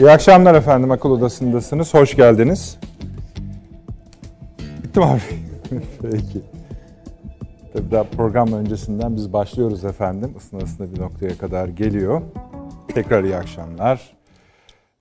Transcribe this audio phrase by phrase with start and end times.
[0.00, 0.90] İyi akşamlar efendim.
[0.90, 1.94] Akıl Odası'ndasınız.
[1.94, 2.78] Hoş geldiniz.
[4.82, 5.20] Bitti mi abi?
[6.02, 6.42] Peki.
[7.72, 10.34] Tabii daha program öncesinden biz başlıyoruz efendim.
[10.36, 12.22] Isına ısına bir noktaya kadar geliyor.
[12.88, 14.16] Tekrar iyi akşamlar.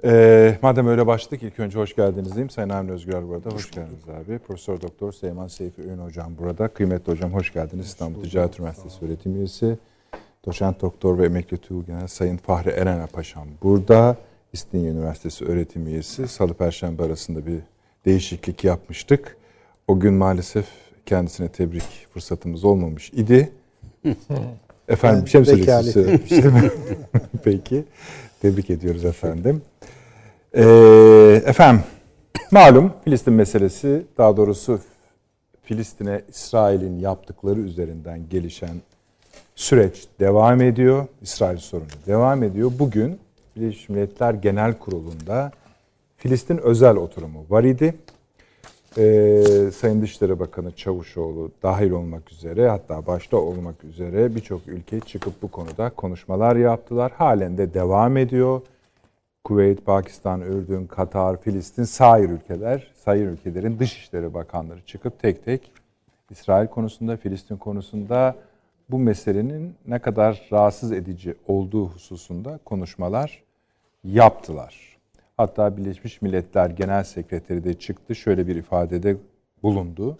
[0.03, 2.49] Ee, madem öyle başladık ilk önce hoş geldiniz diyeyim.
[2.49, 3.49] Sayın Avni Özgür burada.
[3.49, 4.39] Hoş geldiniz abi.
[4.39, 6.67] Profesör Doktor Seyman Seyfi Öğün hocam burada.
[6.67, 7.85] Kıymetli hocam hoş geldiniz.
[7.85, 9.77] İstanbul Ticaret Üniversitesi öğretim üyesi.
[10.45, 14.15] Doçent Doktor ve Emekli Tuğgenel Sayın Fahri Eren'e Paşam burada.
[14.53, 16.27] İstinye Üniversitesi öğretim üyesi.
[16.27, 17.59] Salı Perşembe arasında bir
[18.05, 19.37] değişiklik yapmıştık.
[19.87, 20.65] O gün maalesef
[21.05, 23.51] kendisine tebrik fırsatımız olmamış idi.
[24.87, 26.71] Efendim bir şey mi söyleyeceksiniz?
[27.43, 27.83] Peki.
[28.41, 29.61] Tebrik ediyoruz efendim.
[30.53, 31.83] Ee, efendim
[32.51, 34.79] malum Filistin meselesi daha doğrusu
[35.63, 38.81] Filistin'e İsrail'in yaptıkları üzerinden gelişen
[39.55, 41.07] süreç devam ediyor.
[41.21, 42.71] İsrail sorunu devam ediyor.
[42.79, 43.19] Bugün
[43.59, 45.51] Birleşmiş Milletler Genel Kurulu'nda
[46.17, 47.95] Filistin özel oturumu var idi.
[48.97, 55.41] Ee, Sayın Dışişleri Bakanı Çavuşoğlu dahil olmak üzere hatta başta olmak üzere birçok ülke çıkıp
[55.41, 57.11] bu konuda konuşmalar yaptılar.
[57.11, 58.61] Halen de devam ediyor.
[59.43, 65.71] Kuveyt, Pakistan, Ürdün, Katar, Filistin, sair ülkeler, sair ülkelerin Dışişleri Bakanları çıkıp tek tek
[66.29, 68.35] İsrail konusunda, Filistin konusunda
[68.89, 73.48] bu meselenin ne kadar rahatsız edici olduğu hususunda konuşmalar
[74.03, 74.99] yaptılar.
[75.37, 79.17] Hatta Birleşmiş Milletler Genel Sekreteri de çıktı şöyle bir ifadede
[79.63, 80.17] bulundu.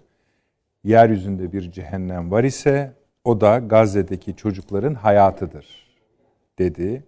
[0.83, 5.65] Yeryüzünde bir cehennem var ise o da Gazze'deki çocukların hayatıdır
[6.59, 7.03] dedi.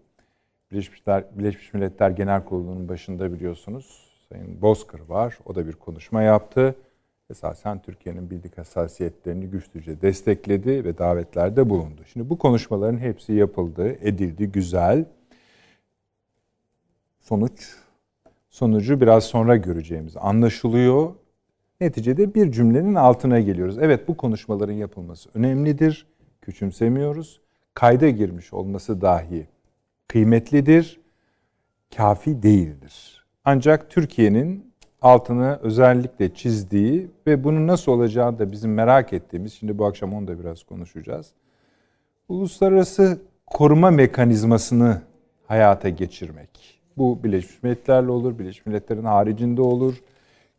[0.72, 5.38] Birleşmiş Milletler, Birleşmiş Milletler Genel Kurulu'nun başında biliyorsunuz Sayın Bozkır var.
[5.46, 6.76] O da bir konuşma yaptı.
[7.30, 12.02] Esasen Türkiye'nin bildik hassasiyetlerini güçlüce destekledi ve davetlerde bulundu.
[12.14, 15.06] Şimdi bu konuşmaların hepsi yapıldı, edildi, güzel.
[17.22, 17.76] Sonuç,
[18.50, 21.14] sonucu biraz sonra göreceğimiz anlaşılıyor.
[21.82, 23.78] Neticede bir cümlenin altına geliyoruz.
[23.78, 26.08] Evet bu konuşmaların yapılması önemlidir,
[26.42, 27.42] küçümsemiyoruz.
[27.74, 29.48] Kayda girmiş olması dahi
[30.08, 31.00] kıymetlidir,
[31.96, 33.26] kafi değildir.
[33.46, 39.86] Ancak Türkiye'nin altını özellikle çizdiği ve bunun nasıl olacağını da bizim merak ettiğimiz, şimdi bu
[39.86, 41.32] akşam onu da biraz konuşacağız.
[42.30, 45.02] Uluslararası koruma mekanizmasını
[45.48, 46.81] hayata geçirmek.
[46.98, 50.02] Bu Birleşmiş Milletler'le olur, Birleşmiş Milletler'in haricinde olur.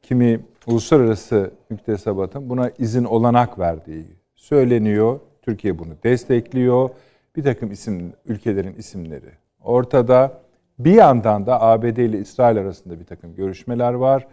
[0.02, 5.20] Kimi uluslararası müktesebatın buna izin olanak verdiği söyleniyor.
[5.42, 6.90] Türkiye bunu destekliyor.
[7.36, 10.42] Bir takım isim ülkelerin isimleri ortada.
[10.78, 14.26] Bir yandan da ABD ile İsrail arasında bir takım görüşmeler var.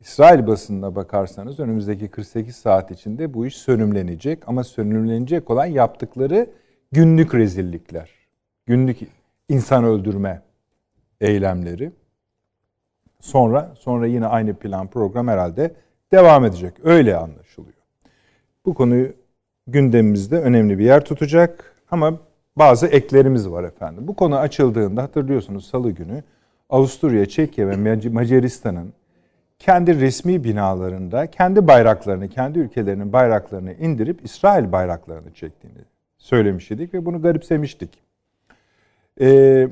[0.00, 6.46] İsrail basınına bakarsanız önümüzdeki 48 saat içinde bu iş sönümlenecek ama sönümlenecek olan yaptıkları
[6.92, 8.10] günlük rezillikler.
[8.66, 8.98] Günlük
[9.48, 10.42] insan öldürme
[11.22, 11.92] eylemleri.
[13.20, 15.74] Sonra sonra yine aynı plan program herhalde
[16.12, 16.74] devam edecek.
[16.84, 17.74] Öyle anlaşılıyor.
[18.66, 19.12] Bu konuyu
[19.66, 22.18] gündemimizde önemli bir yer tutacak ama
[22.56, 24.08] bazı eklerimiz var efendim.
[24.08, 26.22] Bu konu açıldığında hatırlıyorsunuz salı günü
[26.70, 28.92] Avusturya, Çekya ve Macaristan'ın
[29.58, 35.78] kendi resmi binalarında kendi bayraklarını, kendi ülkelerinin bayraklarını indirip İsrail bayraklarını çektiğini
[36.18, 37.90] söylemiş idik ve bunu garipsemiştik.
[39.20, 39.68] Ee,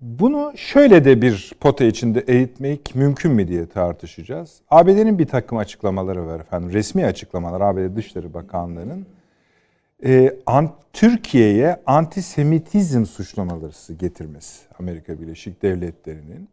[0.00, 4.60] bunu şöyle de bir pota içinde eğitmek mümkün mü diye tartışacağız.
[4.70, 6.72] ABD'nin bir takım açıklamaları var efendim.
[6.72, 9.06] Resmi açıklamalar ABD Dışişleri Bakanlığı'nın
[10.04, 10.36] e,
[10.92, 16.48] Türkiye'ye antisemitizm suçlamaları getirmesi Amerika Birleşik Devletleri'nin.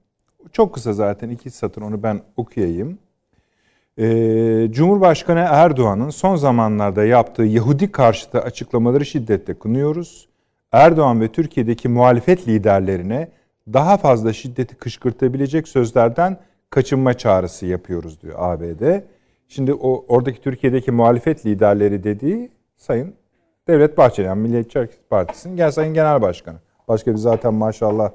[0.51, 2.97] Çok kısa zaten iki satır onu ben okuyayım.
[3.97, 10.27] E, Cumhurbaşkanı Erdoğan'ın son zamanlarda yaptığı Yahudi karşıtı açıklamaları şiddetle kınıyoruz.
[10.75, 13.27] Erdoğan ve Türkiye'deki muhalefet liderlerine
[13.73, 16.37] daha fazla şiddeti kışkırtabilecek sözlerden
[16.69, 19.01] kaçınma çağrısı yapıyoruz diyor ABD.
[19.47, 23.13] Şimdi o oradaki Türkiye'deki muhalefet liderleri dediği Sayın
[23.67, 26.57] Devlet Bahçeli yani Milliyetçi Hareket Partisi'nin gel Sayın Genel Başkanı.
[26.87, 28.11] Başka bir zaten maşallah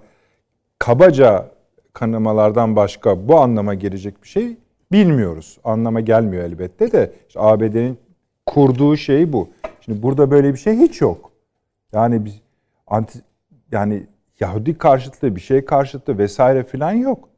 [0.78, 1.50] kabaca
[1.92, 4.56] kanamalardan başka bu anlama gelecek bir şey
[4.92, 5.58] bilmiyoruz.
[5.64, 7.98] Anlama gelmiyor elbette de işte ABD'nin
[8.46, 9.48] kurduğu şey bu.
[9.80, 11.30] Şimdi burada böyle bir şey hiç yok.
[11.92, 12.40] Yani biz
[12.90, 13.18] anti
[13.72, 14.06] yani
[14.40, 17.28] Yahudi karşıtlığı bir şey karşıtlığı vesaire filan yok.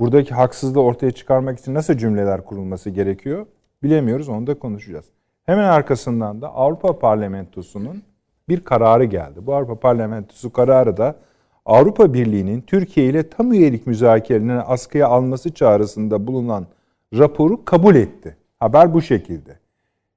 [0.00, 3.46] Buradaki haksızlığı ortaya çıkarmak için nasıl cümleler kurulması gerekiyor
[3.82, 5.04] bilemiyoruz onu da konuşacağız.
[5.46, 8.02] Hemen arkasından da Avrupa Parlamentosu'nun
[8.48, 9.46] bir kararı geldi.
[9.46, 11.16] Bu Avrupa Parlamentosu kararı da
[11.66, 16.66] Avrupa Birliği'nin Türkiye ile tam üyelik müzakerelerini askıya alması çağrısında bulunan
[17.14, 18.36] raporu kabul etti.
[18.60, 19.58] Haber bu şekilde.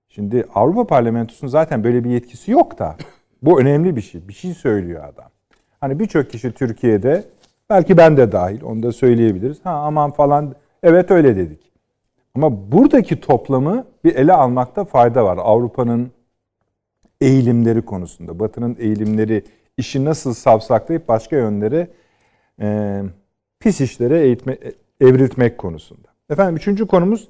[0.10, 2.95] Şimdi Avrupa Parlamentosu'nun zaten böyle bir yetkisi yok da
[3.42, 4.28] bu önemli bir şey.
[4.28, 5.30] Bir şey söylüyor adam.
[5.80, 7.26] Hani birçok kişi Türkiye'de
[7.72, 9.58] Belki ben de dahil onu da söyleyebiliriz.
[9.64, 11.72] Ha aman falan evet öyle dedik.
[12.36, 15.38] Ama buradaki toplamı bir ele almakta fayda var.
[15.42, 16.12] Avrupa'nın
[17.22, 19.44] eğilimleri konusunda, Batı'nın eğilimleri
[19.78, 21.88] işi nasıl savsaklayıp başka yönlere
[22.62, 23.02] e,
[23.60, 24.58] pis işlere eğitme,
[25.02, 26.08] evriltmek konusunda.
[26.30, 27.30] Efendim üçüncü konumuz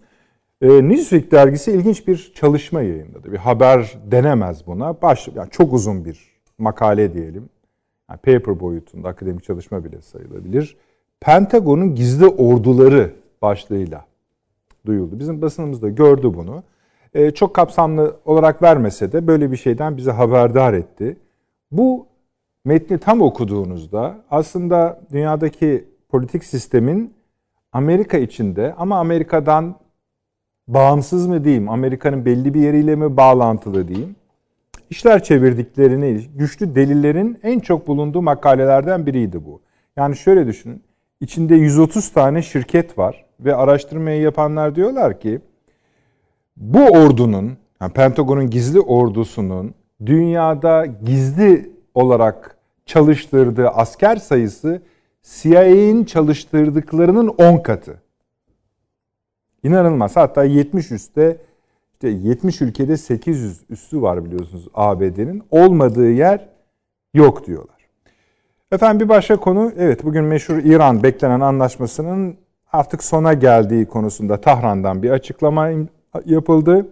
[0.61, 3.31] e, Newsweek dergisi ilginç bir çalışma yayınladı.
[3.31, 5.01] Bir haber denemez buna.
[5.01, 7.49] Baş, yani çok uzun bir makale diyelim.
[8.09, 10.77] Yani paper boyutunda akademik çalışma bile sayılabilir.
[11.19, 14.05] Pentagon'un gizli orduları başlığıyla
[14.85, 15.19] duyuldu.
[15.19, 16.63] Bizim basınımız da gördü bunu.
[17.13, 21.17] E, çok kapsamlı olarak vermese de böyle bir şeyden bizi haberdar etti.
[21.71, 22.07] Bu
[22.65, 27.13] metni tam okuduğunuzda aslında dünyadaki politik sistemin
[27.71, 29.75] Amerika içinde ama Amerika'dan
[30.73, 34.15] bağımsız mı diyeyim, Amerika'nın belli bir yeriyle mi bağlantılı diyeyim,
[34.89, 39.61] işler çevirdiklerini, güçlü delillerin en çok bulunduğu makalelerden biriydi bu.
[39.95, 40.83] Yani şöyle düşünün,
[41.21, 45.41] içinde 130 tane şirket var ve araştırmayı yapanlar diyorlar ki,
[46.57, 49.73] bu ordunun, yani Pentagon'un gizli ordusunun
[50.05, 54.81] dünyada gizli olarak çalıştırdığı asker sayısı
[55.23, 58.01] CIA'in çalıştırdıklarının 10 katı.
[59.63, 60.15] İnanılmaz.
[60.15, 61.37] Hatta 70 üstte
[61.93, 65.43] işte 70 ülkede 800 üssü var biliyorsunuz ABD'nin.
[65.51, 66.49] Olmadığı yer
[67.13, 67.75] yok diyorlar.
[68.71, 72.35] Efendim bir başka konu evet bugün meşhur İran beklenen anlaşmasının
[72.71, 75.69] artık sona geldiği konusunda Tahran'dan bir açıklama
[76.25, 76.87] yapıldı.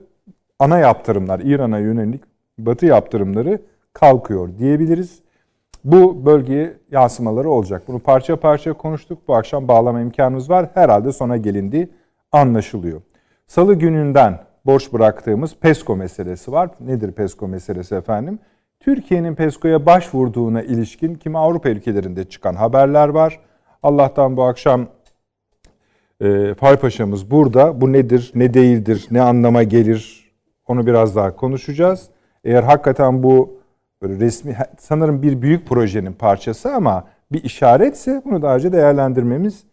[0.60, 2.22] Ana yaptırımlar İran'a yönelik
[2.58, 3.62] batı yaptırımları
[3.94, 5.20] kalkıyor diyebiliriz.
[5.84, 7.84] Bu bölgeye yansımaları olacak.
[7.88, 9.20] Bunu parça parça konuştuk.
[9.28, 10.70] Bu akşam bağlama imkanımız var.
[10.74, 11.90] Herhalde sona gelindi
[12.32, 13.02] anlaşılıyor.
[13.48, 16.70] Salı gününden borç bıraktığımız PESCO meselesi var.
[16.80, 18.40] Nedir PESCO meselesi efendim?
[18.80, 23.40] Türkiye'nin PESCO'ya başvurduğuna ilişkin kimi Avrupa ülkelerinde çıkan haberler var.
[23.84, 24.88] Allah'tan bu akşam
[26.22, 27.82] e, Fay Paşa'mız burada.
[27.82, 30.32] Bu nedir, ne değildir, ne anlama gelir
[30.68, 32.10] onu biraz daha konuşacağız.
[32.44, 33.60] Eğer hakikaten bu
[34.02, 39.64] böyle resmi sanırım bir büyük projenin parçası ama bir işaretse bunu daha önce değerlendirmemiz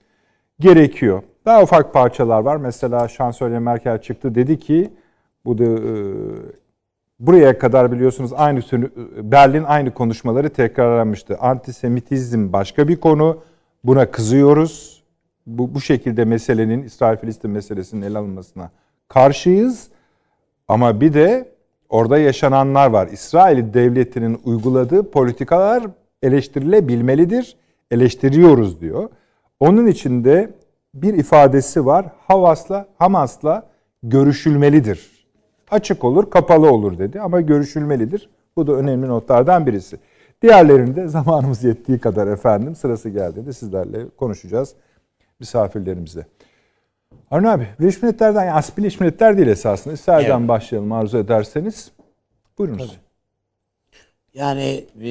[0.60, 1.22] gerekiyor.
[1.46, 2.56] Daha ufak parçalar var.
[2.56, 4.90] Mesela Şansölye Merkel çıktı dedi ki
[5.44, 5.94] bu da e,
[7.20, 8.60] buraya kadar biliyorsunuz aynı
[9.22, 11.36] Berlin aynı konuşmaları tekrarlamıştı.
[11.40, 13.42] Antisemitizm başka bir konu.
[13.84, 15.02] Buna kızıyoruz.
[15.46, 18.70] Bu, bu şekilde meselenin İsrail-Filistin meselesinin ele alınmasına
[19.08, 19.88] karşıyız.
[20.68, 21.48] Ama bir de
[21.88, 23.08] orada yaşananlar var.
[23.12, 25.86] İsrail devletinin uyguladığı politikalar
[26.22, 27.56] eleştirilebilmelidir.
[27.90, 29.08] Eleştiriyoruz diyor.
[29.60, 30.50] Onun içinde
[31.02, 32.06] bir ifadesi var.
[32.28, 33.66] Havas'la, Hamas'la
[34.02, 35.26] görüşülmelidir.
[35.70, 38.28] Açık olur, kapalı olur dedi ama görüşülmelidir.
[38.56, 39.98] Bu da önemli notlardan birisi.
[40.42, 44.74] Diğerlerinde zamanımız yettiği kadar efendim sırası geldiğinde sizlerle konuşacağız
[45.40, 46.26] misafirlerimizle.
[47.30, 49.94] Harun abi, Birleşmiş Milletler'den, yani aslında Birleşmiş Milletler değil esasında.
[49.94, 50.48] İsrail'den evet.
[50.48, 51.90] başlayalım arzu ederseniz.
[52.58, 52.86] Buyurunuz.
[52.86, 52.98] Tabii.
[54.34, 55.10] Yani e,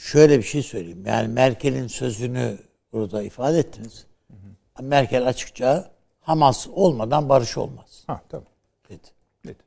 [0.00, 1.02] şöyle bir şey söyleyeyim.
[1.06, 2.58] Yani Merkel'in sözünü
[2.92, 4.06] burada ifade ettiniz.
[4.28, 4.34] Hı
[4.78, 4.82] hı.
[4.82, 8.04] Merkel açıkça Hamas olmadan barış olmaz.
[8.06, 8.46] Ha tamam.
[8.88, 9.08] Dedi.
[9.46, 9.58] Dedi.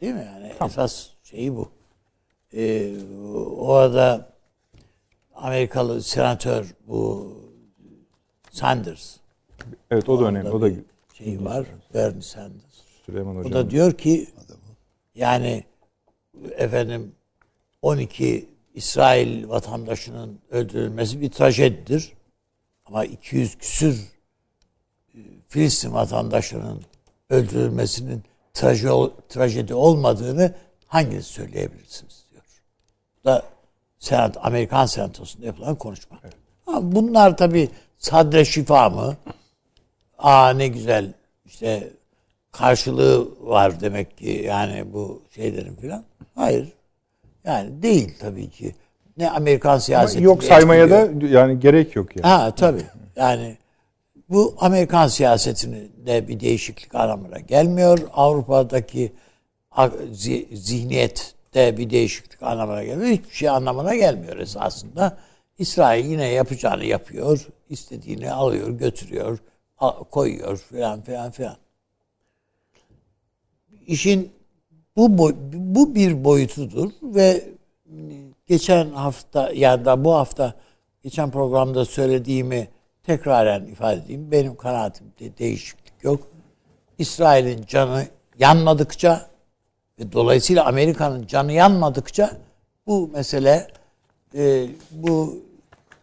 [0.00, 0.52] Değil mi yani?
[0.58, 0.70] Tamam.
[0.70, 1.68] Esas şeyi bu.
[2.54, 2.92] Ee,
[3.56, 4.32] orada
[5.34, 7.32] Amerikalı senatör bu
[8.50, 9.16] Sanders.
[9.90, 10.50] Evet o da önemli.
[10.50, 10.70] O da
[11.14, 11.66] şey var.
[11.94, 12.82] Bernie Sanders.
[13.06, 13.52] Süleyman Hocam.
[13.52, 14.28] O da diyor ki
[15.14, 15.64] yani
[16.50, 17.14] efendim
[17.82, 22.12] 12 İsrail vatandaşının öldürülmesi bir trajedidir.
[22.86, 24.12] Ama 200 küsür
[25.14, 26.82] e, Filistin vatandaşının
[27.30, 28.22] öldürülmesinin
[29.28, 30.54] trajedi olmadığını
[30.86, 32.42] hanginiz söyleyebilirsiniz diyor.
[33.20, 33.44] Bu da
[33.98, 36.18] Senat, Amerikan Senatosu'nda yapılan konuşma.
[36.24, 36.34] Evet.
[36.66, 39.16] Ama bunlar tabi sadre şifa mı?
[40.18, 41.12] Aa ne güzel
[41.44, 41.92] işte
[42.52, 46.04] karşılığı var demek ki yani bu şeylerin filan.
[46.34, 46.72] Hayır.
[47.44, 48.74] Yani değil tabii ki.
[49.16, 50.24] Ne Amerikan siyaseti.
[50.24, 52.26] Yok saymaya da yani gerek yok yani.
[52.26, 52.84] Ha tabii.
[53.16, 53.56] Yani
[54.28, 57.98] bu Amerikan siyasetinde bir değişiklik anlamına gelmiyor.
[58.12, 59.12] Avrupa'daki
[60.52, 63.10] zihniyette bir değişiklik anlamına gelmiyor.
[63.10, 65.18] Hiçbir şey anlamına gelmiyor esasında.
[65.58, 67.46] İsrail yine yapacağını yapıyor.
[67.70, 69.38] istediğini alıyor, götürüyor,
[70.10, 71.56] koyuyor filan filan filan.
[73.86, 74.32] İşin
[75.08, 77.44] bu bu bir boyutudur ve
[78.46, 80.54] geçen hafta ya da bu hafta
[81.02, 82.68] geçen programda söylediğimi
[83.02, 84.30] tekraren ifade edeyim.
[84.30, 86.20] Benim kanaatimde değişiklik yok.
[86.98, 88.06] İsrail'in canı
[88.38, 89.30] yanmadıkça
[89.98, 92.36] ve dolayısıyla Amerika'nın canı yanmadıkça
[92.86, 93.68] bu mesele
[94.34, 95.38] e, bu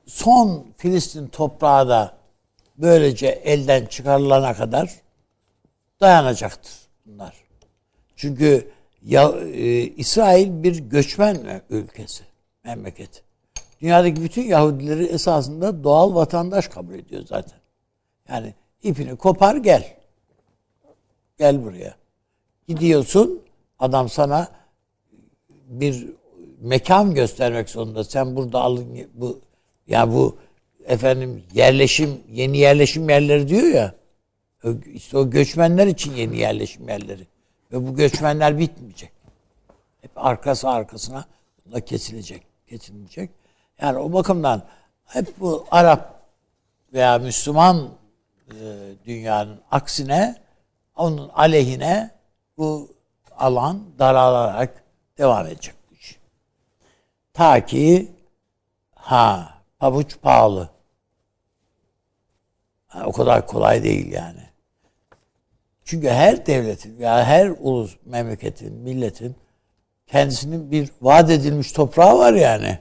[0.06, 2.14] son Filistin toprağı da
[2.78, 4.92] böylece elden çıkarılana kadar
[6.02, 6.74] dayanacaktır
[7.06, 7.34] bunlar.
[8.16, 12.24] Çünkü ya, e, İsrail bir göçmen ülkesi,
[12.64, 13.24] memleket.
[13.82, 17.60] Dünyadaki bütün Yahudileri esasında doğal vatandaş kabul ediyor zaten.
[18.30, 19.98] Yani ipini kopar gel.
[21.38, 21.96] Gel buraya.
[22.68, 23.42] Gidiyorsun
[23.80, 24.48] adam sana
[25.68, 26.08] bir
[26.62, 28.04] mekan göstermek zorunda.
[28.04, 29.42] Sen burada alın bu
[29.88, 30.38] ya bu
[30.86, 33.96] efendim yerleşim yeni yerleşim yerleri diyor ya.
[34.94, 37.28] İşte o göçmenler için yeni yerleşim yerleri.
[37.72, 39.12] Ve bu göçmenler bitmeyecek.
[40.02, 41.26] Hep arkası arkasına
[41.72, 43.32] da kesilecek, kesilecek.
[43.82, 44.62] Yani o bakımdan
[45.06, 46.22] hep bu Arap
[46.94, 47.90] veya Müslüman
[48.52, 48.56] e,
[49.06, 50.36] dünyanın aksine
[50.96, 52.12] onun aleyhine
[52.58, 52.96] bu
[53.38, 54.84] alan daralarak
[55.18, 56.20] devam edecek bu iş.
[57.34, 58.12] Ta ki
[58.96, 60.70] ha pabuç pahalı.
[62.88, 64.47] Ha, o kadar kolay değil yani.
[65.88, 69.36] Çünkü her devletin ya her ulus memleketin, milletin
[70.08, 72.80] kendisinin bir vaat edilmiş toprağı var yani.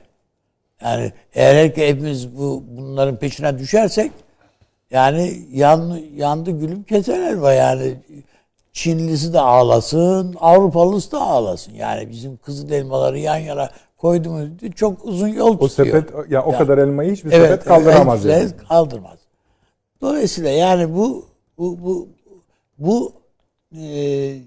[0.82, 4.12] Yani eğer hepimiz bu bunların peşine düşersek
[4.90, 7.94] yani yan, yandı gülüm keten elva yani
[8.72, 11.72] Çinlisi de ağlasın, Avrupalısı da ağlasın.
[11.75, 16.02] Yani bizim kızıl elmaları yan yana koyduğumuz çok uzun yol o tutuyor.
[16.02, 18.68] sepet ya o yani, kadar elmayı hiçbir evet, sepet kaldıramaz evet, yani.
[18.68, 19.18] Kaldırmaz.
[20.00, 21.25] Dolayısıyla yani bu
[21.58, 22.15] bu bu
[22.78, 23.12] bu
[23.76, 24.38] e,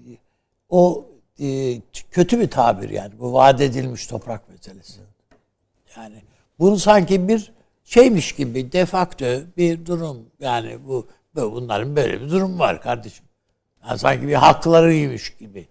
[0.68, 1.06] o
[1.40, 3.18] e, kötü bir tabir yani.
[3.18, 5.00] Bu vaat edilmiş toprak meselesi.
[5.96, 6.22] Yani
[6.58, 7.52] bunu sanki bir
[7.84, 9.24] şeymiş gibi defakto
[9.56, 13.26] bir durum yani bu bunların böyle bir durum var kardeşim.
[13.88, 15.68] Yani sanki bir haklarıymış gibi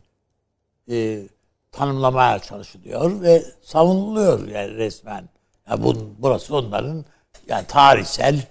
[0.92, 1.24] e,
[1.72, 5.30] tanımlamaya çalışılıyor ve savunuluyor yani resmen.
[5.70, 7.06] Yani bunun, burası onların
[7.48, 8.42] yani tarihsel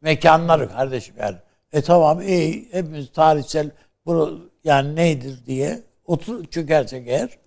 [0.00, 1.36] mekanları kardeşim yani.
[1.72, 3.70] E tamam iyi hepimiz tarihsel
[4.06, 7.38] bu yani neydir diye otur çökersek eğer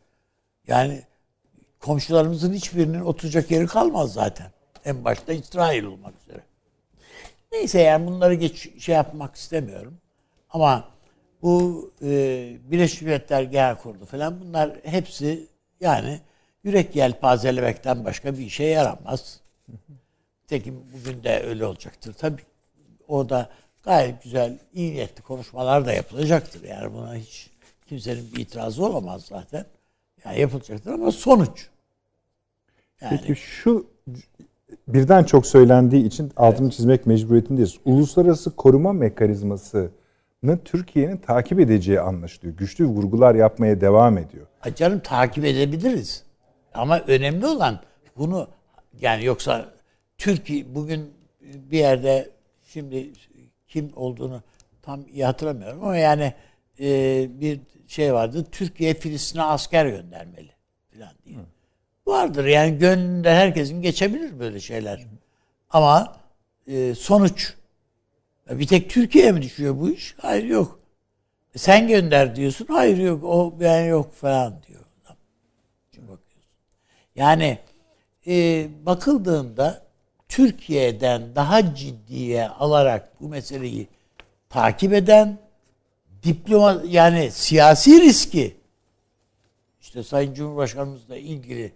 [0.67, 1.03] yani
[1.79, 4.51] komşularımızın hiçbirinin oturacak yeri kalmaz zaten.
[4.85, 6.43] En başta İsrail olmak üzere.
[7.51, 9.97] Neyse yani bunları geç şey yapmak istemiyorum.
[10.49, 10.89] Ama
[11.41, 12.07] bu e,
[12.71, 15.47] Birleşmiş Milletler Genel Kurulu falan bunlar hepsi
[15.81, 16.19] yani
[16.63, 19.39] yürek yelpazelemekten başka bir işe yaramaz.
[20.47, 22.13] Tekim bugün de öyle olacaktır.
[22.13, 22.41] Tabii
[23.07, 23.49] orada
[23.83, 26.63] gayet güzel, iyi niyetli konuşmalar da yapılacaktır.
[26.63, 27.49] Yani buna hiç
[27.87, 29.65] kimsenin bir itirazı olamaz zaten.
[30.25, 31.69] Yani yapılacaktır ama sonuç.
[33.01, 33.87] Yani, Peki şu
[34.87, 36.73] birden çok söylendiği için altını evet.
[36.73, 37.77] çizmek mecburiyetindeyiz.
[37.85, 39.91] Uluslararası koruma mekanizması
[40.65, 42.57] Türkiye'nin takip edeceği anlaşılıyor.
[42.57, 44.47] Güçlü vurgular yapmaya devam ediyor.
[44.75, 46.23] Canım takip edebiliriz.
[46.73, 47.79] Ama önemli olan
[48.17, 48.47] bunu
[49.01, 49.65] yani yoksa
[50.17, 52.29] Türkiye bugün bir yerde
[52.63, 53.11] şimdi
[53.69, 54.41] kim olduğunu
[54.81, 56.33] tam iyi hatırlamıyorum ama yani
[56.79, 58.45] e, bir şey vardı.
[58.51, 60.51] Türkiye Filistin'e asker göndermeli
[60.93, 61.37] falan diye.
[61.37, 61.41] Hı.
[62.07, 64.97] Vardır yani gönlünde herkesin geçebilir böyle şeyler.
[64.97, 65.07] Hı.
[65.69, 66.15] Ama
[66.67, 67.53] e, sonuç
[68.49, 70.15] bir tek Türkiye'ye mi düşüyor bu iş?
[70.21, 70.79] Hayır yok.
[71.55, 72.67] E, sen gönder diyorsun.
[72.69, 73.23] Hayır yok.
[73.23, 74.79] O ben yok falan diyor.
[77.15, 77.57] Yani
[78.27, 79.88] e, bakıldığında
[80.29, 83.87] Türkiye'den daha ciddiye alarak bu meseleyi
[84.49, 85.37] takip eden
[86.23, 88.57] diploma yani siyasi riski
[89.81, 91.71] işte Sayın Cumhurbaşkanımızla ilgili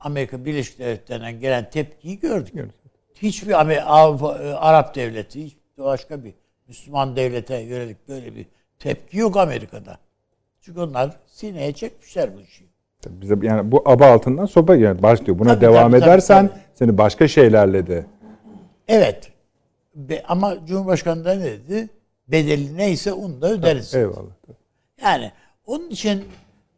[0.00, 2.54] Amerika Birleşik Devletleri'nden gelen tepkiyi gördük.
[2.54, 2.74] gördük.
[3.14, 3.52] Hiçbir
[3.96, 6.34] Avrupa, Arap devleti, hiç başka bir
[6.68, 8.46] Müslüman devlete yönelik böyle bir
[8.78, 9.98] tepki yok Amerika'da.
[10.60, 12.64] Çünkü onlar sineye çekmişler bu işi.
[13.20, 15.38] Bize yani bu aba altından sopa yani başlıyor.
[15.38, 16.62] Buna tabii, devam tabii, edersen tabii, tabii.
[16.74, 18.06] seni başka şeylerle de.
[18.88, 19.32] Evet.
[19.94, 21.88] Be, ama Cumhurbaşkanı da ne dedi?
[22.28, 23.90] Bedeli neyse onu da öderiz.
[23.90, 24.32] Tabii, eyvallah.
[25.02, 25.32] Yani
[25.66, 26.24] onun için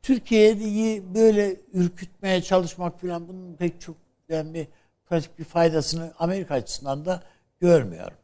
[0.02, 3.96] Türkiye'yi böyle ürkütmeye çalışmak falan bunun pek çok
[4.30, 4.68] ben bir
[5.06, 7.22] pratik bir faydasını Amerika açısından da
[7.60, 8.16] görmüyorum.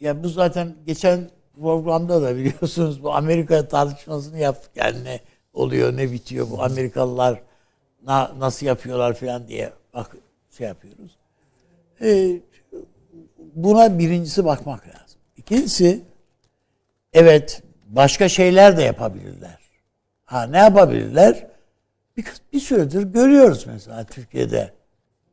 [0.00, 1.30] Ya bu zaten geçen
[1.60, 4.70] programda da biliyorsunuz bu Amerika tartışmasını yaptık.
[4.76, 5.20] Yani
[5.54, 7.40] oluyor, ne bitiyor bu Amerikalılar
[8.06, 10.16] na, nasıl yapıyorlar falan diye bak
[10.50, 11.16] şey yapıyoruz.
[12.00, 12.40] Ee,
[13.54, 15.20] buna birincisi bakmak lazım.
[15.36, 16.02] İkincisi
[17.12, 19.58] evet başka şeyler de yapabilirler.
[20.24, 21.46] Ha ne yapabilirler?
[22.16, 24.72] Bir, bir süredir görüyoruz mesela Türkiye'de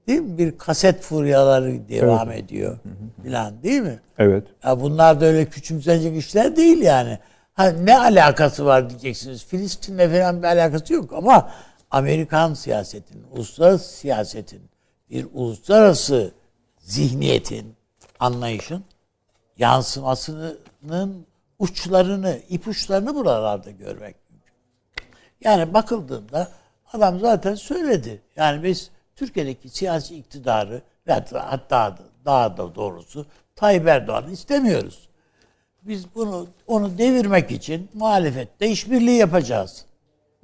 [0.07, 0.37] Değil mi?
[0.37, 2.43] Bir kaset furyaları devam evet.
[2.43, 2.77] ediyor
[3.23, 3.99] filan değil mi?
[4.17, 4.43] Evet.
[4.63, 7.19] Ya bunlar da öyle küçümsenecek işler değil yani.
[7.53, 9.45] Ha, ne alakası var diyeceksiniz.
[9.45, 11.51] Filistin'le falan bir alakası yok ama
[11.91, 14.61] Amerikan siyasetinin, uluslararası siyasetin,
[15.09, 16.31] bir uluslararası
[16.79, 17.75] zihniyetin,
[18.19, 18.83] anlayışın
[19.57, 21.25] yansımasının
[21.59, 24.53] uçlarını, ipuçlarını buralarda görmek mümkün.
[25.41, 26.51] Yani bakıldığında
[26.93, 28.21] adam zaten söyledi.
[28.35, 30.81] Yani biz Türkiye'deki siyasi iktidarı
[31.33, 35.09] hatta daha da doğrusu Tayyip Erdoğan'ı istemiyoruz.
[35.81, 39.85] Biz bunu onu devirmek için muhalefette işbirliği yapacağız.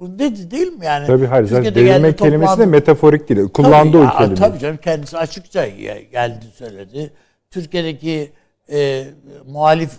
[0.00, 1.06] Bu dedi değil mi yani?
[1.06, 1.48] Tabii hayır.
[1.48, 2.60] Türkiye'de devirmek kelimesi toplandı.
[2.60, 3.48] de metaforik değil.
[3.48, 4.34] Kullandığı tabii, o kelime.
[4.34, 5.66] Tabii canım kendisi açıkça
[6.12, 7.12] geldi söyledi.
[7.50, 8.32] Türkiye'deki
[8.72, 9.04] e,
[9.46, 9.90] muhalif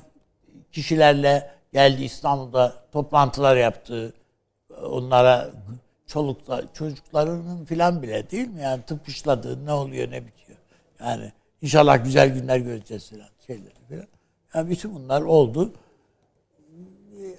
[0.71, 4.13] kişilerle geldi İstanbul'da toplantılar yaptı.
[4.83, 5.49] Onlara
[6.07, 8.61] çoluklar, çocuklarının filan bile değil mi?
[8.61, 10.57] Yani tıpışladığı ne oluyor ne bitiyor.
[10.99, 11.31] Yani
[11.61, 14.07] inşallah güzel günler göreceğiz filan şeyleri filan.
[14.53, 15.73] Yani bütün bunlar oldu.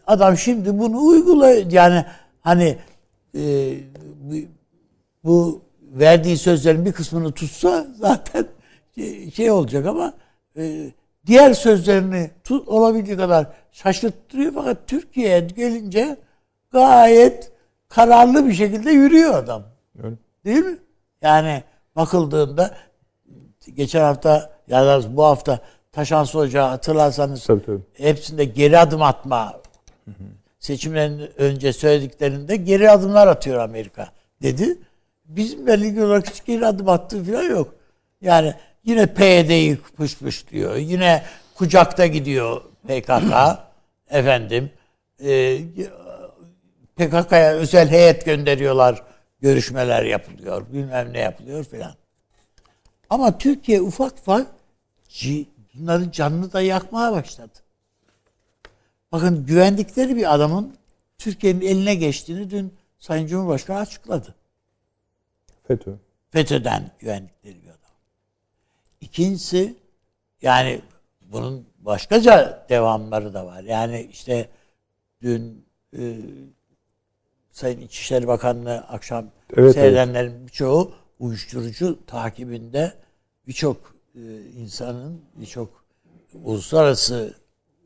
[0.06, 1.72] Adam şimdi bunu uyguluyor.
[1.72, 2.04] Yani
[2.40, 2.78] hani
[3.34, 3.74] e,
[5.24, 8.46] bu verdiği sözlerin bir kısmını tutsa zaten
[9.34, 10.14] şey olacak ama
[10.56, 10.92] e,
[11.26, 16.16] diğer sözlerini tut, olabildiği kadar şaşırttırıyor fakat Türkiye'ye gelince
[16.70, 17.52] gayet
[17.88, 19.62] kararlı bir şekilde yürüyor adam.
[20.02, 20.16] Öyle.
[20.44, 20.78] Değil mi?
[21.22, 21.62] Yani
[21.96, 22.74] bakıldığında
[23.74, 25.60] geçen hafta ya da bu hafta
[25.92, 27.80] Taşansı Hoca hatırlarsanız tabii, tabii.
[27.92, 29.52] hepsinde geri adım atma
[30.04, 30.24] hı hı.
[30.58, 34.08] seçimlerin önce söylediklerinde geri adımlar atıyor Amerika
[34.42, 34.78] dedi.
[35.24, 37.74] Bizim belli olarak hiç geri adım attığı falan yok.
[38.20, 38.54] Yani
[38.84, 39.78] yine PYD'yi
[40.14, 40.76] pış diyor.
[40.76, 41.22] Yine
[41.54, 43.34] kucakta gidiyor PKK.
[44.10, 44.70] efendim.
[45.24, 45.58] E,
[46.96, 49.02] PKK'ya özel heyet gönderiyorlar.
[49.40, 50.66] Görüşmeler yapılıyor.
[50.72, 51.94] Bilmem ne yapılıyor filan.
[53.10, 54.46] Ama Türkiye ufak ufak
[55.74, 57.58] bunların canını da yakmaya başladı.
[59.12, 60.76] Bakın güvendikleri bir adamın
[61.18, 64.34] Türkiye'nin eline geçtiğini dün Sayın Cumhurbaşkanı açıkladı.
[65.68, 65.94] FETÖ.
[66.30, 67.90] FETÖ'den güvendikleri bir adam.
[69.00, 69.76] İkincisi
[70.42, 70.80] yani
[71.20, 73.62] bunun başkaca devamları da var.
[73.62, 74.48] Yani işte
[75.22, 75.66] dün
[75.98, 76.16] e,
[77.50, 80.46] Sayın İçişleri Bakanlığı akşam evet, seyredenlerin evet.
[80.46, 82.94] birçoğu uyuşturucu takibinde
[83.46, 83.94] birçok
[84.56, 85.84] insanın, birçok
[86.34, 87.34] uluslararası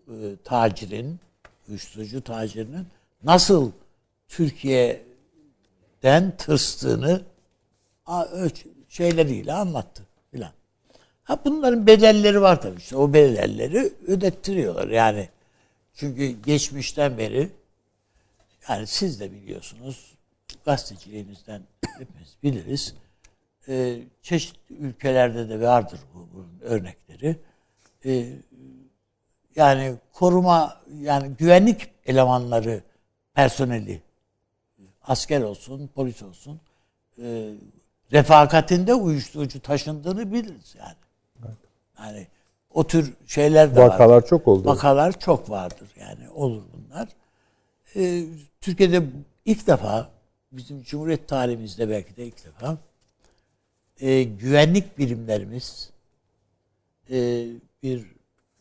[0.08, 1.20] e, tacirin,
[1.68, 2.87] uyuşturucu tacirinin
[3.24, 3.72] nasıl
[4.28, 7.22] Türkiye'den tırstığını
[8.88, 10.52] şeyleriyle anlattı filan.
[11.24, 15.28] Ha bunların bedelleri var tabii işte o bedelleri ödettiriyorlar yani.
[15.94, 17.50] Çünkü geçmişten beri
[18.68, 20.14] yani siz de biliyorsunuz
[20.64, 21.62] gazeteciliğinizden
[21.98, 22.94] hepimiz biliriz.
[23.68, 27.37] Ee, çeşitli ülkelerde de vardır bu bunun örnekleri.
[28.05, 28.27] Ee,
[29.57, 32.83] yani koruma yani güvenlik elemanları
[33.35, 34.03] personeli
[35.03, 36.61] asker olsun, polis olsun
[37.18, 37.50] e,
[38.12, 40.96] refakatinde uyuşturucu taşındığını biliriz yani.
[41.44, 41.57] Evet.
[41.98, 42.27] Yani
[42.70, 44.27] o tür şeyler de Vakalar var.
[44.27, 44.68] çok oldu.
[44.68, 47.09] Vakalar çok vardır yani olur bunlar.
[47.96, 48.24] Ee,
[48.61, 49.03] Türkiye'de
[49.44, 50.11] ilk defa
[50.53, 52.77] bizim Cumhuriyet tarihimizde belki de ilk defa
[54.00, 55.90] e, güvenlik birimlerimiz
[57.11, 57.46] e,
[57.83, 58.07] bir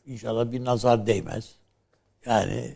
[0.06, 1.56] inşallah bir nazar değmez.
[2.26, 2.76] Yani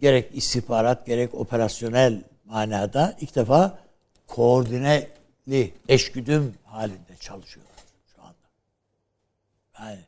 [0.00, 3.78] gerek istihbarat gerek operasyonel manada ilk defa
[4.26, 7.74] koordineli eşgüdüm halinde çalışıyorlar
[8.16, 8.34] şu anda.
[9.78, 9.98] Yani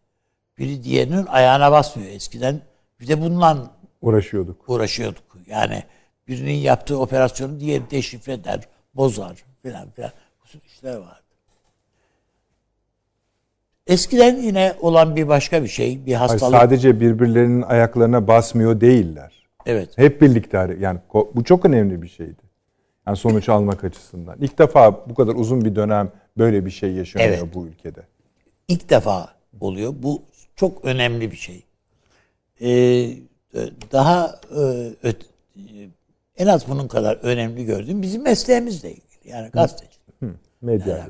[0.59, 2.11] biri diğerinin ayağına basmıyor.
[2.11, 2.61] Eskiden
[3.01, 4.69] bir de bununla uğraşıyorduk.
[4.69, 5.37] Uğraşıyorduk.
[5.47, 5.83] Yani
[6.29, 10.13] birinin yaptığı operasyonu diğeri deşifre eder, bozar filan filan.
[10.55, 11.26] Bu işler vardı.
[13.87, 16.43] Eskiden yine olan bir başka bir şey, bir hastalık.
[16.43, 19.47] Hayır, sadece birbirlerinin ayaklarına basmıyor değiller.
[19.67, 19.99] Evet.
[19.99, 20.99] Hep birlikte yani
[21.35, 22.47] bu çok önemli bir şeydi.
[23.07, 24.37] Yani sonuç almak açısından.
[24.41, 27.55] İlk defa bu kadar uzun bir dönem böyle bir şey yaşanıyor evet.
[27.55, 28.01] bu ülkede.
[28.69, 29.29] İlk defa
[29.61, 29.95] oluyor.
[30.03, 30.23] Bu
[30.57, 31.63] çok önemli bir şey.
[32.61, 33.09] Ee,
[33.93, 34.63] daha e,
[35.03, 35.27] öt,
[36.37, 39.07] en az bunun kadar önemli gördüğüm bizim mesleğimizle ilgili.
[39.25, 39.99] Yani gazeteci.
[40.21, 40.31] Hı,
[40.63, 41.09] medya.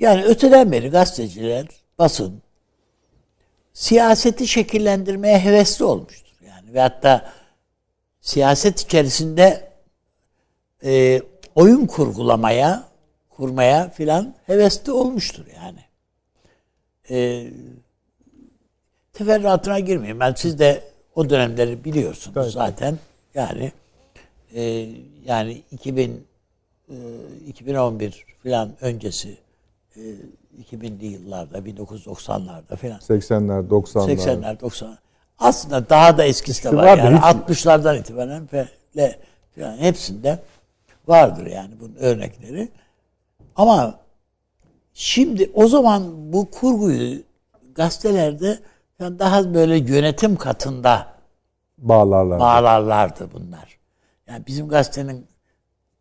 [0.00, 1.66] Yani öteden beri gazeteciler,
[1.98, 2.42] basın
[3.72, 6.36] siyaseti şekillendirmeye hevesli olmuştur.
[6.46, 7.32] Yani ve hatta
[8.20, 9.70] siyaset içerisinde
[10.84, 11.22] e,
[11.54, 12.84] oyun kurgulamaya,
[13.30, 15.80] kurmaya filan hevesli olmuştur yani.
[17.10, 17.46] E,
[19.12, 20.20] teferruatına girmeyeyim.
[20.20, 20.84] Ben siz de
[21.14, 22.52] o dönemleri biliyorsunuz evet.
[22.52, 22.98] zaten.
[23.34, 23.72] Yani
[24.54, 24.88] e,
[25.24, 26.26] yani 2000
[26.88, 26.94] e,
[27.46, 29.38] 2011 filan öncesi
[30.72, 34.96] 2000'li yıllarda 1990'larda filan 80'ler 90'lar 80'ler 90'lar
[35.38, 36.98] aslında daha da eskisi de var.
[36.98, 37.24] Yani hiç...
[37.24, 39.16] 60'lardan itibaren ve
[39.56, 40.38] yani hepsinde
[41.08, 42.68] vardır yani bunun örnekleri.
[43.56, 44.00] Ama
[45.00, 47.22] Şimdi o zaman bu kurguyu
[47.74, 48.58] gazetelerde
[49.00, 51.06] daha böyle yönetim katında
[51.78, 52.40] bağlarlardı.
[52.40, 53.78] bağlarlardı bunlar.
[54.26, 55.26] Yani bizim gazetenin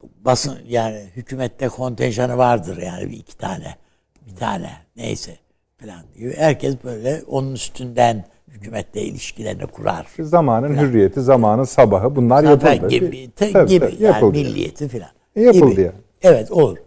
[0.04, 3.76] basın yani hükümette kontenjanı vardır yani bir iki tane
[4.30, 5.38] bir tane neyse
[5.78, 6.34] falan diyor.
[6.38, 10.08] Herkes böyle onun üstünden hükümetle ilişkilerini kurar.
[10.20, 10.88] Zamanın falan.
[10.88, 12.90] hürriyeti, zamanın sabahı bunlar Zaten yapıldı.
[12.90, 15.10] Gibi, te, tabii, gibi tabii, yani milliyeti falan.
[15.36, 15.82] E, yapıldı gibi.
[15.82, 15.96] yani.
[16.22, 16.78] Evet olur.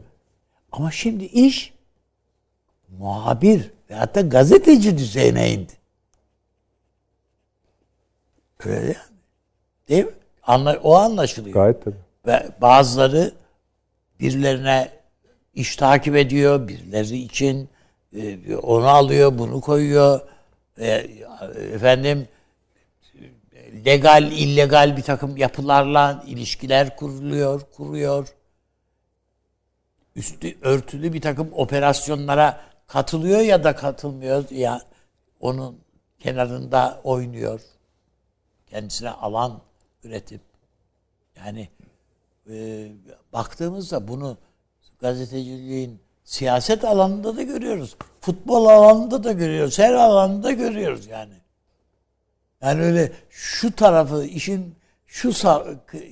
[0.72, 1.74] Ama şimdi iş
[2.98, 5.72] muhabir ve hatta gazeteci düzeyine indi.
[8.64, 8.96] Öyle yani.
[9.88, 10.12] Değil mi?
[10.42, 11.54] Anla, o anlaşılıyor.
[11.54, 11.96] Gayet tabii.
[12.26, 13.32] Ve bazıları
[14.20, 14.88] birilerine
[15.54, 17.68] iş takip ediyor, birileri için
[18.16, 20.20] e, onu alıyor, bunu koyuyor.
[20.78, 20.88] E,
[21.74, 22.28] efendim
[23.84, 28.34] legal, illegal bir takım yapılarla ilişkiler kuruluyor, kuruyor.
[30.16, 34.82] Üstü örtülü bir takım operasyonlara katılıyor ya da katılmıyor ya
[35.40, 35.78] onun
[36.20, 37.60] kenarında oynuyor.
[38.66, 39.60] Kendisine alan
[40.04, 40.40] üretip
[41.36, 41.68] yani
[42.50, 42.88] e,
[43.32, 44.36] baktığımızda bunu
[45.02, 47.96] gazeteciliğin siyaset alanında da görüyoruz.
[48.20, 49.78] Futbol alanında da görüyoruz.
[49.78, 51.34] Her alanında görüyoruz yani.
[52.62, 54.74] Yani öyle şu tarafı işin
[55.06, 55.32] şu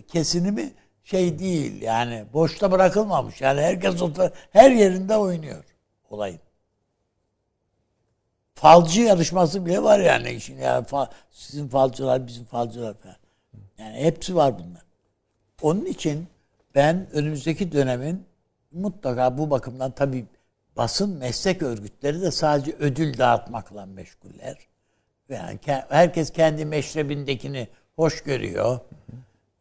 [0.08, 0.72] kesinimi
[1.04, 3.40] şey değil yani boşta bırakılmamış.
[3.40, 3.94] Yani herkes
[4.50, 5.64] her yerinde oynuyor
[6.10, 6.40] olayın.
[8.54, 13.16] Falcı yarışması bile var yani işin yani fa, sizin falcılar bizim falcılar falan.
[13.78, 14.82] Yani hepsi var bunlar.
[15.62, 16.28] Onun için
[16.74, 18.29] ben önümüzdeki dönemin
[18.72, 20.26] mutlaka bu bakımdan tabii
[20.76, 24.56] basın meslek örgütleri de sadece ödül dağıtmakla meşguller.
[25.28, 28.80] Yani herkes kendi meşrebindekini hoş görüyor.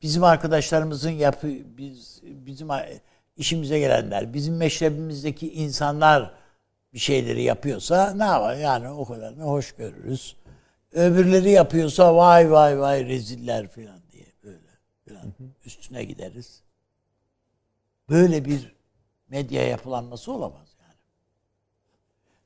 [0.01, 2.69] Bizim arkadaşlarımızın yapı biz bizim
[3.37, 6.33] işimize gelenler, bizim meşrebimizdeki insanlar
[6.93, 10.35] bir şeyleri yapıyorsa ne var yani o kadarını hoş görürüz.
[10.91, 14.67] Öbürleri yapıyorsa vay vay vay reziller filan diye böyle
[15.05, 15.33] filan
[15.65, 16.61] üstüne gideriz.
[18.09, 18.78] Böyle bir
[19.29, 20.95] medya yapılanması olamaz yani.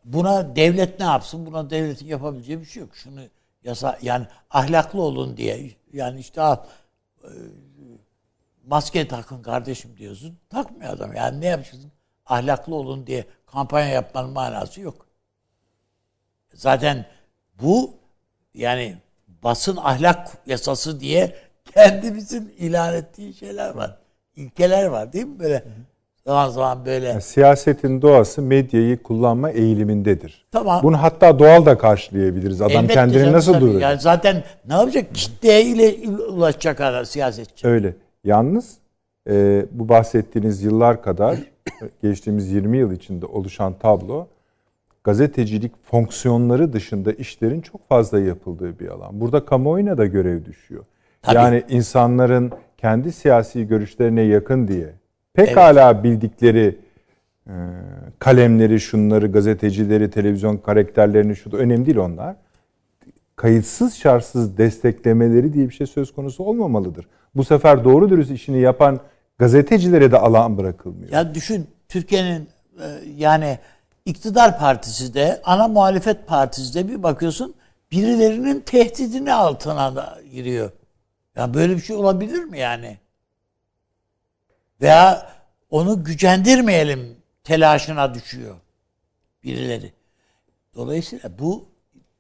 [0.06, 1.46] Buna devlet ne yapsın?
[1.46, 2.96] Buna devletin yapabileceği bir şey yok.
[2.96, 3.22] Şunu
[3.64, 6.58] yasa yani ahlaklı olun diye yani işte al
[7.24, 7.30] e,
[8.66, 10.38] maske takın kardeşim diyorsun.
[10.50, 11.14] Takmıyor adam.
[11.14, 11.92] Yani ne yapacaksın?
[12.26, 15.08] Ahlaklı olun diye kampanya yapmanın manası yok.
[16.54, 17.06] Zaten
[17.62, 17.94] bu
[18.54, 21.36] yani basın ahlak yasası diye
[21.74, 23.98] kendimizin ilan ettiği şeyler var.
[24.36, 25.40] İlkeler var değil mi?
[25.40, 25.64] Böyle
[26.28, 27.06] zaman zaman böyle.
[27.08, 30.46] Yani siyasetin doğası medyayı kullanma eğilimindedir.
[30.52, 30.84] Tamam.
[30.84, 32.62] Bunu hatta doğal da karşılayabiliriz.
[32.62, 33.82] Adam Elbette kendini canım, nasıl durur?
[33.82, 35.16] Yani zaten ne yapacak?
[35.16, 37.68] Kitleye ile ulaşacak ara siyasetçi.
[37.68, 37.96] Öyle.
[38.24, 38.78] Yalnız
[39.30, 41.38] e, bu bahsettiğiniz yıllar kadar
[42.04, 44.28] geçtiğimiz 20 yıl içinde oluşan tablo
[45.04, 49.22] gazetecilik fonksiyonları dışında işlerin çok fazla yapıldığı bir alan.
[49.22, 50.86] Burada kamuoyuna da görev düşüyor.
[51.22, 51.36] Tabii.
[51.36, 54.94] Yani insanların kendi siyasi görüşlerine yakın diye
[55.34, 56.04] pekala evet.
[56.04, 56.80] bildikleri
[57.48, 57.54] e,
[58.20, 62.36] kalemleri, şunları, gazetecileri, televizyon karakterlerini şu da önemli değil onlar.
[63.36, 67.08] Kayıtsız şartsız desteklemeleri diye bir şey söz konusu olmamalıdır.
[67.36, 69.00] Bu sefer doğru dürüst işini yapan
[69.38, 71.12] gazetecilere de alan bırakılmıyor.
[71.12, 72.86] Ya düşün Türkiye'nin e,
[73.18, 73.60] yani
[74.06, 77.54] iktidar partisi de ana muhalefet partisi de bir bakıyorsun
[77.92, 80.72] birilerinin tehdidini altına da giriyor.
[81.36, 82.98] Ya böyle bir şey olabilir mi yani?
[84.84, 85.30] Veya
[85.70, 88.56] onu gücendirmeyelim telaşına düşüyor
[89.44, 89.94] birileri.
[90.76, 91.70] Dolayısıyla bu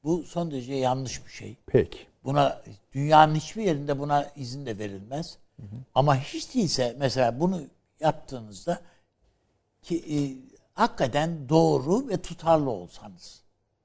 [0.03, 1.55] bu son derece yanlış bir şey.
[1.67, 1.99] Peki.
[2.23, 2.61] Buna
[2.93, 5.37] dünyanın hiçbir yerinde buna izin de verilmez.
[5.55, 5.75] Hı hı.
[5.95, 7.61] Ama hiç değilse mesela bunu
[7.99, 8.81] yaptığınızda
[9.81, 10.17] ki e,
[10.73, 13.41] hakikaten doğru ve tutarlı olsanız.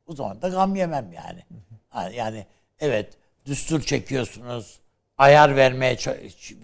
[0.06, 1.44] O zaman da gam yemem yani.
[1.48, 2.12] Hı hı.
[2.12, 2.46] Yani
[2.80, 3.12] evet
[3.46, 4.80] düstur çekiyorsunuz,
[5.18, 5.96] ayar vermeye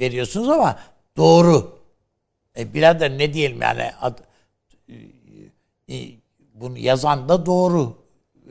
[0.00, 0.78] veriyorsunuz ama
[1.16, 1.83] doğru.
[2.58, 4.18] E birader ne diyelim yani ad,
[4.88, 4.94] e,
[5.94, 6.10] e,
[6.54, 7.98] bunu yazan da doğru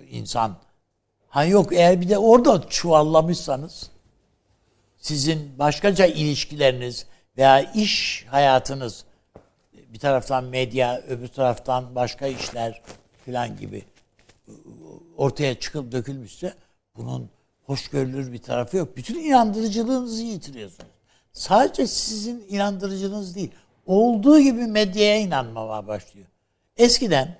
[0.09, 0.57] insan.
[1.27, 3.91] Ha yok eğer bir de orada çuvallamışsanız
[4.97, 7.05] sizin başkaca ilişkileriniz
[7.37, 9.05] veya iş hayatınız
[9.73, 12.81] bir taraftan medya, öbür taraftan başka işler
[13.25, 13.83] falan gibi
[15.17, 16.53] ortaya çıkıp dökülmüşse
[16.95, 17.29] bunun
[17.63, 18.97] hoş görülür bir tarafı yok.
[18.97, 20.89] Bütün inandırıcılığınızı yitiriyorsunuz.
[21.33, 23.51] Sadece sizin inandırıcınız değil,
[23.85, 26.27] olduğu gibi medyaya inanmaya başlıyor.
[26.77, 27.37] Eskiden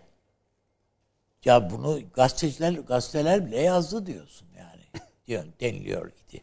[1.45, 5.03] ya bunu gazeteciler, gazeteler bile yazdı diyorsun yani.
[5.27, 6.41] Diyor, deniliyor idi.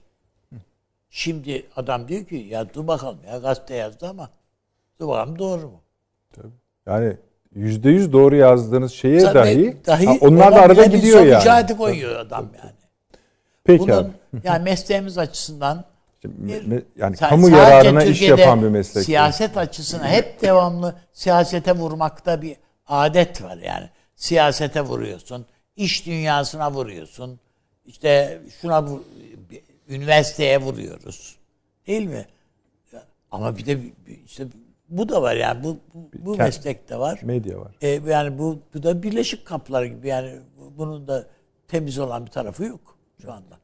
[1.11, 4.31] Şimdi adam diyor ki ya dur bakalım ya gazete yazdı ama
[5.01, 5.81] dur bakalım doğru mu?
[6.33, 6.53] Tabii.
[6.87, 7.17] Yani
[7.55, 11.41] yüzde yüz doğru yazdığınız şeye Tabii, dahi, dahi ha, onlar da arada bir gidiyor yani.
[11.41, 12.73] işareti koyuyor adam yani.
[13.65, 14.11] Peki Bunun, abi.
[14.45, 15.85] yani mesleğimiz açısından
[16.97, 19.05] Yani Sa- kamu yararına iş Türkiye'de yapan bir meslek.
[19.05, 22.57] Siyaset açısından hep devamlı siyasete vurmakta bir
[22.87, 23.91] adet var yani.
[24.17, 27.41] Siyasete vuruyorsun, iş dünyasına vuruyorsun.
[27.87, 29.01] İşte şuna vur,
[29.89, 31.37] üniversiteye vuruyoruz.
[31.87, 32.27] Değil mi?
[33.31, 33.79] Ama bir de
[34.27, 34.47] işte
[34.89, 37.21] bu da var yani bu bu, bu Kend- meslekte var.
[37.23, 37.73] Medya var.
[37.83, 40.33] E, yani bu, bu da birleşik kaplar gibi yani
[40.79, 41.27] bunun da
[41.69, 43.59] temiz olan bir tarafı yok şu anda.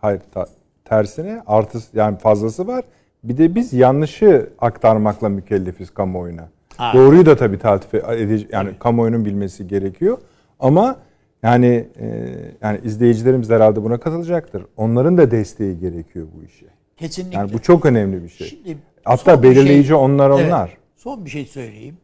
[0.00, 0.48] Hayır ta-
[0.94, 2.84] tersine artı yani fazlası var.
[3.24, 6.48] Bir de biz yanlışı aktarmakla mükellefiz kamuoyuna.
[6.76, 6.92] Ha.
[6.94, 10.18] Doğruyu da tabii taltif edici yani kamuoyunun bilmesi gerekiyor.
[10.60, 10.96] Ama
[11.42, 12.06] yani e,
[12.62, 14.62] yani izleyicilerimiz herhalde buna katılacaktır.
[14.76, 16.66] Onların da desteği gerekiyor bu işe.
[16.96, 17.38] Kesinlikle.
[17.38, 18.46] Yani bu çok önemli bir şey.
[18.48, 20.76] Şimdi Hatta bir belirleyici şey- onlar Evet, onlar.
[20.96, 21.96] son bir şey söyleyeyim.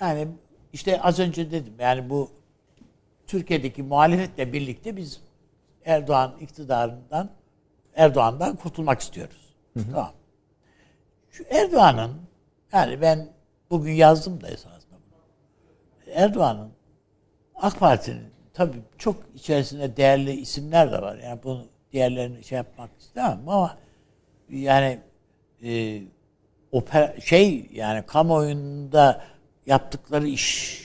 [0.00, 0.28] Yani
[0.72, 2.28] işte az önce dedim yani bu
[3.26, 5.20] Türkiye'deki muhalefetle birlikte biz
[5.84, 7.30] Erdoğan iktidarından
[7.96, 9.54] Erdoğan'dan kurtulmak istiyoruz.
[9.74, 10.12] Tamam.
[11.30, 12.12] Şu Erdoğan'ın
[12.72, 13.28] yani ben
[13.70, 15.22] bugün yazdım da esasında bunu.
[16.14, 16.70] Erdoğan'ın
[17.54, 21.16] AK Parti'nin tabii çok içerisinde değerli isimler de var.
[21.16, 23.78] Yani bunu diğerlerini şey yapmak istemem ama
[24.50, 25.00] yani
[25.62, 26.02] e,
[26.72, 29.24] oper, şey yani kamuoyunda
[29.66, 30.82] yaptıkları iş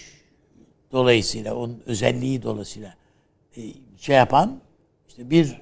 [0.92, 2.94] dolayısıyla onun özelliği dolayısıyla
[3.58, 3.62] e,
[3.98, 4.60] şey yapan
[5.08, 5.62] işte bir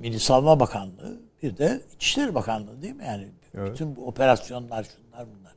[0.00, 3.72] Milli Savunma Bakanlığı bir de İçişleri Bakanlığı değil mi yani Evet.
[3.72, 5.52] bütün bu operasyonlar şunlar bunlar.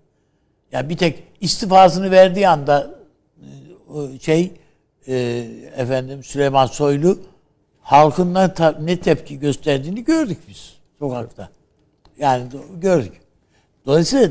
[0.71, 2.89] Ya bir tek istifasını verdiği anda
[3.95, 4.51] e, şey
[5.07, 5.15] e,
[5.75, 7.19] efendim Süleyman Soylu
[7.81, 8.33] halkın
[8.79, 11.49] ne, tepki gösterdiğini gördük biz sokakta.
[12.17, 12.43] Yani
[12.75, 13.21] gördük.
[13.85, 14.29] Dolayısıyla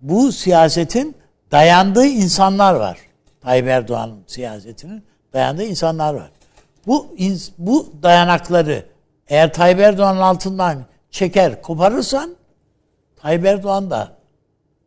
[0.00, 1.16] bu siyasetin
[1.50, 2.98] dayandığı insanlar var.
[3.40, 5.02] Tayyip Erdoğan'ın siyasetinin
[5.32, 6.30] dayandığı insanlar var.
[6.86, 7.16] Bu
[7.58, 8.91] bu dayanakları
[9.32, 12.36] eğer Tayyip Erdoğan'ın altından çeker, koparırsan
[13.16, 14.16] Tayyip Erdoğan da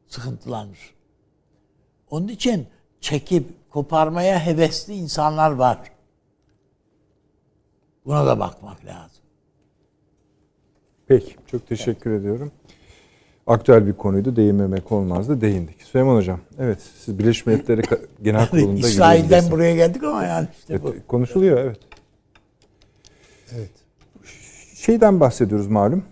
[0.08, 0.94] sıkıntılanır.
[2.10, 2.68] Onun için
[3.02, 5.78] çekip koparmaya hevesli insanlar var.
[8.06, 9.24] Buna da bakmak lazım.
[11.08, 11.36] Peki.
[11.48, 12.52] Çok teşekkür ediyorum.
[13.48, 14.36] Aktüel bir konuydu.
[14.36, 15.42] Değinmemek olmazdı.
[15.42, 15.82] Değindik.
[15.82, 16.40] Süleyman Hocam.
[16.60, 16.82] Evet.
[16.98, 20.90] Siz Birleşmiş Milletler Ka- Genel Kurulu'nda İsrail'den buraya geldik ama yani işte bu.
[20.90, 21.80] Evet, konuşuluyor evet.
[23.56, 23.85] Evet.
[24.86, 26.04] Şeyden bahsediyoruz malum.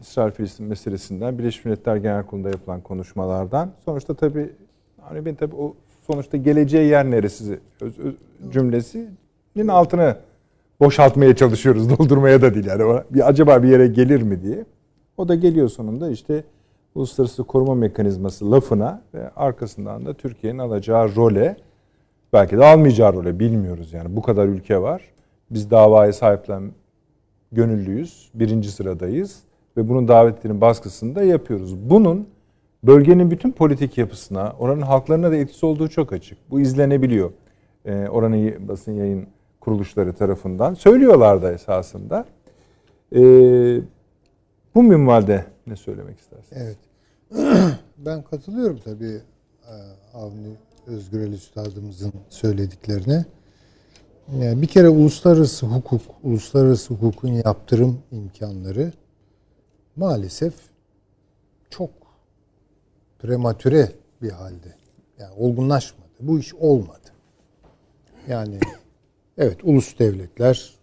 [0.00, 3.70] İsrail-Filistin meselesinden, Birleşmiş Milletler Genel Kurulu'nda yapılan konuşmalardan.
[3.84, 4.50] Sonuçta tabii
[5.00, 5.74] hani ben tabii o
[6.06, 7.94] sonuçta geleceği yer neresi öz,
[8.50, 10.16] cümlesinin altını
[10.80, 11.90] boşaltmaya çalışıyoruz.
[11.98, 13.02] Doldurmaya da değil yani.
[13.10, 14.64] Bir, acaba bir yere gelir mi diye.
[15.16, 16.44] O da geliyor sonunda işte
[16.94, 21.56] Uluslararası Koruma Mekanizması lafına ve arkasından da Türkiye'nin alacağı role
[22.32, 24.16] belki de almayacağı role bilmiyoruz yani.
[24.16, 25.02] Bu kadar ülke var.
[25.50, 26.72] Biz davaya sahiplen
[27.52, 28.30] gönüllüyüz.
[28.34, 29.42] Birinci sıradayız.
[29.76, 31.90] Ve bunun davetlerinin baskısını da yapıyoruz.
[31.90, 32.28] Bunun
[32.82, 36.38] bölgenin bütün politik yapısına, oranın halklarına da etkisi olduğu çok açık.
[36.50, 37.32] Bu izlenebiliyor.
[37.84, 39.26] Ee, oranın basın yayın
[39.60, 40.74] kuruluşları tarafından.
[40.74, 42.26] Söylüyorlar da esasında.
[43.14, 43.80] Ee,
[44.74, 46.56] bu minvalde ne söylemek istersin?
[46.56, 46.78] Evet.
[47.98, 49.20] ben katılıyorum tabii
[49.68, 49.74] e,
[50.14, 53.24] Avni Özgürel Üstadımızın söylediklerine.
[54.40, 58.92] Yani bir kere uluslararası hukuk, uluslararası hukukun yaptırım imkanları
[59.96, 60.54] maalesef
[61.70, 61.90] çok
[63.18, 64.74] prematüre bir halde.
[65.18, 66.08] Yani olgunlaşmadı.
[66.20, 67.08] Bu iş olmadı.
[68.28, 68.58] Yani
[69.38, 70.74] evet ulus devletler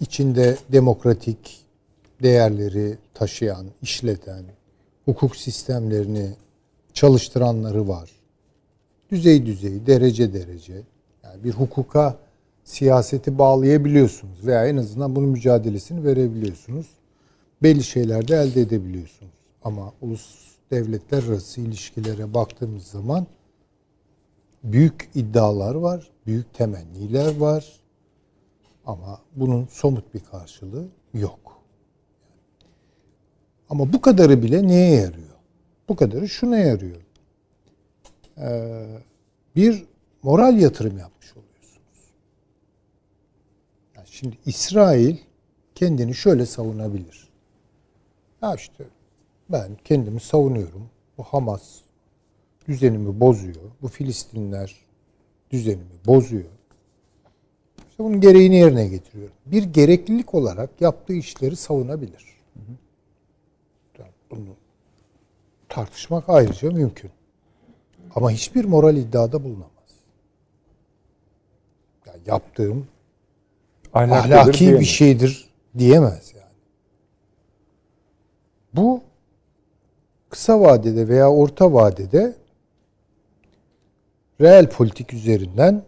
[0.00, 1.64] içinde demokratik
[2.22, 4.44] değerleri taşıyan, işleten,
[5.04, 6.30] hukuk sistemlerini
[6.92, 8.10] çalıştıranları var.
[9.10, 10.82] Düzey düzey, derece derece.
[11.24, 12.18] Yani bir hukuka
[12.64, 16.86] siyaseti bağlayabiliyorsunuz veya en azından bunun mücadelesini verebiliyorsunuz.
[17.62, 19.32] Belli şeyler de elde edebiliyorsunuz.
[19.64, 23.26] Ama ulus devletler arası ilişkilere baktığımız zaman
[24.64, 27.80] büyük iddialar var, büyük temenniler var.
[28.86, 31.62] Ama bunun somut bir karşılığı yok.
[33.70, 35.36] Ama bu kadarı bile neye yarıyor?
[35.88, 37.00] Bu kadarı şuna yarıyor.
[38.38, 38.98] Ee,
[39.56, 39.84] bir
[40.22, 42.12] moral yatırım yapmış oluyorsunuz.
[43.96, 45.16] Yani şimdi İsrail
[45.74, 47.28] kendini şöyle savunabilir.
[48.42, 48.84] Ya işte
[49.48, 50.90] ben kendimi savunuyorum.
[51.18, 51.80] Bu Hamas
[52.68, 53.70] düzenimi bozuyor.
[53.82, 54.76] Bu Filistinler
[55.50, 56.50] düzenimi bozuyor.
[57.90, 59.34] İşte bunun gereğini yerine getiriyorum.
[59.46, 62.26] Bir gereklilik olarak yaptığı işleri savunabilir.
[63.98, 64.56] Yani bunu
[65.68, 67.10] tartışmak ayrıca mümkün.
[68.14, 69.72] Ama hiçbir moral iddiada bulunamaz.
[72.06, 72.86] Yani yaptığım
[73.92, 74.86] Ahlaklıdır ahlaki bir diyemez.
[74.86, 76.52] şeydir diyemez yani.
[78.74, 79.02] Bu
[80.30, 82.36] kısa vadede veya orta vadede
[84.40, 85.82] reel politik üzerinden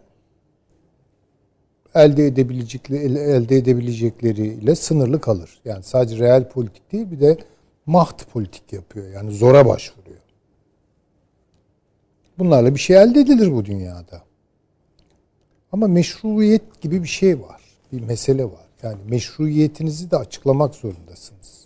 [1.95, 5.59] elde edebilecekleri elde edebilecekleriyle sınırlı kalır.
[5.65, 7.37] Yani sadece reel politik değil bir de
[7.85, 9.09] maht politik yapıyor.
[9.09, 10.17] Yani zora başvuruyor.
[12.37, 14.21] Bunlarla bir şey elde edilir bu dünyada.
[15.71, 17.61] Ama meşruiyet gibi bir şey var.
[17.95, 18.67] Bir mesele var.
[18.83, 21.65] Yani meşruiyetinizi de açıklamak zorundasınız.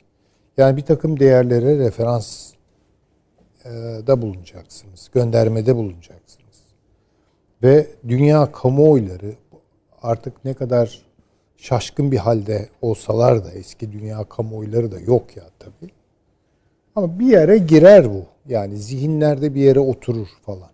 [0.58, 2.54] Yani bir takım değerlere referans
[3.66, 3.70] e,
[4.08, 5.10] da bulunacaksınız.
[5.14, 6.60] Göndermede bulunacaksınız.
[7.64, 9.36] Ve dünya kamuoyları
[10.02, 11.02] artık ne kadar
[11.58, 15.92] şaşkın bir halde olsalar da eski dünya kamuoyları da yok ya tabii.
[16.96, 18.26] Ama bir yere girer bu.
[18.48, 20.70] Yani zihinlerde bir yere oturur falan.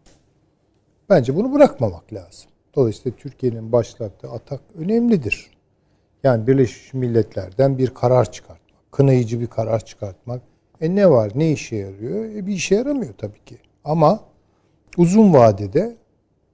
[1.10, 2.50] Bence bunu bırakmamak lazım.
[2.76, 5.52] Dolayısıyla Türkiye'nin başlattığı atak önemlidir.
[6.24, 10.42] Yani Birleşmiş Milletler'den bir karar çıkartmak, kınayıcı bir karar çıkartmak.
[10.82, 12.26] E ne var, ne işe yarıyor?
[12.26, 13.58] E bir işe yaramıyor tabii ki.
[13.84, 14.20] Ama
[14.98, 15.96] uzun vadede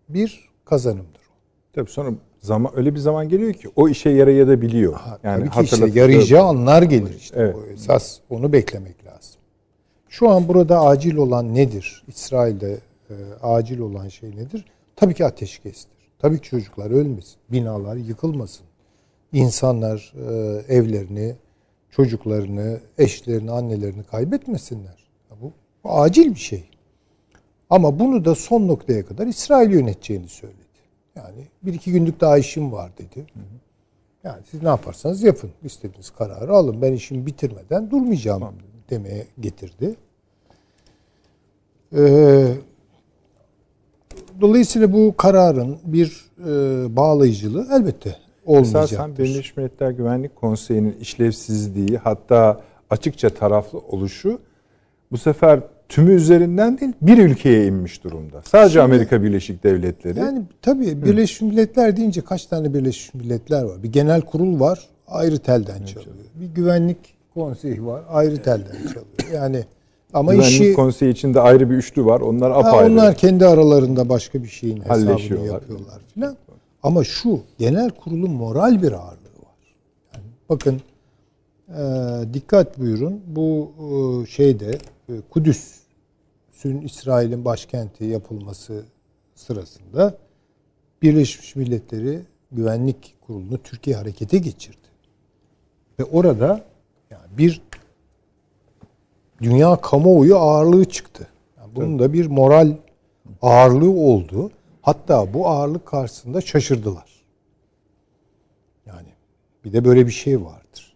[0.09, 1.21] bir kazanımdır.
[1.73, 4.99] Tabii sonra zaman öyle bir zaman geliyor ki o işe yarayabiliyor.
[5.23, 7.35] Yani tabii ki işte yarayacağı anlar gelir işte.
[7.39, 7.55] Evet.
[7.55, 9.41] O esas onu beklemek lazım.
[10.09, 12.03] Şu an burada acil olan nedir?
[12.07, 12.77] İsrail'de
[13.09, 14.65] e, acil olan şey nedir?
[14.95, 16.00] Tabii ki ateşkestir.
[16.21, 17.35] Tabii ki çocuklar ölmesin.
[17.49, 18.65] Binalar yıkılmasın.
[19.33, 21.35] İnsanlar e, evlerini,
[21.89, 25.09] çocuklarını, eşlerini, annelerini kaybetmesinler.
[25.41, 25.51] Bu,
[25.83, 26.69] bu acil bir şey.
[27.69, 30.57] Ama bunu da son noktaya kadar İsrail yöneteceğini söyledi.
[31.15, 33.25] Yani bir iki günlük daha işim var dedi.
[34.23, 35.51] Yani siz ne yaparsanız yapın.
[35.63, 36.81] İstediğiniz kararı alın.
[36.81, 38.55] Ben işimi bitirmeden durmayacağım
[38.89, 39.95] demeye getirdi.
[41.97, 42.53] Ee,
[44.41, 46.49] dolayısıyla bu kararın bir e,
[46.95, 48.79] bağlayıcılığı elbette olmayacaktır.
[48.83, 54.39] Esasen Birleşmiş Milletler Güvenlik Konseyi'nin işlevsizliği hatta açıkça taraflı oluşu
[55.11, 58.41] bu sefer tümü üzerinden değil bir ülkeye inmiş durumda.
[58.45, 60.19] Sadece Şimdi- Amerika Birleşik Devletleri.
[60.19, 63.83] Yani tabii Birleşmiş Milletler deyince kaç tane Birleşmiş Milletler var?
[63.83, 66.15] Bir genel kurul var, ayrı telden çalıyor.
[66.35, 66.97] Bir güvenlik
[67.33, 69.33] konseyi var, ayrı telden çalıyor.
[69.33, 69.63] Yani
[70.13, 72.21] ama Güvenlik işi Konseyi içinde ayrı bir üçlü var.
[72.21, 72.91] Onlar Ha, apayrı.
[72.91, 76.37] onlar kendi aralarında başka bir şeyin hesabını yapıyorlar filan.
[76.83, 79.75] Ama şu genel kurulun moral bir ağırlığı var.
[80.13, 80.81] Yani bakın
[81.69, 84.77] e, dikkat buyurun bu e, şeyde
[85.09, 88.83] e, Kudüs'ün İsrail'in başkenti yapılması
[89.35, 90.17] sırasında
[91.01, 92.21] Birleşmiş Milletleri
[92.51, 94.77] Güvenlik Kurulu'nu Türkiye harekete geçirdi.
[95.99, 96.63] Ve orada
[97.09, 97.61] yani bir
[99.41, 101.27] dünya kamuoyu ağırlığı çıktı.
[101.57, 102.71] Yani bunun da bir moral
[103.41, 104.51] ağırlığı oldu.
[104.81, 107.11] Hatta bu ağırlık karşısında şaşırdılar.
[108.85, 109.07] Yani
[109.65, 110.93] bir de böyle bir şey vardır.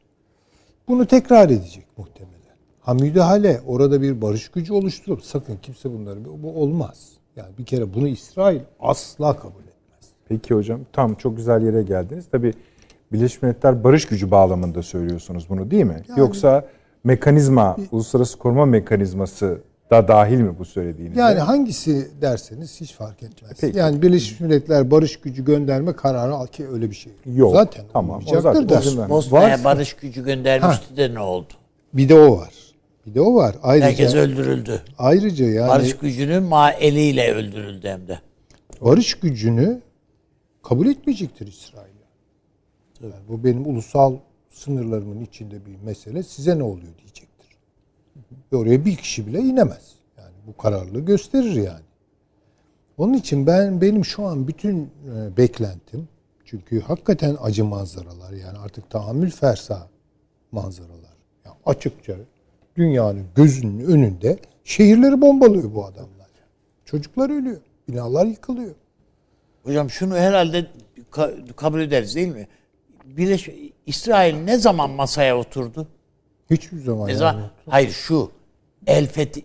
[0.87, 2.35] Bunu tekrar edecek muhtemelen.
[2.81, 7.11] Ha müdahale orada bir barış gücü oluşturup sakın kimse bunları bu olmaz.
[7.35, 10.09] Yani bir kere bunu İsrail asla kabul etmez.
[10.29, 12.25] Peki hocam tam çok güzel yere geldiniz.
[12.31, 12.53] Tabii
[13.11, 16.03] Birleşmiş Milletler barış gücü bağlamında söylüyorsunuz bunu değil mi?
[16.09, 16.65] Yani- Yoksa
[17.05, 21.17] mekanizma, uluslararası koruma mekanizması da dahil mi bu söylediğiniz?
[21.17, 23.51] Yani hangisi derseniz hiç fark etmez.
[23.61, 23.77] Peki.
[23.77, 27.53] Yani Birleşmiş Milletler barış gücü gönderme kararı al ki öyle bir şey Yok.
[27.53, 29.09] Zaten Tamam, o olmayacaktır zaten da.
[29.09, 31.53] Bosna'ya barış gücü göndermişti de ne oldu?
[31.93, 32.53] Bir de o var.
[33.05, 33.55] Bir de o var.
[33.63, 34.81] Ayrıca Herkes öldürüldü.
[34.97, 38.19] ayrıca yani Barış gücünün ma eliyle öldürüldü hem de.
[38.81, 39.81] barış gücünü
[40.63, 41.85] kabul etmeyecektir İsrail.
[43.03, 44.13] Yani bu benim ulusal
[44.55, 46.23] sınırlarımın içinde bir mesele.
[46.23, 47.57] Size ne oluyor diyecektir.
[48.51, 49.95] Ve oraya bir kişi bile inemez.
[50.17, 51.85] Yani bu kararlılığı gösterir yani.
[52.97, 56.07] Onun için ben benim şu an bütün e, beklentim
[56.45, 59.87] çünkü hakikaten acı manzaralar yani artık tahammül fersa
[60.51, 61.15] manzaralar.
[61.45, 62.15] Yani açıkça
[62.75, 66.27] dünyanın gözünün önünde şehirleri bombalıyor bu adamlar.
[66.85, 67.61] Çocuklar ölüyor.
[67.89, 68.75] Binalar yıkılıyor.
[69.63, 70.67] Hocam şunu herhalde
[71.11, 72.47] ka- kabul ederiz değil mi?
[73.17, 73.49] Birleş
[73.85, 75.87] İsrail ne zaman masaya oturdu?
[76.49, 77.07] Hiçbir zaman.
[77.07, 77.19] Ne yani.
[77.19, 77.49] zaman?
[77.69, 78.31] Hayır şu.
[78.87, 79.41] El Fetih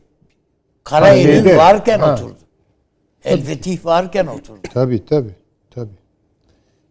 [0.84, 1.56] Kara Ha, Eylül şeyde.
[1.56, 2.14] varken Ha.
[2.14, 2.38] oturdu.
[3.24, 4.60] El Fetih varken oturdu.
[4.74, 5.34] Tabii tabii.
[5.70, 5.90] Tabii.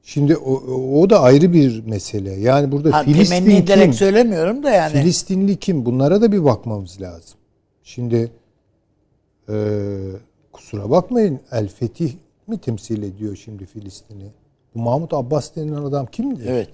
[0.04, 0.54] Şimdi o,
[1.02, 2.32] o da ayrı bir mesele.
[2.34, 3.94] Yani burada Ha, Filistin kim?
[3.94, 4.92] söylemiyorum da yani.
[4.94, 5.86] Filistinli kim?
[5.86, 7.38] Bunlara da bir bakmamız lazım.
[7.84, 8.32] Şimdi
[9.50, 9.56] e,
[10.54, 12.14] kusura bakmayın El Fetih
[12.48, 14.32] mi temsil ediyor şimdi Filistin'i?
[14.76, 16.44] Bu Mahmut Abbas denilen adam kimdi?
[16.48, 16.70] Evet.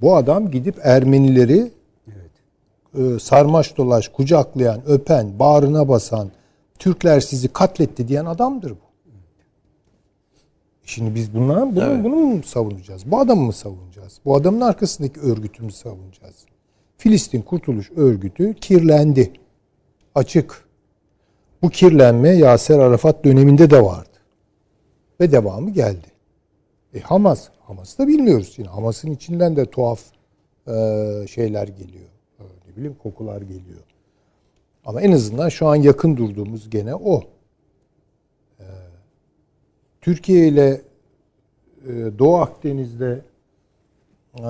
[0.00, 1.70] Bu adam gidip Ermenileri
[2.98, 6.30] e, sarmaş dolaş, kucaklayan, öpen, bağrına basan,
[6.78, 8.92] Türkler sizi katletti diyen adamdır bu.
[10.84, 12.04] Şimdi biz bunlar bunu, evet.
[12.04, 13.10] bunu mu savunacağız?
[13.10, 14.20] Bu adamı mı savunacağız?
[14.24, 16.34] Bu adamın arkasındaki örgütü mü savunacağız?
[16.96, 19.32] Filistin Kurtuluş Örgütü kirlendi.
[20.14, 20.64] Açık.
[21.62, 24.18] Bu kirlenme Yaser Arafat döneminde de vardı.
[25.20, 26.11] Ve devamı geldi.
[26.94, 27.48] E Hamas.
[27.60, 28.54] Hamas'ı da bilmiyoruz.
[28.58, 30.00] Yine Hamas'ın içinden de tuhaf
[30.68, 30.72] e,
[31.28, 32.08] şeyler geliyor.
[32.40, 33.82] E, ne bileyim kokular geliyor.
[34.84, 37.22] Ama en azından şu an yakın durduğumuz gene o.
[38.60, 38.66] E,
[40.00, 40.80] Türkiye ile
[41.88, 43.22] e, Doğu Akdeniz'de
[44.38, 44.42] e,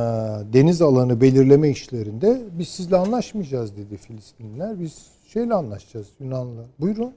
[0.53, 4.81] deniz alanı belirleme işlerinde biz sizle anlaşmayacağız dedi Filistinliler.
[4.81, 6.65] Biz şeyle anlaşacağız Yunanlı.
[6.81, 7.15] Buyurun.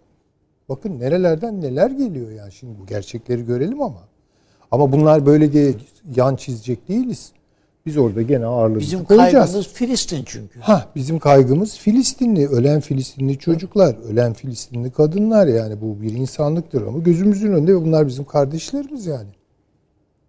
[0.69, 2.51] Bakın nerelerden neler geliyor yani.
[2.51, 4.01] Şimdi bu gerçekleri görelim ama.
[4.75, 5.73] Ama bunlar böyle diye
[6.15, 7.31] yan çizecek değiliz.
[7.85, 9.33] Biz orada gene ağırlığımızı bizim koyacağız.
[9.33, 10.59] Bizim kaygımız Filistin çünkü.
[10.59, 16.99] Ha, bizim kaygımız Filistinli, ölen Filistinli çocuklar, ölen Filistinli kadınlar yani bu bir insanlıktır ama
[16.99, 19.29] gözümüzün önünde ve bunlar bizim kardeşlerimiz yani.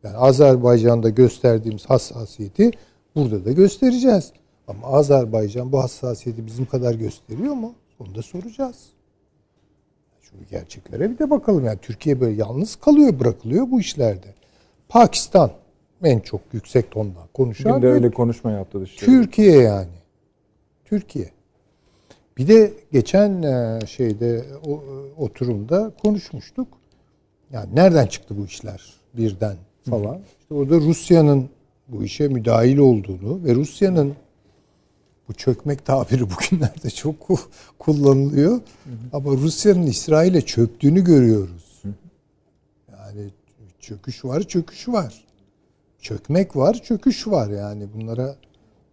[0.04, 2.70] Yani Azerbaycan'da gösterdiğimiz hassasiyeti
[3.14, 4.32] burada da göstereceğiz.
[4.68, 7.74] Ama Azerbaycan bu hassasiyeti bizim kadar gösteriyor mu?
[7.98, 8.76] Onu da soracağız.
[10.20, 11.64] Şu gerçeklere bir de bakalım.
[11.64, 14.35] Yani Türkiye böyle yalnız kalıyor, bırakılıyor bu işlerde.
[14.88, 15.50] Pakistan
[16.04, 17.72] en çok yüksek tonda konuşan.
[17.72, 19.06] Bugün de öyle konuşma yaptı dışarı.
[19.06, 19.88] Türkiye yani.
[20.84, 21.30] Türkiye.
[22.38, 26.68] Bir de geçen e, şeyde o, e, oturumda konuşmuştuk.
[27.52, 29.56] Yani nereden çıktı bu işler birden
[29.90, 30.18] falan.
[30.40, 31.48] İşte orada Rusya'nın
[31.88, 34.14] bu işe müdahil olduğunu ve Rusya'nın
[35.28, 37.16] bu çökmek tabiri bugünlerde çok
[37.78, 38.52] kullanılıyor.
[38.52, 38.58] Hı
[38.90, 38.96] hı.
[39.12, 41.82] Ama Rusya'nın İsrail'e çöktüğünü görüyoruz.
[41.82, 41.88] Hı.
[42.92, 43.30] Yani
[43.86, 45.24] çöküş var, çöküş var.
[46.00, 48.36] Çökmek var, çöküş var yani bunlara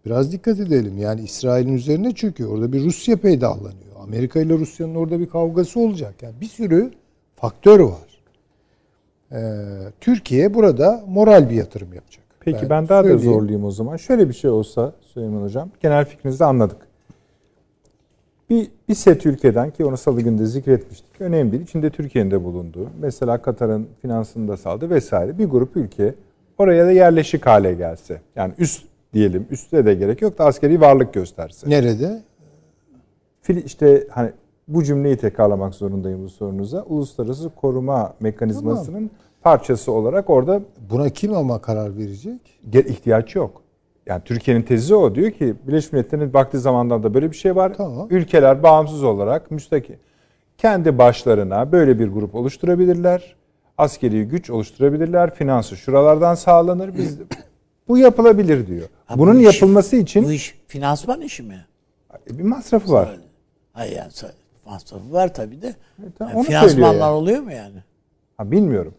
[0.06, 0.98] biraz dikkat edelim.
[0.98, 2.52] Yani İsrail'in üzerine çöküyor.
[2.52, 3.96] Orada bir Rusya peydahlanıyor.
[4.04, 6.16] Amerika ile Rusya'nın orada bir kavgası olacak.
[6.22, 6.92] Yani bir sürü
[7.36, 8.24] faktör var.
[9.32, 9.66] Ee,
[10.02, 12.24] Türkiye burada moral bir yatırım yapacak.
[12.40, 13.30] Peki ben, ben daha söyleyeyim.
[13.30, 13.98] da zorlayayım o zaman.
[13.98, 15.70] Şöyle bir şey olsa Süleyman Hocam.
[15.80, 16.78] Genel fikrinizi anladık.
[18.50, 21.22] Bir, bir set ülkeden ki onu salı günde zikretmiştik.
[21.22, 21.64] Önemli değil.
[21.64, 22.90] İçinde Türkiye'nin de bulunduğu.
[23.00, 25.38] Mesela Katar'ın finansını da sağladı vesaire.
[25.38, 26.16] Bir grup ülke
[26.58, 28.22] oraya da yerleşik hale gelse.
[28.36, 29.48] Yani üst diyelim.
[29.52, 31.70] Üste de gerek yok da askeri varlık gösterse.
[31.70, 32.22] Nerede?
[33.42, 34.32] Fil işte hani
[34.68, 36.84] bu cümleyi tekrarlamak zorundayım bu sorunuza.
[36.84, 39.10] Uluslararası koruma mekanizmasının tamam.
[39.42, 42.40] parçası olarak orada buna kim ama karar verecek?
[42.74, 43.63] ihtiyaç yok.
[44.06, 45.16] Yani Türkiye'nin tezi o.
[45.16, 47.74] Diyor ki Birleşmiş Milletler'in baktığı zamandan da böyle bir şey var.
[47.78, 48.08] Tamam.
[48.10, 49.94] Ülkeler bağımsız olarak müstakil
[50.58, 53.36] kendi başlarına böyle bir grup oluşturabilirler.
[53.78, 55.36] Askeri güç oluşturabilirler.
[55.36, 56.98] Finansı şuralardan sağlanır.
[56.98, 57.20] Biz
[57.88, 58.88] bu yapılabilir diyor.
[59.06, 61.66] Ha, Bunun bu iş, yapılması için bu iş finansman işi mi?
[62.30, 63.20] Bir masrafı var.
[63.74, 64.12] Hayır yani
[64.66, 65.68] masrafı var tabii de.
[65.68, 67.14] E, tamam, yani finansmanlar yani.
[67.14, 67.84] oluyor mu yani?
[68.38, 68.94] Ha, bilmiyorum.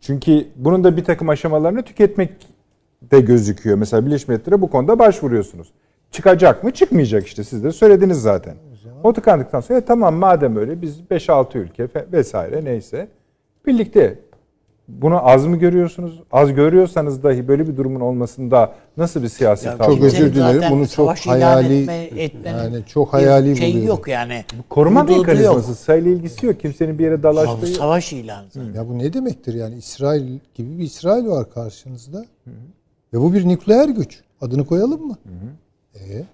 [0.00, 2.30] Çünkü bunun da bir takım aşamalarını tüketmek
[3.02, 3.78] de gözüküyor.
[3.78, 5.72] Mesela Birleşmiş Milletler'e bu konuda başvuruyorsunuz.
[6.10, 6.70] Çıkacak mı?
[6.70, 7.44] Çıkmayacak işte.
[7.44, 8.54] Siz de söylediniz zaten.
[9.04, 13.08] O tıkandıktan sonra e, tamam madem öyle biz 5-6 ülke vesaire neyse
[13.66, 14.18] birlikte
[14.88, 16.20] bunu az mı görüyorsunuz?
[16.32, 20.62] Az görüyorsanız dahi böyle bir durumun olmasında nasıl bir siyasi yani Çok özür dilerim.
[20.70, 21.82] Bunu çok hayali
[22.16, 23.88] etme, yani çok hayali şey buluyorum.
[23.88, 24.44] yok yani.
[24.68, 26.60] Koruma mekanizması sayıyla ilgisi yok.
[26.60, 27.76] Kimsenin bir yere dalaştığı yok.
[27.76, 28.46] Savaş ilanı.
[28.76, 29.74] Ya bu ne demektir yani?
[29.74, 32.18] İsrail gibi bir İsrail var karşınızda.
[32.18, 32.79] Hı hı.
[33.12, 34.20] Ve bu bir nükleer güç.
[34.40, 35.18] Adını koyalım mı?
[35.22, 36.04] Hı hı.
[36.04, 36.26] E?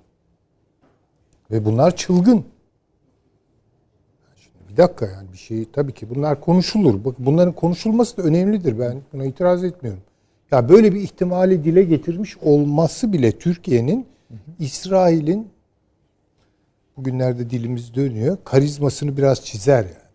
[1.51, 2.45] Ve bunlar çılgın.
[4.37, 7.05] Şimdi bir dakika yani bir şey tabii ki bunlar konuşulur.
[7.05, 8.79] Bak bunların konuşulması da önemlidir.
[8.79, 10.03] Ben buna itiraz etmiyorum.
[10.51, 14.07] Ya böyle bir ihtimali dile getirmiş olması bile Türkiye'nin
[14.59, 15.49] İsrail'in
[16.97, 18.39] bugünlerde dilimiz dönüyor.
[18.45, 20.07] Karizmasını biraz çizer yani.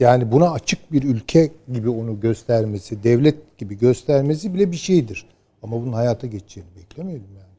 [0.00, 5.26] Yani buna açık bir ülke gibi onu göstermesi, devlet gibi göstermesi bile bir şeydir.
[5.62, 7.52] Ama bunun hayata geçeceğini beklemiyordum yani.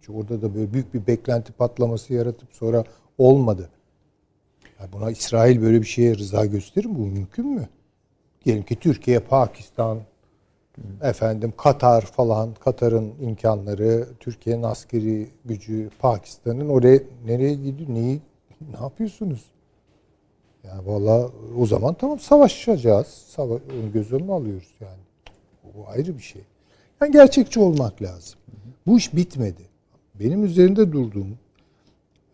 [0.00, 2.84] Çünkü orada da böyle büyük bir beklenti patlaması yaratıp sonra
[3.18, 3.70] olmadı.
[4.80, 6.98] Yani buna İsrail böyle bir şeye rıza gösterir mi?
[6.98, 7.68] Bu mümkün mü?
[8.44, 9.98] Diyelim ki Türkiye, Pakistan,
[11.02, 17.88] efendim Katar falan, Katar'ın imkanları, Türkiye'nin askeri gücü, Pakistan'ın oraya nereye gidiyor?
[17.88, 18.20] Neyi
[18.60, 19.44] ne yapıyorsunuz?
[20.64, 23.06] Yani valla o zaman tamam savaşacağız.
[23.06, 25.00] Sava onu göz önüne alıyoruz yani.
[25.74, 26.42] Bu ayrı bir şey.
[27.02, 28.38] Yani gerçekçi olmak lazım.
[28.86, 29.62] Bu iş bitmedi.
[30.14, 31.38] Benim üzerinde durduğum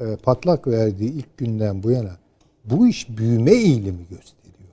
[0.01, 2.17] e, patlak verdiği ilk günden bu yana
[2.64, 4.71] bu iş büyüme eğilimi gösteriyor.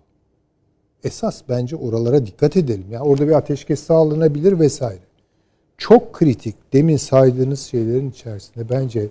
[1.03, 2.85] Esas bence oralara dikkat edelim.
[2.91, 5.03] Yani orada bir ateşkes sağlanabilir vesaire.
[5.77, 9.07] Çok kritik demin saydığınız şeylerin içerisinde bence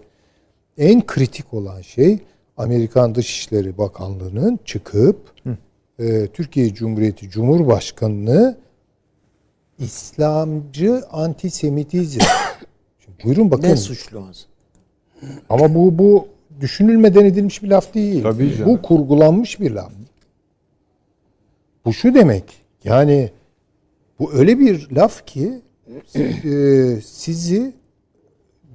[0.78, 2.18] en kritik olan şey
[2.56, 5.32] Amerikan Dışişleri Bakanlığı'nın çıkıp
[5.98, 8.56] e, Türkiye Cumhuriyeti Cumhurbaşkanı'nı
[9.78, 12.20] İslamcı antisemitizm.
[12.98, 13.68] Şimdi buyurun bakın.
[13.68, 14.46] Ne suçlaması?
[15.48, 16.28] Ama bu bu
[16.60, 18.22] düşünülmeden edilmiş bir laf değil.
[18.22, 18.72] Tabii canım.
[18.72, 19.92] Bu kurgulanmış bir laf.
[21.84, 22.44] Bu şu demek.
[22.84, 23.30] Yani
[24.18, 25.62] bu öyle bir laf ki
[26.14, 27.72] e, sizi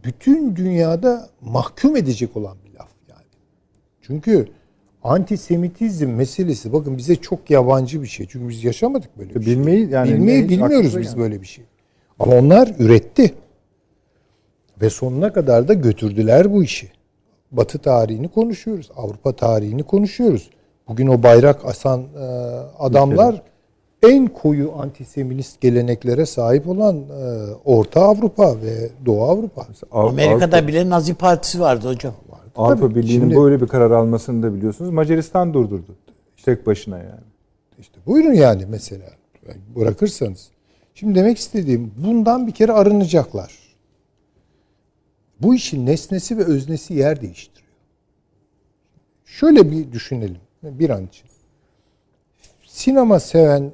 [0.03, 3.25] bütün dünyada mahkum edecek olan bir laf yani.
[4.01, 4.47] Çünkü
[5.03, 8.27] antisemitizm meselesi bakın bize çok yabancı bir şey.
[8.29, 9.53] Çünkü biz yaşamadık böyle bir şey.
[9.53, 11.17] Bilmeyi yani Bilmeyi bilmiyoruz biz gelmedi.
[11.19, 11.65] böyle bir şey.
[12.19, 13.33] Ama onlar üretti.
[14.81, 16.91] Ve sonuna kadar da götürdüler bu işi.
[17.51, 18.89] Batı tarihini konuşuyoruz.
[18.95, 20.49] Avrupa tarihini konuşuyoruz.
[20.87, 22.23] Bugün o bayrak asan e,
[22.79, 23.41] adamlar
[24.07, 27.03] en koyu antiseminist geleneklere sahip olan e,
[27.65, 29.67] Orta Avrupa ve Doğu Avrupa.
[29.91, 32.13] Av- Amerika'da Avrupa, bile Nazi Partisi vardı hocam.
[32.57, 34.91] Avrupa Tabii, Birliği'nin şimdi- böyle bir karar almasını da biliyorsunuz.
[34.91, 35.95] Macaristan durdurdu.
[36.45, 37.27] Tek başına yani.
[37.79, 39.09] İşte buyurun yani mesela
[39.75, 40.49] bırakırsanız.
[40.93, 43.57] Şimdi demek istediğim bundan bir kere arınacaklar.
[45.41, 47.71] Bu işin nesnesi ve öznesi yer değiştiriyor.
[49.25, 51.27] Şöyle bir düşünelim bir an için.
[52.65, 53.71] Sinema seven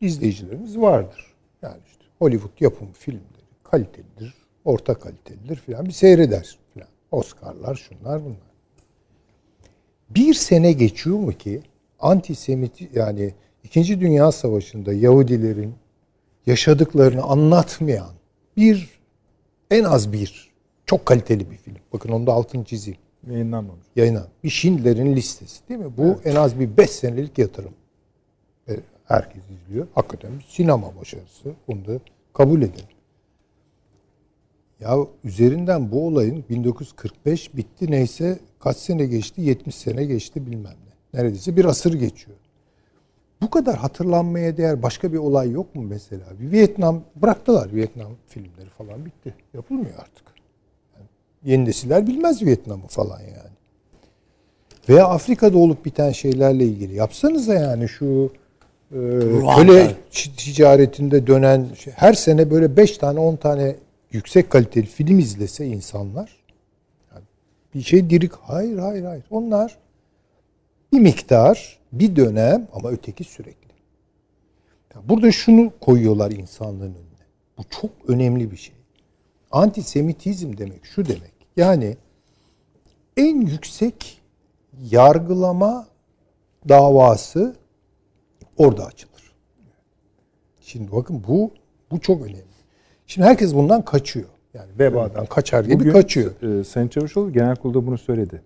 [0.00, 1.34] izleyicilerimiz vardır.
[1.62, 3.22] Yani işte Hollywood yapımı filmleri
[3.64, 6.57] kalitelidir, orta kalitelidir filan bir seyreder.
[7.10, 8.48] Oscar'lar şunlar bunlar.
[10.10, 11.62] Bir sene geçiyor mu ki
[12.00, 13.34] antisemit yani
[13.64, 15.74] İkinci Dünya Savaşı'nda Yahudilerin
[16.46, 18.10] yaşadıklarını anlatmayan
[18.56, 18.98] bir
[19.70, 20.50] en az bir
[20.86, 21.76] çok kaliteli bir film.
[21.92, 23.00] Bakın onu da altını çizeyim.
[23.30, 23.86] Yayınlanmamış.
[23.96, 24.26] Yayına.
[24.44, 25.96] Bir Schindler'in listesi değil mi?
[25.96, 27.72] Bu en az bir 5 senelik yatırım.
[28.68, 29.86] Ve herkes izliyor.
[29.94, 31.52] Hakikaten bir sinema başarısı.
[31.68, 32.00] Bunu da
[32.32, 32.84] kabul edin.
[34.80, 39.40] Ya üzerinden bu olayın 1945 bitti neyse kaç sene geçti?
[39.40, 41.20] 70 sene geçti bilmem ne.
[41.20, 42.36] Neredeyse bir asır geçiyor.
[43.42, 46.24] Bu kadar hatırlanmaya değer başka bir olay yok mu mesela?
[46.40, 49.34] Bir Vietnam bıraktılar Vietnam filmleri falan bitti.
[49.54, 50.24] Yapılmıyor artık.
[50.96, 51.06] Yani
[51.44, 53.58] yeni nesiller bilmez Vietnam'ı falan yani.
[54.88, 58.32] Veya Afrika'da olup biten şeylerle ilgili yapsanız da yani şu
[58.92, 58.98] e,
[59.56, 59.94] köle
[60.36, 63.76] ticaretinde dönen şey, her sene böyle 5 tane 10 tane
[64.12, 66.36] yüksek kaliteli film izlese insanlar
[67.14, 67.24] yani
[67.74, 69.78] bir şey dirik hayır hayır hayır onlar
[70.92, 73.68] bir miktar bir dönem ama öteki sürekli.
[74.94, 77.26] Ya Burada şunu koyuyorlar insanlığın önüne.
[77.58, 78.74] Bu çok önemli bir şey.
[79.50, 81.32] Antisemitizm demek şu demek.
[81.56, 81.96] Yani
[83.16, 84.20] en yüksek
[84.90, 85.88] yargılama
[86.68, 87.56] davası
[88.56, 89.32] orada açılır.
[90.60, 91.50] Şimdi bakın bu
[91.90, 92.47] bu çok önemli.
[93.08, 94.26] Şimdi herkes bundan kaçıyor.
[94.54, 96.60] Yani vebadan kaçar gibi Bugün kaçıyor.
[96.60, 98.42] e, Sayın Çavuşoğlu genel kurulda bunu söyledi.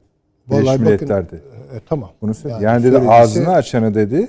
[0.49, 1.37] Vallahi Milletler'de.
[1.37, 2.11] E, tamam.
[2.23, 2.65] Bunu söyledi.
[2.65, 4.29] Yani, dedi söylediyse- ağzını açanı dedi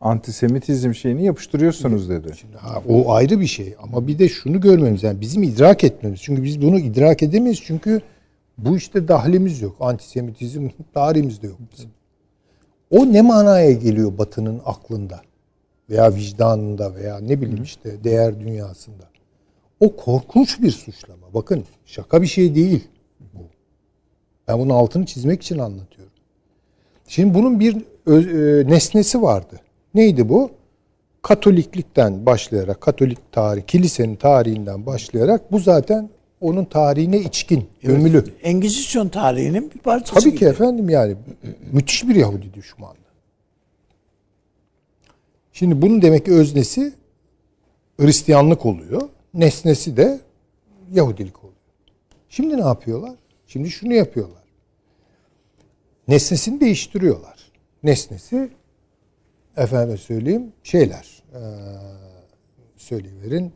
[0.00, 2.32] antisemitizm şeyini yapıştırıyorsunuz dedi.
[2.56, 6.20] Ha, o ayrı bir şey ama bir de şunu görmemiz yani bizim idrak etmemiz.
[6.22, 8.00] Çünkü biz bunu idrak edemeyiz çünkü
[8.58, 9.76] bu işte dahlimiz yok.
[9.80, 11.90] Antisemitizm tarihimizde yok bizim.
[12.90, 15.20] O ne manaya geliyor Batı'nın aklında
[15.90, 19.04] veya vicdanında veya ne bileyim işte değer dünyasında.
[19.80, 21.34] O korkunç bir suçlama.
[21.34, 22.88] Bakın şaka bir şey değil
[23.34, 23.38] bu.
[24.48, 26.12] Ben bunun altını çizmek için anlatıyorum.
[27.08, 27.76] Şimdi bunun bir
[28.06, 28.26] öz-
[28.66, 29.60] e, nesnesi vardı.
[29.94, 30.50] Neydi bu?
[31.22, 36.10] Katoliklikten başlayarak, Katolik tarih, kilisenin tarihinden başlayarak bu zaten
[36.40, 38.24] onun tarihine içkin, gömülü.
[38.42, 40.38] Engizisyon tarihinin bir parçası Tabii gibi.
[40.38, 41.16] ki efendim yani
[41.72, 42.96] müthiş bir Yahudi düşmanlığı.
[45.52, 46.92] Şimdi bunun demek ki öznesi
[48.00, 49.02] Hristiyanlık oluyor.
[49.34, 50.20] Nesnesi de
[50.92, 51.54] Yahudilik oluyor.
[52.28, 53.16] Şimdi ne yapıyorlar?
[53.46, 54.44] Şimdi şunu yapıyorlar.
[56.08, 57.52] Nesnesini değiştiriyorlar.
[57.82, 58.50] Nesnesi
[59.56, 61.22] efendime söyleyeyim şeyler
[62.76, 63.52] söyleyiverin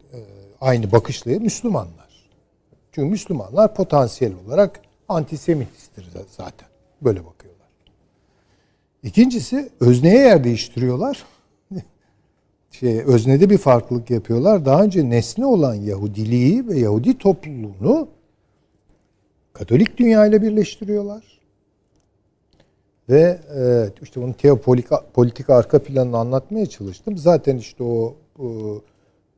[0.61, 2.31] aynı bakışlı Müslümanlar.
[2.93, 6.69] Çünkü Müslümanlar potansiyel olarak antisemitisttir zaten.
[7.03, 7.69] Böyle bakıyorlar.
[9.03, 11.25] İkincisi özneye yer değiştiriyorlar.
[12.73, 14.65] Şey, öznede bir farklılık yapıyorlar.
[14.65, 18.09] Daha önce nesne olan Yahudiliği ve Yahudi topluluğunu
[19.53, 21.25] Katolik dünya ile birleştiriyorlar.
[23.09, 27.19] Ve e, işte bunun teopolitik politik arka planını anlatmaya çalıştım.
[27.19, 28.15] Zaten işte o,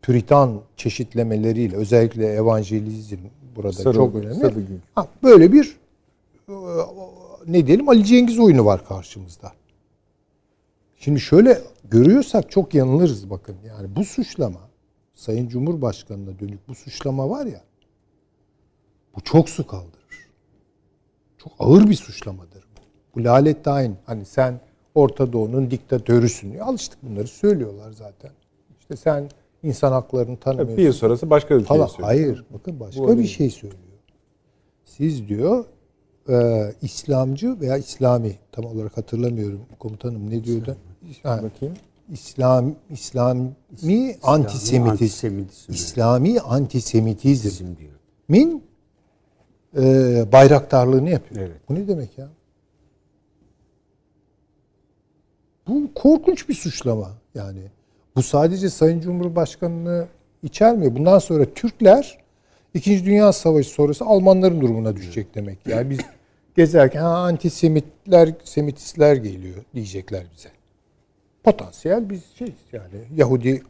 [0.03, 3.16] Püritan çeşitlemeleriyle özellikle evangelizm
[3.57, 4.35] burada Sarı- çok önemli.
[4.35, 4.55] sarı.
[4.95, 5.76] Ha, böyle bir
[6.49, 6.53] e,
[7.47, 9.53] ne diyelim Ali Cengiz oyunu var karşımızda.
[11.05, 13.57] Şimdi şöyle görüyorsak çok yanılırız bakın.
[13.67, 14.61] Yani bu suçlama
[15.15, 17.61] Sayın Cumhurbaşkanı'na dönük bu suçlama var ya
[19.17, 20.29] bu çok su kaldırır.
[21.39, 22.81] Çok ağır bir suçlamadır bu.
[23.15, 23.97] Bu lalet tayin.
[24.07, 24.61] Hani sen
[24.95, 26.59] Orta Doğu'nun diktatörüsün.
[26.59, 28.31] Alıştık bunları söylüyorlar zaten.
[28.81, 29.29] İşte sen
[29.63, 30.77] insan haklarını tanımıyorsun.
[30.77, 31.91] Bir yıl sonrası başka bir şey söylüyor.
[32.01, 32.45] Hayır.
[32.51, 33.83] Bakın başka Bu bir şey söylüyor.
[34.85, 35.65] Siz diyor
[36.29, 36.35] e,
[36.83, 40.77] İslamcı veya İslami tam olarak hatırlamıyorum komutanım ne diyordu?
[41.23, 41.75] Ha, Bakayım.
[42.13, 43.51] İslam İslami
[44.23, 44.91] antisemitizm.
[44.91, 45.73] antisemitizm.
[45.73, 47.67] İslami antisemitizm
[48.29, 48.63] min
[49.77, 49.83] e,
[50.33, 51.41] bayraktarlığını yapıyor.
[51.41, 51.61] Evet.
[51.69, 52.29] Bu ne demek ya?
[55.69, 57.61] Bu korkunç bir suçlama yani.
[58.17, 60.07] Bu sadece Sayın Cumhurbaşkanı'nı
[60.43, 60.97] içermiyor.
[60.97, 62.19] Bundan sonra Türkler
[62.75, 65.59] İkinci Dünya Savaşı sonrası Almanların durumuna düşecek demek.
[65.67, 65.99] Yani biz
[66.57, 70.49] gezerken ha, antisemitler, semitistler geliyor diyecekler bize.
[71.45, 73.63] Potansiyel biz şey yani Yahudi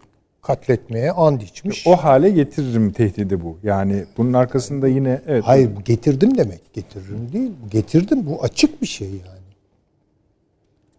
[0.42, 1.86] katletmeye and içmiş.
[1.86, 3.58] O hale getiririm tehdidi bu.
[3.62, 5.44] Yani bunun arkasında yine evet.
[5.46, 6.72] Hayır getirdim demek.
[6.72, 7.50] Getiririm değil.
[7.70, 9.44] Getirdim bu açık bir şey yani.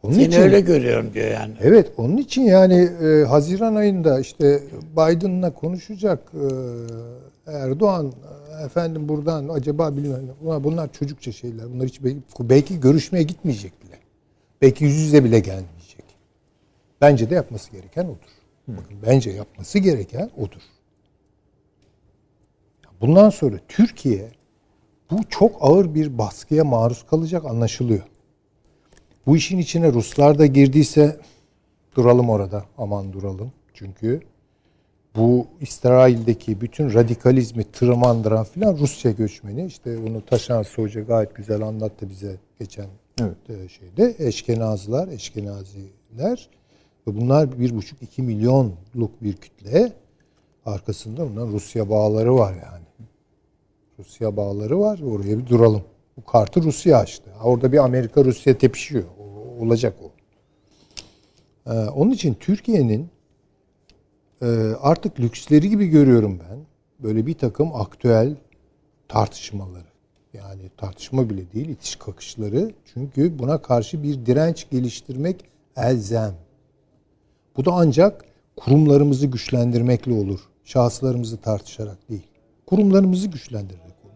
[0.04, 1.54] Onun Seni öyle görüyorum diyor yani.
[1.62, 4.60] Evet onun için yani e, Haziran ayında işte
[4.98, 8.14] Biden'la konuşacak e, Erdoğan
[8.66, 10.32] efendim buradan acaba bilmem ne.
[10.42, 11.74] Bunlar, bunlar çocukça şeyler.
[11.74, 13.96] Bunlar hiç belki, belki görüşmeye gitmeyecek bile.
[14.62, 15.75] Belki yüz yüze bile gelmeyecek.
[17.02, 18.30] Bence de yapması gereken odur.
[18.68, 20.62] Bakın bence yapması gereken odur.
[23.02, 24.32] Bundan sonra Türkiye
[25.12, 28.04] bu çok ağır bir baskıya maruz kalacak anlaşılıyor.
[29.26, 31.20] Bu işin içine Ruslar da girdiyse
[31.96, 32.66] duralım orada.
[32.78, 33.52] Aman duralım.
[33.74, 34.22] Çünkü
[35.16, 39.66] bu İsrail'deki bütün radikalizmi tırmandıran filan Rusya göçmeni.
[39.66, 42.88] İşte onu Taşan Hoca gayet güzel anlattı bize geçen
[43.22, 43.50] Evet.
[43.50, 44.16] e, şeyde.
[44.20, 46.50] Eşkenazlılar, Eşkenaziler
[47.08, 49.94] ve bunlar bir buçuk iki milyonluk bir kütle.
[50.66, 52.86] Arkasında bunların Rusya bağları var yani.
[54.00, 55.00] Rusya bağları var.
[55.00, 55.84] Oraya bir duralım.
[56.18, 57.32] Bu kartı Rusya açtı.
[57.44, 59.04] Orada bir Amerika Rusya tepişiyor.
[59.60, 60.12] Olacak o.
[61.72, 63.10] Ee, onun için Türkiye'nin
[64.42, 64.46] e,
[64.82, 66.60] artık lüksleri gibi görüyorum ben.
[67.00, 68.36] Böyle bir takım aktüel
[69.08, 69.88] tartışmaları.
[70.34, 72.72] Yani tartışma bile değil, itiş kakışları.
[72.94, 75.46] Çünkü buna karşı bir direnç geliştirmek
[75.78, 76.34] elzem.
[77.58, 78.26] Bu da ancak
[78.56, 80.40] kurumlarımızı güçlendirmekle olur.
[80.64, 82.28] Şahıslarımızı tartışarak değil.
[82.66, 84.16] Kurumlarımızı güçlendirerek olur.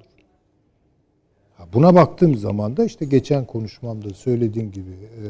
[1.74, 5.26] Buna baktığım zaman da işte geçen konuşmamda söylediğim gibi e,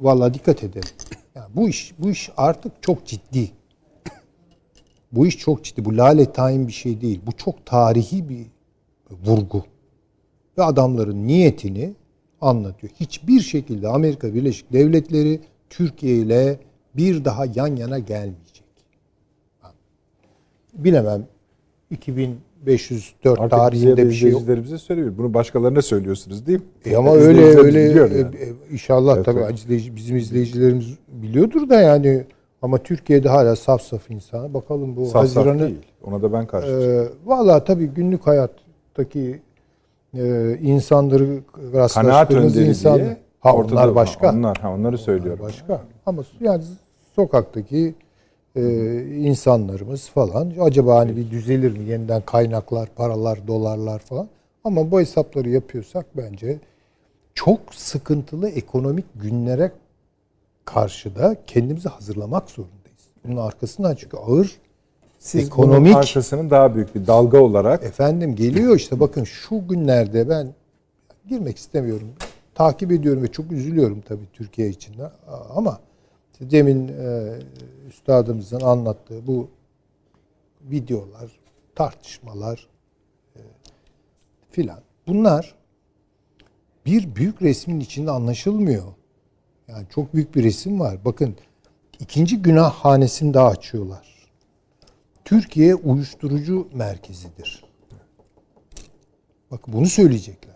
[0.00, 0.88] valla dikkat edelim.
[1.34, 3.50] Yani bu iş bu iş artık çok ciddi.
[5.12, 5.84] Bu iş çok ciddi.
[5.84, 7.20] Bu lale tayin bir şey değil.
[7.26, 8.46] Bu çok tarihi bir
[9.10, 9.64] vurgu.
[10.58, 11.94] Ve adamların niyetini
[12.40, 12.92] anlatıyor.
[13.00, 16.60] Hiçbir şekilde Amerika Birleşik Devletleri Türkiye ile
[16.98, 18.64] bir daha yan yana gelmeyecek.
[20.74, 21.26] Bilemem
[21.90, 24.40] 2504 Artık bize tarihinde de bir şey yok.
[24.40, 25.12] izleyicilerimize söylüyor.
[25.18, 26.64] Bunu başkalarına söylüyorsunuz değil mi?
[26.92, 28.36] E ama öyle öyle biliyor yani.
[28.36, 32.24] e, e, inşallah Evet, tabii izleyici- bizim izleyicilerimiz biliyordur da yani
[32.62, 34.54] ama Türkiye'de hala saf saf insan.
[34.54, 35.78] Bakalım bu Saf saf Haziran'ı değil.
[36.04, 36.68] Ona da ben karşı.
[36.68, 39.40] e, valla tabii günlük hayattaki
[40.14, 43.16] e, insanları Kanaat rastlaştığımız önderi insan diye.
[43.40, 44.32] ha onlar başka.
[44.32, 45.44] Onlar, ha, onları söylüyorum.
[45.44, 45.82] Başka.
[46.06, 46.64] Ama yani
[47.18, 47.94] sokaktaki
[48.56, 48.62] e,
[49.04, 54.28] insanlarımız falan acaba hani bir düzelir mi yeniden kaynaklar, paralar, dolarlar falan.
[54.64, 56.58] Ama bu hesapları yapıyorsak bence
[57.34, 59.72] çok sıkıntılı ekonomik günlere
[60.64, 63.02] karşı da kendimizi hazırlamak zorundayız.
[63.24, 64.58] Bunun arkasından çünkü ağır
[65.18, 70.28] Siz ekonomik bunun arkasının daha büyük bir dalga olarak Efendim geliyor işte bakın şu günlerde
[70.28, 70.54] ben
[71.28, 72.08] girmek istemiyorum.
[72.54, 74.94] Takip ediyorum ve çok üzülüyorum tabii Türkiye için.
[75.54, 75.78] Ama
[76.40, 77.38] işte demin e,
[77.88, 79.48] üstadımızın anlattığı bu
[80.62, 81.30] videolar,
[81.74, 82.68] tartışmalar
[83.36, 83.40] e,
[84.50, 85.54] filan bunlar
[86.86, 88.84] bir büyük resmin içinde anlaşılmıyor.
[89.68, 91.04] Yani çok büyük bir resim var.
[91.04, 91.36] Bakın
[92.00, 94.28] ikinci günah hanesini daha açıyorlar.
[95.24, 97.64] Türkiye uyuşturucu merkezidir.
[99.50, 100.47] Bakın bunu söyleyecekler.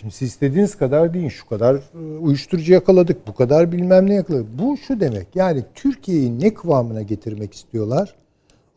[0.00, 4.46] Şimdi siz istediğiniz kadar deyin şu kadar e, uyuşturucu yakaladık, bu kadar bilmem ne yakaladık.
[4.58, 8.14] Bu şu demek yani Türkiye'yi ne kıvamına getirmek istiyorlar?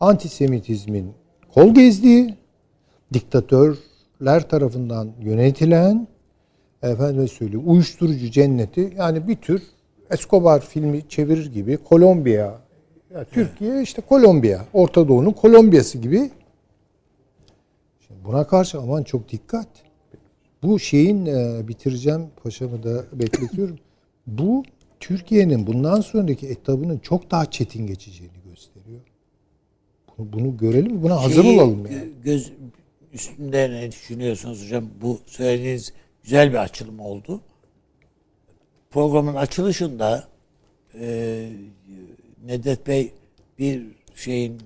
[0.00, 1.12] Antisemitizmin
[1.54, 2.34] kol gezdiği,
[3.12, 6.08] diktatörler tarafından yönetilen,
[6.82, 9.62] efendim söyleyeyim uyuşturucu cenneti yani bir tür
[10.10, 12.60] Escobar filmi çevirir gibi Kolombiya,
[13.14, 16.30] ya Türkiye işte Kolombiya, Orta Doğu'nun Kolombiyası gibi.
[18.06, 19.81] Şimdi buna karşı aman çok dikkat.
[20.62, 23.78] Bu şeyin e, bitireceğim paşamı da bekletiyorum.
[24.26, 24.62] Bu
[25.00, 29.00] Türkiye'nin bundan sonraki etabının çok daha çetin geçeceğini gösteriyor.
[30.18, 31.96] Bunu, bunu görelim, buna hazır Şeyi, olalım yani.
[31.96, 32.52] gö- Göz,
[33.12, 34.84] üstünde ne düşünüyorsunuz hocam?
[35.00, 35.92] Bu söylediğiniz
[36.22, 37.40] güzel bir açılım oldu.
[38.90, 40.28] Programın açılışında
[41.00, 41.48] e,
[42.46, 43.12] Nedet Bey
[43.58, 43.82] bir
[44.16, 44.58] şeyin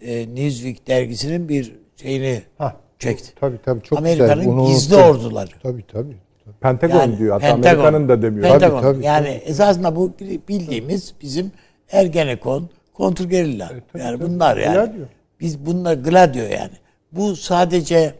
[0.00, 3.32] e, Newsweek dergisinin bir şeyini Hah, çekti.
[3.40, 4.66] Tabii tabii çok Amerika'nın güzel.
[4.66, 5.10] Gizli unuttum.
[5.10, 5.50] orduları.
[5.62, 6.16] Tabii tabii.
[6.44, 6.54] tabii.
[6.60, 7.32] Pentagon Yani diyor.
[7.40, 7.80] Hatta Pentagon.
[7.80, 8.48] Amerika'nın da demiyor.
[8.48, 8.80] Pentagon.
[8.82, 9.50] Tabii, tabii, yani tabii.
[9.50, 10.12] esasında bu
[10.48, 11.52] bildiğimiz bizim
[11.92, 13.70] Ergenekon, kontrgerilla.
[13.98, 14.74] yani bunlar yani.
[14.74, 15.04] Gladio.
[15.40, 16.72] Biz bunlar Gladio yani.
[17.12, 18.14] Bu sadece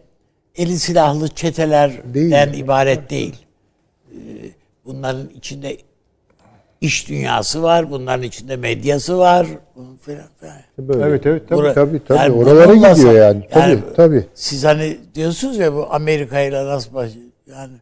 [0.56, 2.54] eli silahlı çetelerden Değil.
[2.64, 3.36] ibaret değil.
[4.12, 4.16] Ee,
[4.84, 5.76] Bunların içinde
[6.80, 10.56] iş dünyası var, bunların içinde medyası var falan filan.
[10.78, 11.04] Böyle.
[11.06, 12.18] Evet evet tabii Bura- tabii tabii.
[12.18, 13.42] yani Oralara gidiyor yani.
[13.50, 14.26] Tabii yani tabii.
[14.34, 17.10] Siz hani diyorsunuz ya bu Amerika ile nasıl baş
[17.46, 17.72] yani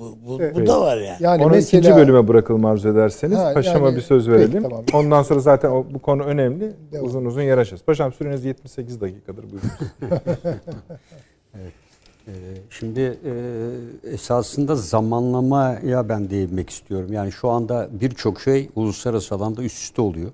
[0.00, 1.16] bu, bu, bu da var yani.
[1.20, 3.38] Yani Onu mesela ikinci bölüme bırakalım arzu ederseniz.
[3.38, 4.62] Ha, Paşama yani- bir söz Peki, verelim.
[4.62, 4.84] tamam.
[4.92, 6.72] Ondan sonra zaten o, bu konu önemli.
[6.92, 7.06] Devam.
[7.06, 7.82] Uzun uzun yer açacağız.
[7.82, 9.42] Paşam süreniz 78 dakikadır.
[9.50, 9.68] Buyurun.
[11.54, 11.58] Ee,
[12.70, 13.32] Şimdi e,
[14.12, 17.12] esasında zamanlamaya ben değinmek istiyorum.
[17.12, 20.30] Yani şu anda birçok şey uluslararası alanda üst üste oluyor.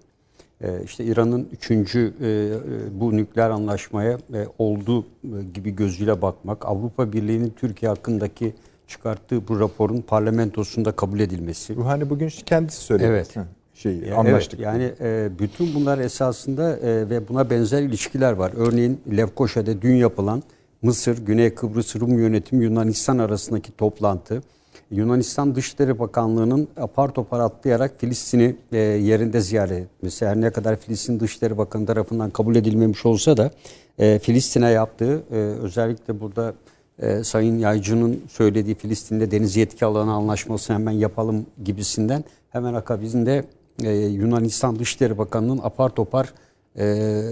[0.64, 4.18] Ee, İşte İran'ın üçüncü e, e, bu nükleer anlaşmaya
[4.58, 5.06] olduğu
[5.54, 8.54] gibi gözüyle bakmak, Avrupa Birliği'nin Türkiye hakkındaki
[8.88, 11.76] çıkarttığı bu raporun parlamentosunda kabul edilmesi.
[11.76, 13.06] Ruhani bugün kendisi söyledi.
[13.08, 13.36] Evet.
[13.36, 14.60] Hı, Şey, anlaştık.
[14.60, 18.52] Evet, yani e, bütün bunlar esasında e, ve buna benzer ilişkiler var.
[18.56, 20.42] Örneğin Lefkoşa'da dün yapılan
[20.82, 24.42] Mısır, Güney Kıbrıs Rum yönetim Yunanistan arasındaki toplantı,
[24.90, 30.26] Yunanistan Dışişleri Bakanlığı'nın apar topar atlayarak Filistin'i e, yerinde ziyaret etmesi.
[30.26, 33.50] Her ne kadar Filistin Dışişleri Bakanı tarafından kabul edilmemiş olsa da
[33.98, 36.54] e, Filistin'e yaptığı e, özellikle burada
[36.98, 43.44] e, Sayın Yaycı'nın söylediği Filistin'de deniz yetki alanı anlaşması hemen yapalım gibisinden hemen akabinde
[43.82, 46.34] e, Yunanistan Dışişleri Bakanı'nın apar topar
[46.78, 47.22] e,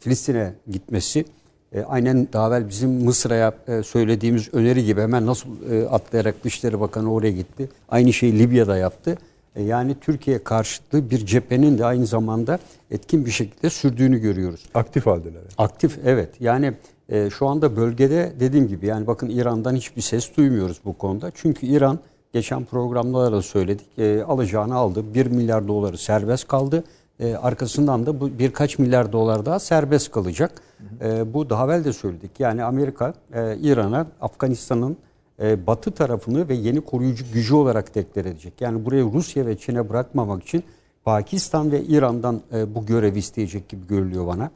[0.00, 1.24] Filistin'e gitmesi
[1.72, 6.80] e, aynen daha evvel bizim Mısır'a e, söylediğimiz öneri gibi hemen nasıl e, atlayarak Dışişleri
[6.80, 7.68] Bakanı oraya gitti.
[7.88, 9.18] Aynı şeyi Libya'da yaptı.
[9.56, 12.58] E, yani Türkiye karşıtı bir cephenin de aynı zamanda
[12.90, 14.64] etkin bir şekilde sürdüğünü görüyoruz.
[14.74, 15.42] Aktif haldeler.
[15.58, 16.30] Aktif evet.
[16.40, 16.72] Yani
[17.08, 21.32] e, şu anda bölgede dediğim gibi yani bakın İran'dan hiçbir ses duymuyoruz bu konuda.
[21.34, 21.98] Çünkü İran
[22.32, 25.14] geçen programlarda da söyledik e, alacağını aldı.
[25.14, 26.84] 1 milyar doları serbest kaldı.
[27.20, 30.62] E, arkasından da bu birkaç milyar dolar daha serbest kalacak.
[31.00, 32.30] E, bu daha evvel de söyledik.
[32.38, 34.96] Yani Amerika e, İran'a Afganistan'ın
[35.42, 38.60] e, batı tarafını ve yeni koruyucu gücü olarak deklar edecek.
[38.60, 40.64] Yani burayı Rusya ve Çin'e bırakmamak için
[41.04, 44.50] Pakistan ve İran'dan e, bu görevi isteyecek gibi görülüyor bana.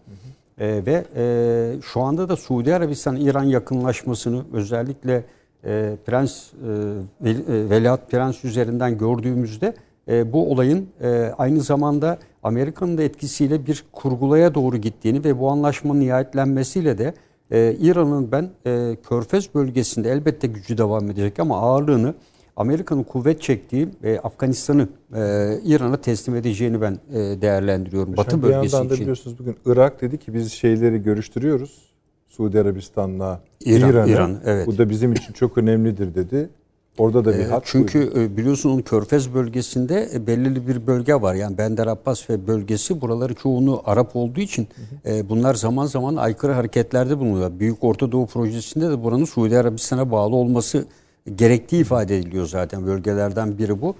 [0.58, 5.24] E, ve e, şu anda da Suudi Arabistan-İran yakınlaşmasını özellikle
[5.64, 6.52] e, Prens
[7.24, 7.34] e, e,
[7.70, 9.74] Veliaht Prens üzerinden gördüğümüzde
[10.08, 15.50] e, bu olayın e, aynı zamanda Amerika'nın da etkisiyle bir kurgulaya doğru gittiğini ve bu
[15.50, 17.14] anlaşmanın nihayetlenmesiyle de
[17.50, 22.14] e, İran'ın ben e, Körfez bölgesinde elbette gücü devam edecek ama ağırlığını
[22.56, 25.20] Amerika'nın kuvvet çektiği e, Afganistan'ı e,
[25.64, 28.16] İran'a teslim edeceğini ben e, değerlendiriyorum.
[28.16, 29.02] Batı Şimdi bir bölgesi yandan da için.
[29.02, 31.94] biliyorsunuz bugün Irak dedi ki biz şeyleri görüştürüyoruz.
[32.28, 34.10] Suudi Arabistan'la İran, İran'ı.
[34.10, 34.66] İran, evet.
[34.66, 36.48] Bu da bizim için çok önemlidir dedi.
[36.98, 38.20] Orada da bir E, hat Çünkü koydu.
[38.24, 41.34] e, biliyorsun Körfez bölgesinde e, belirli bir bölge var.
[41.34, 44.68] Yani Bender Abbas ve bölgesi buraları çoğunu Arap olduğu için
[45.06, 47.58] e, bunlar zaman zaman aykırı hareketlerde bulunuyor.
[47.58, 50.86] Büyük Orta Doğu projesinde de buranın Suudi Arabistan'a bağlı olması
[51.36, 53.94] gerektiği ifade ediliyor zaten bölgelerden biri bu.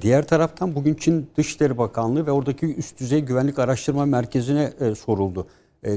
[0.00, 5.46] Diğer taraftan bugün Çin Dışişleri Bakanlığı ve oradaki üst düzey güvenlik araştırma merkezine soruldu.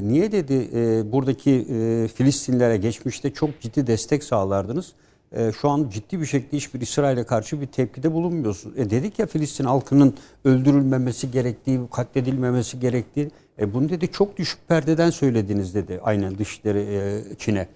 [0.01, 0.67] Niye dedi
[1.11, 1.65] buradaki
[2.15, 4.93] Filistinlere geçmişte çok ciddi destek sağlardınız.
[5.33, 8.73] E, şu an ciddi bir şekilde hiçbir İsrail'e karşı bir tepkide bulunmuyorsun.
[8.77, 10.13] E, dedik ya Filistin halkının
[10.45, 13.31] öldürülmemesi gerektiği, katledilmemesi gerektiği.
[13.59, 17.67] E, bunu dedi çok düşük perdeden söylediniz dedi aynen dışları e, Çin'e.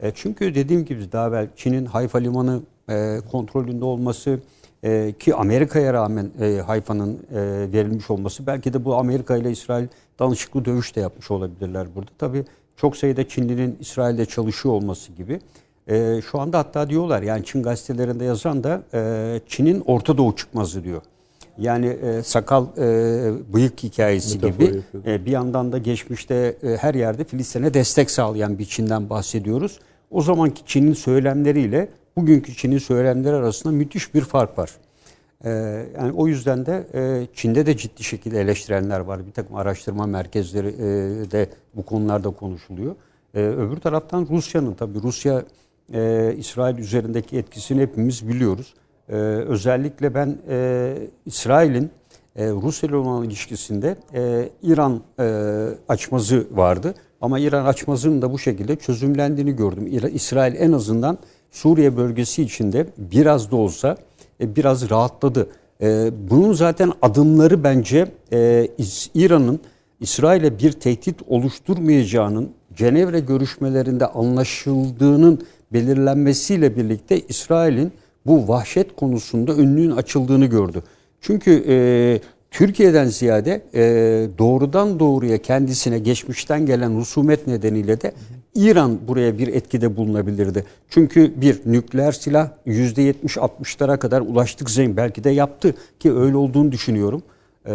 [0.00, 2.60] E, çünkü dediğim gibi daha evvel Çin'in Hayfa limanı
[2.90, 4.40] e, kontrolünde olması
[4.82, 7.40] e, ki Amerika'ya rağmen e, Hayfa'nın e,
[7.72, 9.86] verilmiş olması belki de bu Amerika ile İsrail
[10.18, 12.10] danışıklı dövüş de yapmış olabilirler burada.
[12.18, 12.44] Tabii
[12.76, 15.40] çok sayıda Çinlinin İsrail'de çalışıyor olması gibi.
[15.88, 20.84] E, şu anda hatta diyorlar yani Çin gazetelerinde yazan da e, Çin'in Orta Doğu çıkmazı
[20.84, 21.02] diyor.
[21.58, 22.84] Yani e, sakal e,
[23.54, 25.10] bıyık hikayesi Metafor gibi yapıyordu.
[25.10, 29.78] e, bir yandan da geçmişte e, her yerde Filistin'e destek sağlayan bir Çin'den bahsediyoruz.
[30.10, 34.70] O zamanki Çin'in söylemleriyle bugünkü Çin'in söylemleri arasında müthiş bir fark var.
[35.44, 35.50] E,
[35.98, 39.26] yani o yüzden de e, Çin'de de ciddi şekilde eleştirenler var.
[39.26, 40.82] Bir takım araştırma merkezleri e,
[41.30, 42.94] de bu konularda konuşuluyor.
[43.34, 45.42] E, öbür taraftan Rusya'nın tabii Rusya
[45.92, 48.74] e, İsrail üzerindeki etkisini hepimiz biliyoruz.
[49.08, 50.94] E, özellikle ben e,
[51.26, 51.90] İsrail'in
[52.36, 55.24] e, Rusya ile olan ilişkisinde e, İran e,
[55.88, 56.94] açmazı vardı.
[57.20, 59.86] Ama İran açmazının da bu şekilde çözümlendiğini gördüm.
[60.14, 61.18] İsrail en azından
[61.50, 63.96] Suriye bölgesi içinde biraz da olsa
[64.40, 65.48] e, biraz rahatladı.
[65.80, 68.68] E, bunun zaten adımları bence e,
[69.14, 69.60] İran'ın
[70.00, 75.40] İsrail'e bir tehdit oluşturmayacağının Cenevre görüşmelerinde anlaşıldığının
[75.72, 77.92] belirlenmesiyle birlikte İsrail'in
[78.26, 80.82] bu vahşet konusunda önlüğün açıldığını gördü.
[81.20, 81.76] Çünkü e,
[82.50, 83.82] Türkiye'den ziyade e,
[84.38, 88.12] doğrudan doğruya kendisine geçmişten gelen husumet nedeniyle de
[88.54, 90.64] İran buraya bir etkide bulunabilirdi.
[90.88, 97.22] Çünkü bir nükleer silah %70-60'lara kadar ulaştık zeyn belki de yaptı ki öyle olduğunu düşünüyorum.
[97.66, 97.70] Ee,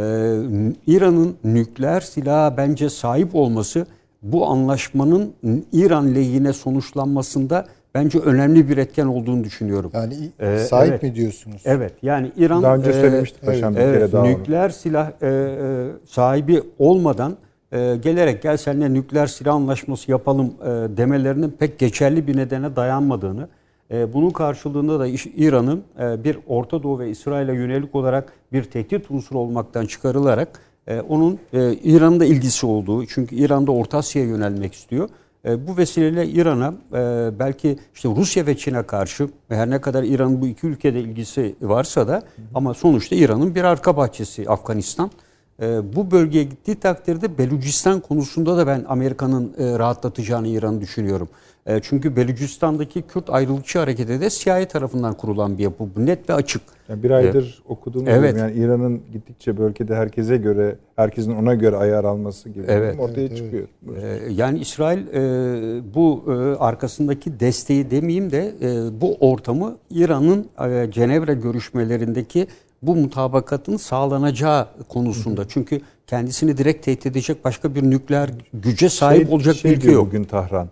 [0.87, 3.85] İran'ın nükleer silaha bence sahip olması
[4.21, 5.33] bu anlaşmanın
[5.71, 7.65] İran lehine sonuçlanmasında
[7.95, 9.91] bence önemli bir etken olduğunu düşünüyorum.
[9.93, 11.03] Yani ee, sahip evet.
[11.03, 11.61] mi diyorsunuz?
[11.65, 11.93] Evet.
[12.01, 14.23] Yani İran daha önce söylemiştik e, paşam evet, bir kere daha.
[14.23, 14.73] Nükleer onu.
[14.73, 17.37] silah e, e, sahibi olmadan
[17.71, 20.67] e, gelerek gel seninle nükleer silah anlaşması yapalım e,
[20.97, 23.47] demelerinin pek geçerli bir nedene dayanmadığını,
[23.91, 29.11] e, bunun karşılığında da İran'ın e, bir Orta Doğu ve İsrail'e yönelik olarak bir tehdit
[29.11, 35.09] unsuru olmaktan çıkarılarak e, onun e, İran'da ilgisi olduğu, çünkü İran'da Orta Asya'ya yönelmek istiyor.
[35.45, 40.41] E, bu vesileyle İran'a e, belki işte Rusya ve Çin'e karşı her ne kadar İran'ın
[40.41, 42.23] bu iki ülkede ilgisi varsa da
[42.55, 45.11] ama sonuçta İran'ın bir arka bahçesi Afganistan.
[45.61, 51.29] E, bu bölgeye gittiği takdirde Belucistan konusunda da ben Amerika'nın rahatlatacağını İran'ı düşünüyorum.
[51.65, 55.83] E, çünkü Belucistan'daki Kürt ayrılıkçı hareketi de CIA tarafından kurulan bir yapı.
[55.95, 56.61] Bu net ve açık.
[56.89, 58.37] Yani bir aydır e, okuduğumuz evet.
[58.37, 62.99] yani İran'ın gittikçe bölgede herkese göre, herkesin ona göre ayar alması gibi evet.
[62.99, 63.67] ortaya evet, çıkıyor.
[63.91, 64.21] Evet.
[64.27, 66.31] E, yani İsrail e, bu e,
[66.63, 72.47] arkasındaki desteği demeyeyim de e, bu ortamı İran'ın e, Cenevre görüşmelerindeki
[72.81, 75.41] bu mutabakatın sağlanacağı konusunda.
[75.41, 75.49] Hı hı.
[75.49, 79.91] Çünkü kendisini direkt tehdit edecek başka bir nükleer güce sahip şey, olacak şey bir ülke
[79.91, 80.07] yok.
[80.07, 80.69] bugün Tahran.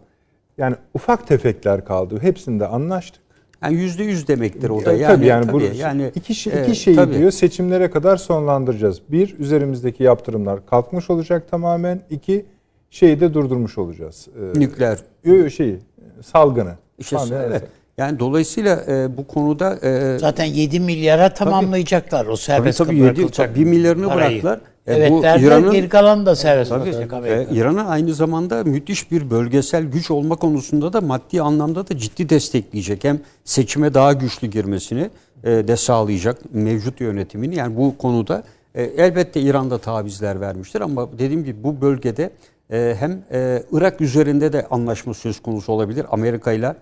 [0.57, 2.19] Yani ufak tefekler kaldı.
[2.21, 3.21] Hepsinde anlaştık.
[3.63, 4.93] Yani yüzde yüz demektir o da.
[4.93, 7.13] Yani, tabii yani, tabii, yani iki, şey, iki şeyi tabii.
[7.13, 9.01] diyor seçimlere kadar sonlandıracağız.
[9.09, 12.01] Bir, üzerimizdeki yaptırımlar kalkmış olacak tamamen.
[12.09, 12.45] İki,
[12.89, 14.27] şeyi de durdurmuş olacağız.
[14.55, 14.97] Ee, Nükleer.
[15.23, 15.79] Yok yok şeyi,
[16.25, 16.75] salgını.
[16.99, 17.63] İşte, evet.
[17.97, 19.79] Yani dolayısıyla e, bu konuda...
[19.83, 24.43] E, Zaten 7 milyara tamamlayacaklar tabii, o serbest tabii, tabii, 7, tabii 1 milyarını parayı.
[24.43, 24.59] bıraktılar.
[24.87, 26.71] E, evet bu İran'ın geri kalan da serbest
[27.09, 31.97] tabii, e, İran'ın aynı zamanda müthiş bir bölgesel güç olma konusunda da maddi anlamda da
[31.97, 33.03] ciddi destekleyecek.
[33.03, 35.09] Hem seçime daha güçlü girmesini
[35.43, 37.55] e, de sağlayacak mevcut yönetimini.
[37.55, 38.43] Yani bu konuda
[38.75, 42.29] e, elbette İran'da tavizler vermiştir ama dediğim gibi bu bölgede
[42.71, 46.05] e, hem e, Irak üzerinde de anlaşma söz konusu olabilir.
[46.11, 46.75] Amerika ile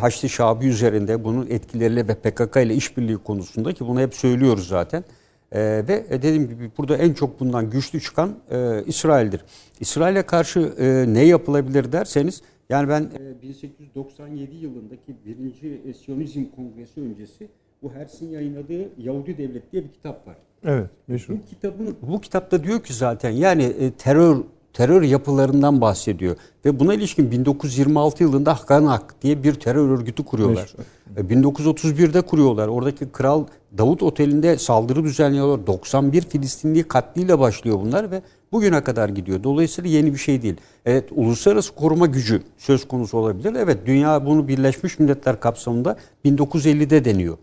[0.00, 5.04] Haçlı Şabi üzerinde bunun etkileriyle ve PKK ile işbirliği konusunda ki bunu hep söylüyoruz zaten.
[5.52, 9.44] E, ve dediğim gibi burada en çok bundan güçlü çıkan e, İsrail'dir.
[9.80, 17.00] İsrail'e karşı e, ne yapılabilir derseniz yani ben e, 1897 yılındaki birinci e, Siyonizm Kongresi
[17.00, 17.48] öncesi
[17.82, 20.36] bu Herz'in yayınladığı Yahudi Devlet diye bir kitap var.
[20.64, 21.34] Evet, meşhur.
[21.34, 24.36] Bu kitabın bu kitapta diyor ki zaten yani e, terör
[24.76, 26.36] terör yapılarından bahsediyor.
[26.64, 30.74] Ve buna ilişkin 1926 yılında Hakanak diye bir terör örgütü kuruyorlar.
[31.16, 31.30] Meşhur.
[31.30, 32.68] 1931'de kuruyorlar.
[32.68, 33.44] Oradaki Kral
[33.78, 35.66] Davut Oteli'nde saldırı düzenliyorlar.
[35.66, 38.22] 91 Filistinli katliyle başlıyor bunlar ve
[38.52, 39.42] bugüne kadar gidiyor.
[39.42, 40.56] Dolayısıyla yeni bir şey değil.
[40.86, 43.54] Evet uluslararası koruma gücü söz konusu olabilir.
[43.58, 47.36] Evet dünya bunu Birleşmiş Milletler kapsamında 1950'de deniyor.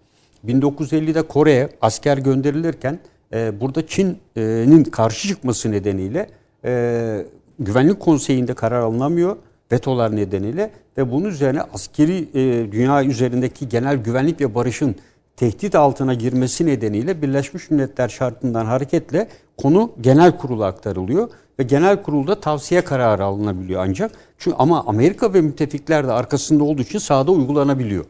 [0.48, 3.00] 1950'de Kore'ye asker gönderilirken
[3.34, 6.30] e, burada Çin'in karşı çıkması nedeniyle
[6.66, 7.26] e,
[7.59, 9.36] Güvenlik Konseyi'nde karar alınamıyor
[9.72, 14.95] vetolar nedeniyle ve bunun üzerine askeri e, dünya üzerindeki genel güvenlik ve barışın
[15.38, 22.39] tehdit altına girmesi nedeniyle Birleşmiş Milletler şartından hareketle konu genel kurula aktarılıyor ve genel kurulda
[22.39, 24.11] tavsiye kararı alınabiliyor ancak.
[24.38, 28.05] Çünkü ama Amerika ve müttefikler de arkasında olduğu için sahada uygulanabiliyor.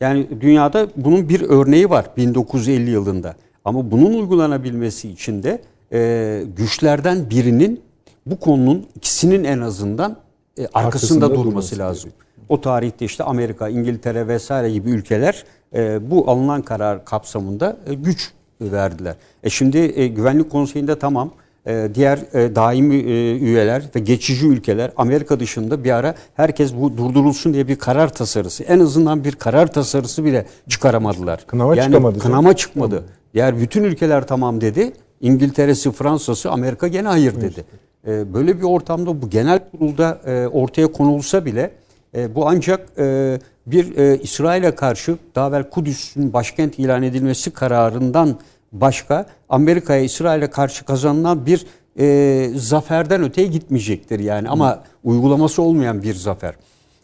[0.00, 3.34] Yani dünyada bunun bir örneği var 1950 yılında.
[3.64, 7.85] Ama bunun uygulanabilmesi için de e, güçlerden birinin
[8.26, 10.16] bu konunun ikisinin en azından
[10.58, 12.10] e, arkasında, arkasında durması, durması lazım.
[12.10, 12.26] Gerekiyor.
[12.48, 18.32] O tarihte işte Amerika, İngiltere vesaire gibi ülkeler e, bu alınan karar kapsamında e, güç
[18.60, 19.14] verdiler.
[19.42, 21.30] E şimdi e, Güvenlik Konseyi'nde tamam
[21.66, 26.96] e, diğer e, daimi e, üyeler ve geçici ülkeler Amerika dışında bir ara herkes bu
[26.96, 31.46] durdurulsun diye bir karar tasarısı en azından bir karar tasarısı bile çıkaramadılar.
[31.46, 32.18] Kınama yani çıkamadı.
[32.18, 33.04] Kınama çıkmadı.
[33.34, 34.92] Diğer bütün ülkeler tamam dedi.
[35.20, 37.64] İngiltere'si, Fransa'sı, Amerika gene hayır dedi.
[38.06, 41.70] Ee, böyle bir ortamda bu genel kurulda e, ortaya konulsa bile
[42.14, 48.38] e, bu ancak e, bir İsrail'e karşı daha evvel Kudüs'ün başkent ilan edilmesi kararından
[48.72, 51.66] başka Amerika'ya İsrail'e karşı kazanılan bir
[51.98, 56.54] e, zaferden öteye gitmeyecektir yani ama uygulaması olmayan bir zafer.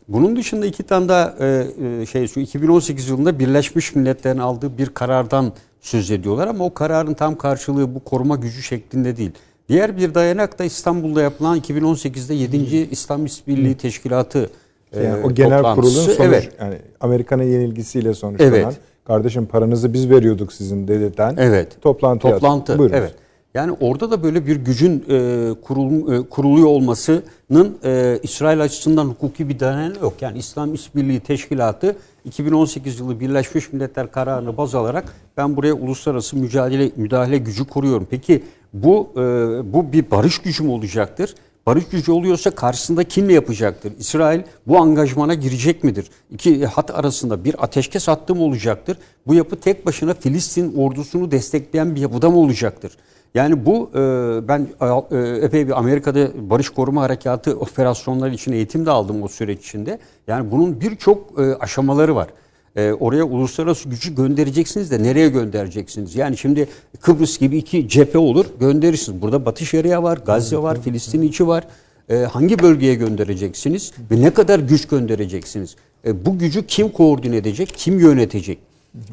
[0.08, 5.52] Bunun dışında iki tane daha e, şey şu 2018 yılında Birleşmiş Milletler'in aldığı bir karardan
[5.80, 9.30] söz ediyorlar ama o kararın tam karşılığı bu koruma gücü şeklinde değil.
[9.68, 12.56] Diğer bir dayanak da İstanbul'da yapılan 2018'de 7.
[12.90, 14.50] İslam İşbirliği Teşkilatı
[14.92, 16.52] e, yani o genel kurulun sonuç, evet.
[16.60, 18.76] yani Amerika'nın yenilgisiyle sonuçlanan evet.
[19.04, 21.82] kardeşim paranızı biz veriyorduk sizin dedirten evet.
[21.82, 22.30] toplantı.
[22.30, 22.78] Toplantı.
[22.78, 22.94] Buyurun.
[22.94, 23.14] Evet.
[23.54, 29.48] Yani orada da böyle bir gücün e, kurul, e, kuruluyor olmasının e, İsrail açısından hukuki
[29.48, 30.14] bir dayanağı yok.
[30.20, 35.04] Yani İslam İşbirliği Teşkilatı 2018 yılı Birleşmiş Milletler kararını baz alarak
[35.36, 38.06] ben buraya uluslararası mücadele müdahale gücü kuruyorum.
[38.10, 38.42] Peki
[38.72, 39.20] bu e,
[39.72, 41.34] bu bir barış gücü mü olacaktır?
[41.66, 43.92] Barış gücü oluyorsa karşısında kimle yapacaktır?
[43.98, 46.10] İsrail bu angajmana girecek midir?
[46.30, 48.98] İki hat arasında bir ateşkes hattı mı olacaktır?
[49.26, 52.96] Bu yapı tek başına Filistin ordusunu destekleyen bir yapıda mı olacaktır?
[53.34, 53.98] Yani bu e,
[54.48, 54.68] ben
[55.10, 59.98] e, epey bir Amerika'da barış koruma harekatı operasyonları için eğitim de aldım o süreç içinde.
[60.26, 62.28] Yani bunun birçok e, aşamaları var.
[62.76, 66.16] Oraya uluslararası gücü göndereceksiniz de nereye göndereceksiniz?
[66.16, 66.68] Yani şimdi
[67.00, 69.22] Kıbrıs gibi iki cephe olur gönderirsiniz.
[69.22, 71.64] Burada Batı Şeria var, Gazze var, Filistin içi var.
[72.30, 75.76] Hangi bölgeye göndereceksiniz ve ne kadar güç göndereceksiniz?
[76.06, 78.58] Bu gücü kim koordine edecek, kim yönetecek?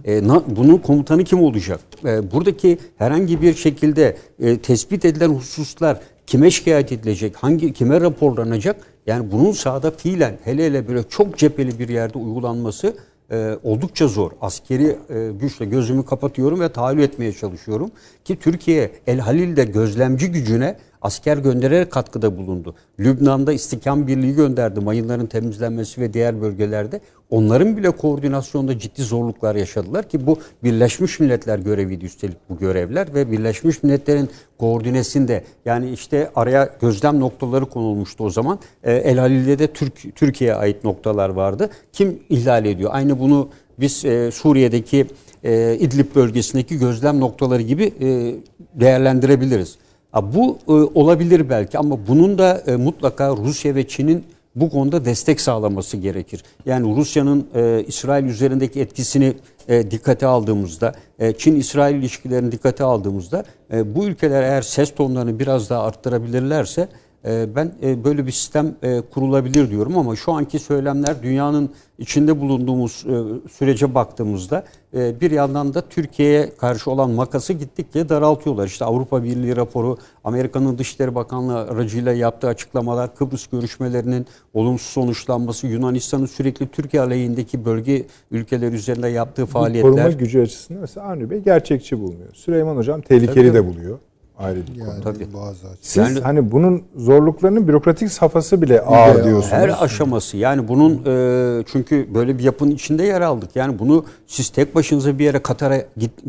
[0.05, 1.79] E, na, bunun komutanı kim olacak?
[2.05, 8.81] E, buradaki herhangi bir şekilde e, tespit edilen hususlar kime şikayet edilecek, hangi kime raporlanacak?
[9.07, 12.95] Yani bunun sahada fiilen hele hele böyle çok cepheli bir yerde uygulanması
[13.31, 14.31] e, oldukça zor.
[14.41, 17.91] Askeri e, güçle gözümü kapatıyorum ve tahayyül etmeye çalışıyorum
[18.25, 22.75] ki Türkiye El Halil'de gözlemci gücüne asker göndererek katkıda bulundu.
[22.99, 27.01] Lübnan'da istikam birliği gönderdi mayınların temizlenmesi ve diğer bölgelerde.
[27.29, 33.31] Onların bile koordinasyonda ciddi zorluklar yaşadılar ki bu Birleşmiş Milletler göreviydi üstelik bu görevler ve
[33.31, 38.59] Birleşmiş Milletler'in koordinesinde yani işte araya gözlem noktaları konulmuştu o zaman.
[38.83, 41.69] E, El Halil'de de Türk, Türkiye'ye ait noktalar vardı.
[41.93, 42.89] Kim ihlal ediyor?
[42.93, 45.07] Aynı bunu biz e, Suriye'deki
[45.43, 48.35] e, İdlib bölgesindeki gözlem noktaları gibi e,
[48.79, 49.77] değerlendirebiliriz.
[50.13, 55.41] Bu e, olabilir belki ama bunun da e, mutlaka Rusya ve Çin'in bu konuda destek
[55.41, 56.43] sağlaması gerekir.
[56.65, 59.33] Yani Rusya'nın e, İsrail üzerindeki etkisini
[59.67, 63.43] e, dikkate aldığımızda, e, Çin-İsrail ilişkilerini dikkate aldığımızda
[63.73, 66.87] e, bu ülkeler eğer ses tonlarını biraz daha arttırabilirlerse
[67.25, 73.05] ben e, böyle bir sistem e, kurulabilir diyorum ama şu anki söylemler dünyanın içinde bulunduğumuz
[73.51, 74.63] sürece baktığımızda
[74.93, 78.67] bir yandan da Türkiye'ye karşı olan makası gittikçe daraltıyorlar.
[78.67, 86.25] İşte Avrupa Birliği raporu, Amerika'nın Dışişleri Bakanlığı aracıyla yaptığı açıklamalar, Kıbrıs görüşmelerinin olumsuz sonuçlanması, Yunanistan'ın
[86.25, 89.91] sürekli Türkiye aleyhindeki bölge ülkeler üzerinde yaptığı faaliyetler.
[89.91, 92.33] Koruma gücü açısından mesela Avni Bey gerçekçi bulmuyor.
[92.33, 93.53] Süleyman Hocam tehlikeli Tabii.
[93.53, 93.99] de buluyor
[94.39, 95.03] ayrı bir yani, konu.
[95.03, 95.33] Tabii.
[95.33, 99.53] Bazı Siz yani, hani bunun zorluklarının bürokratik safhası bile ağır diyorsunuz.
[99.53, 103.55] Her aşaması yani bunun e, çünkü böyle bir yapının içinde yer aldık.
[103.55, 105.81] Yani bunu siz tek başınıza bir yere Katar'a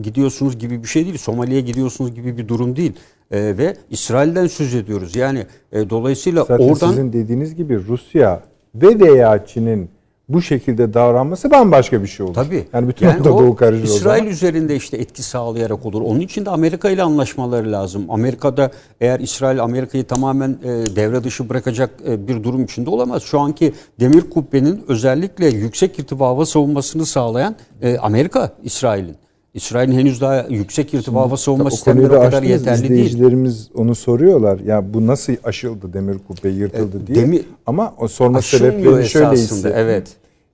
[0.02, 1.18] gidiyorsunuz gibi bir şey değil.
[1.18, 2.92] Somali'ye gidiyorsunuz gibi bir durum değil.
[3.30, 5.16] E, ve İsrail'den söz ediyoruz.
[5.16, 6.90] Yani e, dolayısıyla Zaten oradan...
[6.90, 8.42] sizin dediğiniz gibi Rusya
[8.74, 9.90] ve veya Çin'in
[10.32, 12.34] bu şekilde davranması bambaşka bir şey olur.
[12.34, 12.64] Tabii.
[12.72, 16.02] Yani bütün yani Orta Doğu karışır İsrail üzerinde işte etki sağlayarak olur.
[16.02, 18.06] Onun için de Amerika ile anlaşmaları lazım.
[18.08, 18.70] Amerika'da
[19.00, 23.22] eğer İsrail Amerika'yı tamamen e, devre dışı bırakacak e, bir durum içinde olamaz.
[23.22, 29.16] Şu anki demir kubbenin özellikle yüksek irtifa hava savunmasını sağlayan e, Amerika İsrail'in.
[29.54, 32.90] İsrail'in henüz daha yüksek irtifa hava savunma sistemleri o kadar yeterli değil.
[32.92, 34.58] İzleyicilerimiz onu soruyorlar.
[34.58, 37.24] Ya bu nasıl aşıldı demir kubbe yırtıldı e, diye.
[37.24, 39.72] Demir, Ama o sorma sebepleri şöyle ise.
[39.76, 40.08] Evet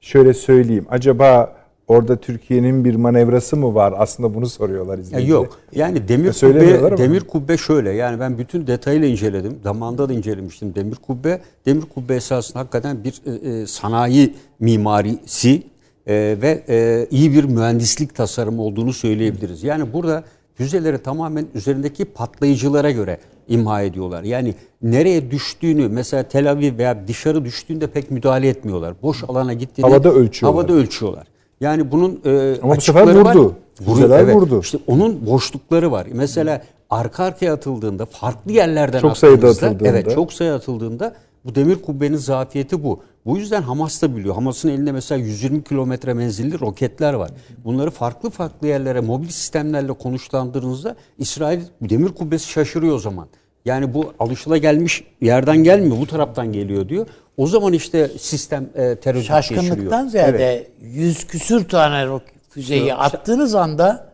[0.06, 0.86] şöyle söyleyeyim.
[0.90, 1.56] Acaba
[1.88, 3.94] orada Türkiye'nin bir manevrası mı var?
[3.96, 5.34] Aslında bunu soruyorlar izleyiciler.
[5.34, 5.58] Yok.
[5.72, 7.90] Yani demir kubbe demir kubbe şöyle.
[7.90, 9.58] Yani ben bütün detayıyla inceledim.
[9.62, 11.40] Zamanında da incelemiştim demir kubbe.
[11.66, 15.62] Demir kubbe esasında hakikaten bir e, e, sanayi mimarisi
[16.06, 19.62] e, ve e, iyi bir mühendislik tasarımı olduğunu söyleyebiliriz.
[19.64, 20.24] Yani burada
[20.56, 24.22] füzeleri tamamen üzerindeki patlayıcılara göre imha ediyorlar.
[24.22, 28.94] Yani nereye düştüğünü mesela Tel Aviv veya dışarı düştüğünde pek müdahale etmiyorlar.
[29.02, 30.62] Boş alana gittiğinde havada ölçüyorlar.
[30.62, 31.26] Havada ölçüyorlar.
[31.60, 33.54] Yani bunun e, Ama bu sefer vurdu.
[33.84, 34.34] Füzeler evet.
[34.34, 34.60] vurdu.
[34.60, 36.06] İşte onun boşlukları var.
[36.12, 41.14] Mesela arka arkaya atıldığında farklı yerlerden çok sayıda atıldığında evet çok sayı atıldığında
[41.46, 43.02] bu demir kubbenin zafiyeti bu.
[43.26, 44.34] Bu yüzden Hamas da biliyor.
[44.34, 47.30] Hamas'ın elinde mesela 120 kilometre menzilli roketler var.
[47.64, 53.28] Bunları farklı farklı yerlere mobil sistemlerle konuşlandırdığınızda İsrail demir kubbesi şaşırıyor o zaman.
[53.64, 57.06] Yani bu alışıla gelmiş yerden gelmiyor bu taraftan geliyor diyor.
[57.36, 60.70] O zaman işte sistem e, terör Şaşkınlıktan ziyade evet.
[60.80, 62.20] yüz küsür tane
[62.50, 64.12] füzeyi attığınız anda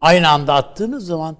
[0.00, 1.36] aynı anda attığınız zaman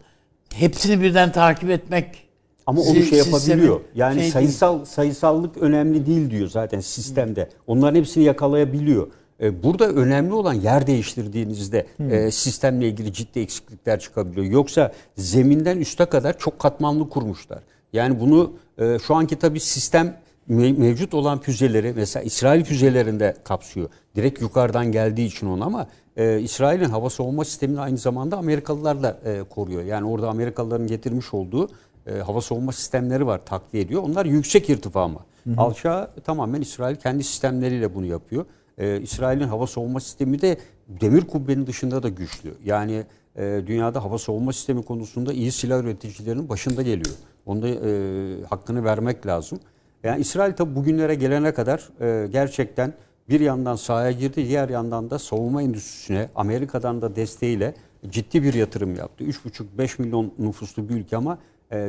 [0.55, 2.22] hepsini birden takip etmek
[2.67, 3.81] Ama onu şey yapabiliyor.
[3.95, 7.49] Yani şey sayısal sayısallık önemli değil diyor zaten sistemde.
[7.67, 9.07] Onların hepsini yakalayabiliyor.
[9.41, 14.47] E, Burada önemli olan yer değiştirdiğinizde e, sistemle ilgili ciddi eksiklikler çıkabiliyor.
[14.47, 17.59] Yoksa zeminden üste kadar çok katmanlı kurmuşlar.
[17.93, 20.17] Yani bunu e, şu anki tabii sistem
[20.51, 23.89] me- mevcut olan füzeleri mesela İsrail füzelerinde kapsıyor.
[24.17, 25.87] Direkt yukarıdan geldiği için onu ama
[26.17, 29.83] e, İsrail'in hava savunma sistemini aynı zamanda Amerikalılar da e, koruyor.
[29.83, 31.69] Yani orada Amerikalıların getirmiş olduğu
[32.07, 34.03] e, hava savunma sistemleri var takviye ediyor.
[34.03, 35.25] Onlar yüksek irtifa ama.
[35.57, 38.47] Alçağı tamamen İsrail kendi sistemleriyle bunu yapıyor.
[38.79, 40.57] E, İsrail'in hava savunma sistemi de
[40.89, 42.55] demir kubbenin dışında da güçlü.
[42.65, 43.05] Yani
[43.37, 47.17] e, dünyada hava savunma sistemi konusunda iyi silah üreticilerinin başında geliyor.
[47.47, 49.61] Onda e, hakkını vermek lazım.
[50.03, 52.93] Yani İsrail tabi bugünlere gelene kadar e, gerçekten
[53.29, 57.75] bir yandan sahaya girdi, diğer yandan da savunma endüstrisine Amerika'dan da desteğiyle
[58.11, 59.25] ciddi bir yatırım yaptı.
[59.25, 61.39] 3,5-5 milyon nüfuslu bir ülke ama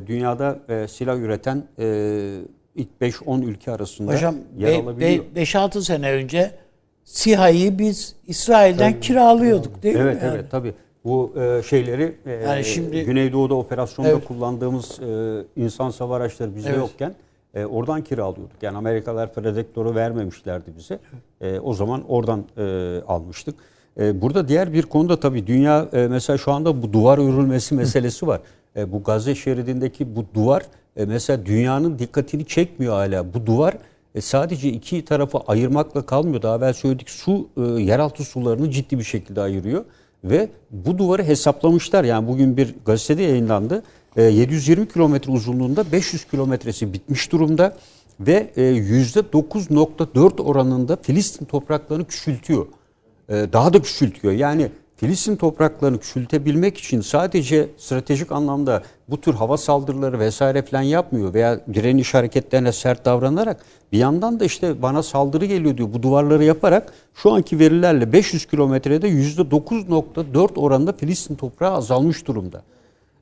[0.07, 1.85] dünyada e, silah üreten e,
[2.75, 5.25] ilk 5-10 ülke arasında Hocam yer alabiliyor.
[5.35, 6.51] 5-6 sene önce
[7.03, 10.27] SİHA'yı biz İsrail'den kiralıyorduk değil Evet mi?
[10.27, 10.35] Yani?
[10.35, 10.73] evet tabii.
[11.05, 14.25] Bu e, şeyleri e, Yani şimdi- Güneydoğu'da operasyonda Evet.
[14.25, 16.79] kullandığımız e, insan hava araçları bizde Evet.
[16.79, 17.15] yokken
[17.53, 18.51] e, oradan kiralıyorduk.
[18.63, 20.99] Yani Amerikalılar Predator'u vermemişlerdi bize.
[21.41, 22.63] E, o zaman oradan e,
[23.07, 23.55] almıştık.
[23.99, 28.27] E, burada diğer bir konuda tabii dünya e, mesela şu anda bu duvar örülmesi meselesi
[28.27, 28.41] var.
[28.75, 30.63] E, bu Gazze şeridindeki bu duvar
[30.97, 33.33] e, mesela dünyanın dikkatini çekmiyor hala.
[33.33, 33.77] Bu duvar
[34.15, 36.41] e, sadece iki tarafı ayırmakla kalmıyor.
[36.41, 37.49] Daha evvel söyledik su
[37.79, 39.85] yeraltı sularını ciddi bir şekilde ayırıyor.
[40.23, 42.03] Ve bu duvarı hesaplamışlar.
[42.03, 43.83] Yani bugün bir gazetede yayınlandı.
[44.17, 47.77] E, 720 kilometre uzunluğunda 500 kilometresi bitmiş durumda.
[48.19, 52.65] Ve e, %9.4 oranında Filistin topraklarını küçültüyor.
[53.29, 54.33] Daha da küçültüyor.
[54.33, 61.33] Yani Filistin topraklarını küçültebilmek için sadece stratejik anlamda bu tür hava saldırıları vesaire falan yapmıyor
[61.33, 65.89] veya direniş hareketlerine sert davranarak bir yandan da işte bana saldırı geliyor diyor.
[65.93, 72.61] Bu duvarları yaparak şu anki verilerle 500 kilometrede %9.4 oranında Filistin toprağı azalmış durumda.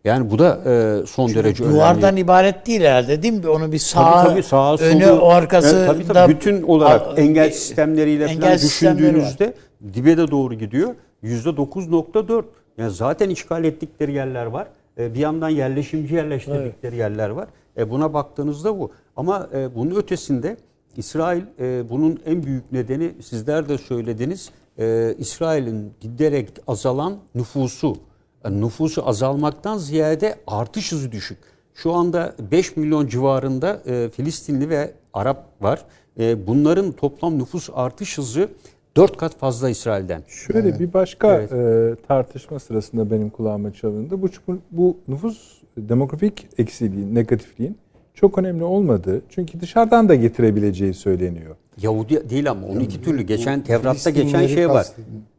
[0.04, 1.76] Yani bu da e, son derece önemli.
[1.76, 3.50] Duvardan ibaret değil herhalde değil mi?
[3.50, 6.16] Onu bir sağ, Tabii tabii sağa önü, solu, arkası Evet, tabii, tabii.
[6.16, 9.14] da- bütün olarak A- engel e, sistemleriyle engel falan sistemleri var.
[9.14, 9.54] düşündüğünüzde
[9.94, 10.96] dibe de doğru gidiyor.
[11.24, 12.44] %9.4.
[12.78, 14.68] Yani zaten işgal ettikleri yerler var.
[14.98, 17.48] E, bir yandan yerleşimci yerleştirdikleri yerler var.
[17.78, 18.92] E, buna baktığınızda bu.
[19.16, 20.58] Ama e, bunun ötesinde
[20.98, 24.50] İsrail e, bunun en büyük nedeni sizler de söylediniz.
[24.80, 27.98] E, İsrail'in giderek azalan nüfusu.
[28.46, 31.38] Yani nüfusu azalmaktan ziyade artış hızı düşük.
[31.74, 35.86] Şu anda 5 milyon civarında e, Filistinli ve Arap var.
[36.20, 38.50] E, bunların toplam nüfus artış hızı
[38.96, 40.24] 4 kat fazla İsrail'den.
[40.28, 41.52] Şöyle bir başka Evet.
[41.52, 44.22] e, tartışma sırasında benim kulağıma çalındı.
[44.22, 44.30] Bu,
[44.72, 47.78] bu nüfus demografik eksiliğin, negatifliğin
[48.14, 51.56] çok önemli olmadığı çünkü dışarıdan da getirebileceği söyleniyor.
[51.82, 53.22] Yahudi değil ama onun iki türlü.
[53.22, 54.88] Geçen Tevrat'ta geçen şey var.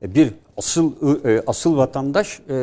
[0.03, 0.93] E, Bir asıl
[1.25, 2.55] e, asıl vatandaş e,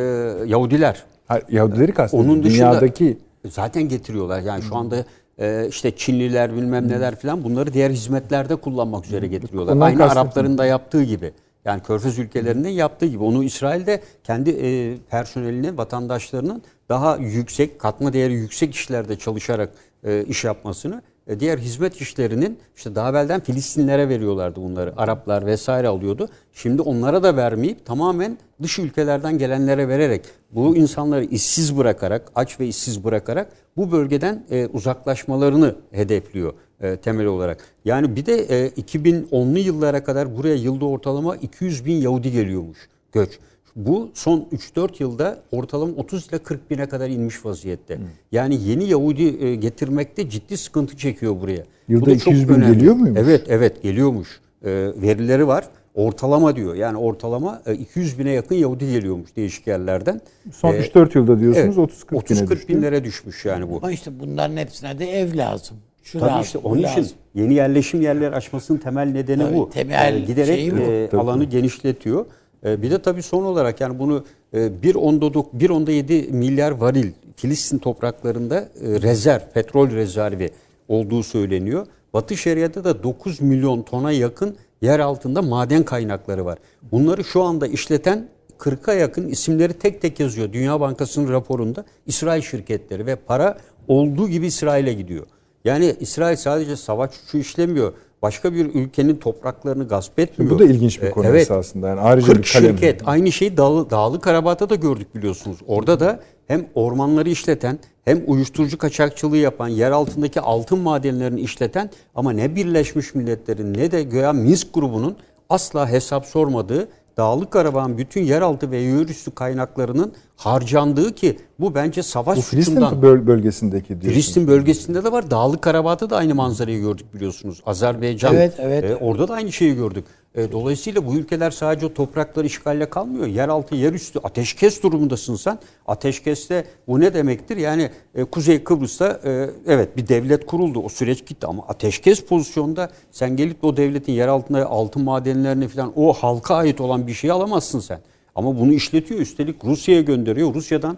[0.45, 1.03] Yahudiler.
[1.27, 2.29] Ha, Yahudileri kastediyor.
[2.29, 4.41] Onun dışında Dünyadaki zaten getiriyorlar.
[4.41, 5.05] Yani şu anda
[5.39, 9.73] e, işte Çinliler bilmem neler falan bunları diğer hizmetlerde kullanmak üzere getiriyorlar.
[9.73, 10.11] Ondan Aynı.
[10.11, 11.31] Arapların da yaptığı gibi.
[11.65, 13.23] Yani Körfez ülkelerinin yaptığı gibi.
[13.23, 19.69] Onu İsrail'de kendi e, personelinin, vatandaşlarının daha yüksek, katma değeri yüksek işlerde çalışarak
[20.03, 21.01] e, iş yapmasını,
[21.39, 24.93] diğer hizmet işlerinin işte daha evvelden Filistinlere veriyorlardı bunları.
[24.97, 26.29] Araplar vesaire alıyordu.
[26.53, 32.67] Şimdi onlara da vermeyip tamamen dış ülkelerden gelenlere vererek bu insanları işsiz bırakarak, aç ve
[32.67, 37.65] işsiz bırakarak bu bölgeden e, uzaklaşmalarını hedefliyor e, temel olarak.
[37.85, 42.77] Yani bir de e, 2010'lu yıllara kadar buraya yılda ortalama 200 bin Yahudi geliyormuş
[43.11, 43.39] göç.
[43.75, 47.97] Bu son 3-4 yılda ortalama 30 ile 40 bine kadar inmiş vaziyette.
[48.31, 51.63] Yani yeni Yahudi e, getirmekte ciddi sıkıntı çekiyor buraya.
[51.87, 52.73] Yılda Bu da çok 200 bin önemli.
[52.77, 53.19] geliyor muymuş?
[53.23, 54.39] Evet evet geliyormuş.
[54.63, 54.69] E,
[55.01, 55.65] verileri var.
[55.95, 56.75] Ortalama diyor.
[56.75, 60.21] Yani ortalama e, 200 bine yakın Yahudi geliyormuş değişik yerlerden.
[60.51, 62.67] son E, 3-4 yılda diyorsunuz evet, 30-40 bine 30-40 düştü.
[62.67, 63.77] binlere düşmüş yani bu.
[63.77, 65.77] Ama işte bunların hepsine de ev lazım.
[66.03, 67.17] Şu Tabii lazım, işte onun için lazım.
[67.35, 69.69] yeni yerleşim yerleri açmasının temel nedeni Tabii, bu.
[69.69, 70.81] temel Ee, giderek şeyi bu.
[70.81, 72.25] e, alanı genişletiyor.
[72.65, 78.59] E, bir de tabii son olarak yani bunu e, 1.7 7 milyar varil Filistin topraklarında
[78.59, 80.49] e, rezerv, petrol rezervi
[80.87, 81.87] olduğu söyleniyor.
[82.13, 86.57] Batı Şeria'da da 9 milyon tona yakın yer altında maden kaynakları var.
[86.91, 88.29] Bunları şu anda işleten
[88.59, 93.57] 40'a yakın isimleri tek tek yazıyor Dünya Bankası'nın raporunda İsrail şirketleri ve para
[93.87, 95.25] olduğu gibi İsrail'e gidiyor.
[95.65, 97.93] Yani İsrail sadece savaş suçu işlemiyor.
[98.21, 100.51] Başka bir ülkenin topraklarını gasp etmiyor.
[100.51, 101.41] Bu da ilginç bir E, konu evet.
[101.41, 101.87] esasında.
[101.87, 102.69] Yani ayrıca 40 bir kalem.
[102.71, 105.57] şirket aynı şeyi Dağlı, Dağlı Karabağ'da da gördük biliyorsunuz.
[105.67, 112.31] Orada da hem ormanları işleten hem uyuşturucu kaçakçılığı yapan, yer altındaki altın madenlerini işleten ama
[112.31, 115.15] ne Birleşmiş Milletler'in ne de göya Minsk grubunun
[115.49, 116.87] asla hesap sormadığı
[117.19, 122.73] Dağlık Karabağ'ın bütün yeraltı ve yerüstü kaynaklarının harcandığı ki bu bence savaş Bu suçundan.
[122.73, 124.13] Filistin böl- bölgesindeki diyorsunuz.
[124.13, 125.31] Filistin bölgesinde de var.
[125.31, 127.61] Dağlık Karabağ'da da aynı manzarayı gördük biliyorsunuz.
[127.65, 128.35] Azerbaycan.
[128.35, 128.83] Evet, evet.
[128.83, 130.05] e, orada da aynı şeyi gördük.
[130.35, 133.27] E, dolayısıyla bu ülkeler sadece o toprakları işgalle kalmıyor.
[133.27, 135.59] Yeraltı, yerüstü ateşkes durumundasın sen.
[135.87, 137.57] Ateşkeste bu ne demektir?
[137.57, 140.79] Yani e, Kuzey Kıbrıs'ta e, evet bir devlet kuruldu.
[140.79, 145.67] O süreç gitti ama ateşkes pozisyonda sen gelip de o devletin yer altında altın madenlerini
[145.67, 147.99] falan o halka ait olan bir şeyi alamazsın sen.
[148.35, 150.53] Ama bunu işletiyor üstelik Rusya'ya gönderiyor.
[150.53, 150.97] Rusya'dan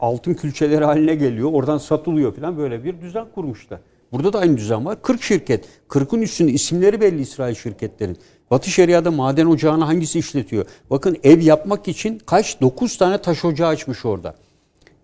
[0.00, 1.52] altın külçeleri haline geliyor.
[1.52, 3.80] Oradan satılıyor falan böyle bir düzen kurmuşlar.
[4.12, 5.02] Burada da aynı düzen var.
[5.02, 5.64] 40 şirket.
[5.88, 8.18] 40'ın üstünde isimleri belli İsrail şirketlerin.
[8.50, 10.66] Batı Şeria'da maden ocağını hangisi işletiyor?
[10.90, 12.60] Bakın ev yapmak için kaç?
[12.60, 14.34] 9 tane taş ocağı açmış orada.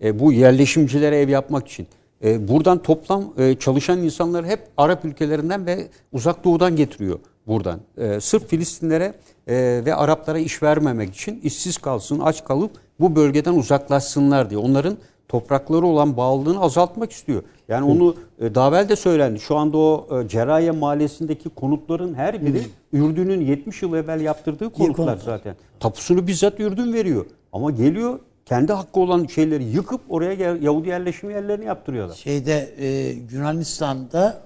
[0.03, 1.87] E, bu yerleşimcilere ev yapmak için.
[2.23, 7.79] E, buradan toplam e, çalışan insanları hep Arap ülkelerinden ve uzak doğudan getiriyor buradan.
[7.97, 9.13] E, sırf Filistinlere
[9.47, 14.57] e, ve Araplara iş vermemek için işsiz kalsın, aç kalıp bu bölgeden uzaklaşsınlar diye.
[14.57, 14.97] Onların
[15.29, 17.43] toprakları olan bağlılığını azaltmak istiyor.
[17.67, 19.39] Yani onu e, daha evvel de söylendi.
[19.39, 22.61] Şu anda o e, Ceraye Mahallesi'ndeki konutların her biri
[22.93, 25.17] Ürdün'ün 70 yıl evvel yaptırdığı konutlar konutlar.
[25.25, 25.55] zaten.
[25.79, 27.25] Tapusunu bizzat Ürdün veriyor.
[27.53, 32.15] Ama geliyor kendi hakkı olan şeyleri yıkıp oraya Yahudi yerleşim yerlerini yaptırıyorlar.
[32.15, 32.87] Şeyde e,
[33.31, 34.41] Yunanistan'da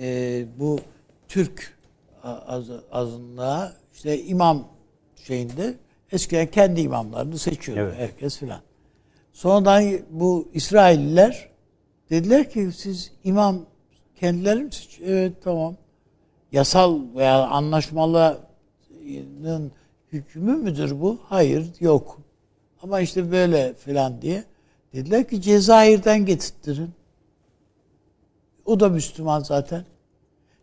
[0.00, 0.78] e, bu
[1.28, 1.76] Türk
[2.22, 4.64] az, azınlığa işte imam
[5.16, 5.74] şeyinde
[6.12, 7.98] eskiden kendi imamlarını seçiyordu Evet.
[7.98, 8.60] herkes filan.
[9.36, 11.48] Sonradan bu İsrailliler
[12.10, 13.66] dediler ki siz imam
[14.20, 14.70] kendileri mi?
[15.04, 15.76] Evet tamam.
[16.52, 19.72] Yasal veya anlaşmalının
[20.12, 21.18] hükmü müdür bu?
[21.24, 22.20] Hayır yok.
[22.82, 24.44] Ama işte böyle filan diye.
[24.92, 26.90] Dediler ki Cezayir'den getirttirin.
[28.64, 29.84] O da Müslüman zaten.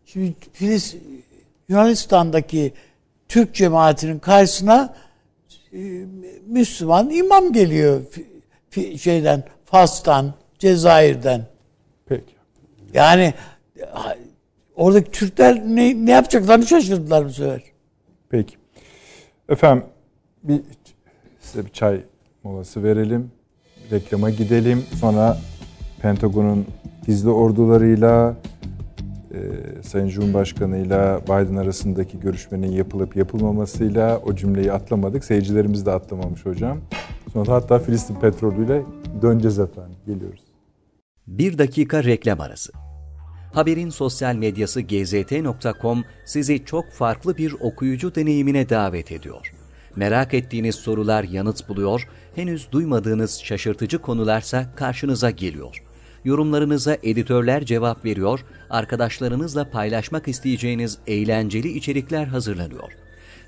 [0.06, 0.96] Şimdi Filiz,
[1.68, 2.72] Yunanistan'daki
[3.28, 4.94] Türk cemaatinin karşısına
[5.72, 5.78] e,
[6.46, 8.02] Müslüman imam geliyor
[8.98, 11.46] şeyden Fas'tan, Cezayir'den.
[12.06, 12.34] Peki.
[12.94, 13.34] Yani
[14.76, 17.62] oradaki Türkler ne, ne yapacaklarını şaşırdılar bu sefer.
[18.28, 18.54] Peki.
[19.48, 19.84] Efendim
[20.42, 20.60] bir
[21.40, 22.00] size bir çay
[22.42, 23.30] molası verelim.
[23.90, 24.84] Reklama gidelim.
[25.00, 25.38] Sonra
[26.02, 26.66] Pentagon'un
[27.06, 28.36] gizli ordularıyla
[29.34, 29.38] e,
[29.82, 35.24] Sayın Cumhurbaşkanı'yla Biden arasındaki görüşmenin yapılıp yapılmamasıyla o cümleyi atlamadık.
[35.24, 36.78] Seyircilerimiz de atlamamış hocam.
[37.34, 38.82] Sonra hatta Filistin petrolüyle
[39.22, 39.96] döneceğiz efendim.
[40.06, 40.40] Geliyoruz.
[41.26, 42.72] Bir dakika reklam arası.
[43.52, 49.54] Haberin sosyal medyası gzt.com sizi çok farklı bir okuyucu deneyimine davet ediyor.
[49.96, 55.82] Merak ettiğiniz sorular yanıt buluyor, henüz duymadığınız şaşırtıcı konularsa karşınıza geliyor.
[56.24, 63.03] Yorumlarınıza editörler cevap veriyor, arkadaşlarınızla paylaşmak isteyeceğiniz eğlenceli içerikler hazırlanıyor.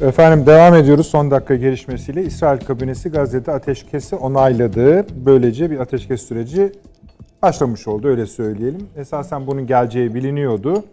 [0.00, 2.22] Efendim devam ediyoruz son dakika gelişmesiyle.
[2.22, 5.06] İsrail kabinesi Gazze'de ateşkesi onayladı.
[5.26, 6.72] Böylece bir ateşkes süreci
[7.42, 8.88] başlamış oldu öyle söyleyelim.
[8.96, 10.84] Esasen bunun geleceği biliniyordu.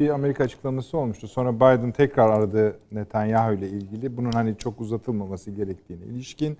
[0.00, 1.28] Bir Amerika açıklaması olmuştu.
[1.28, 4.16] Sonra Biden tekrar aradı Netanyahu ile ilgili.
[4.16, 6.56] Bunun hani çok uzatılmaması gerektiğine ilişkin.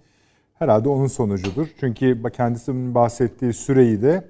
[0.55, 1.67] Herhalde onun sonucudur.
[1.81, 4.25] Çünkü kendisinin bahsettiği süreyi de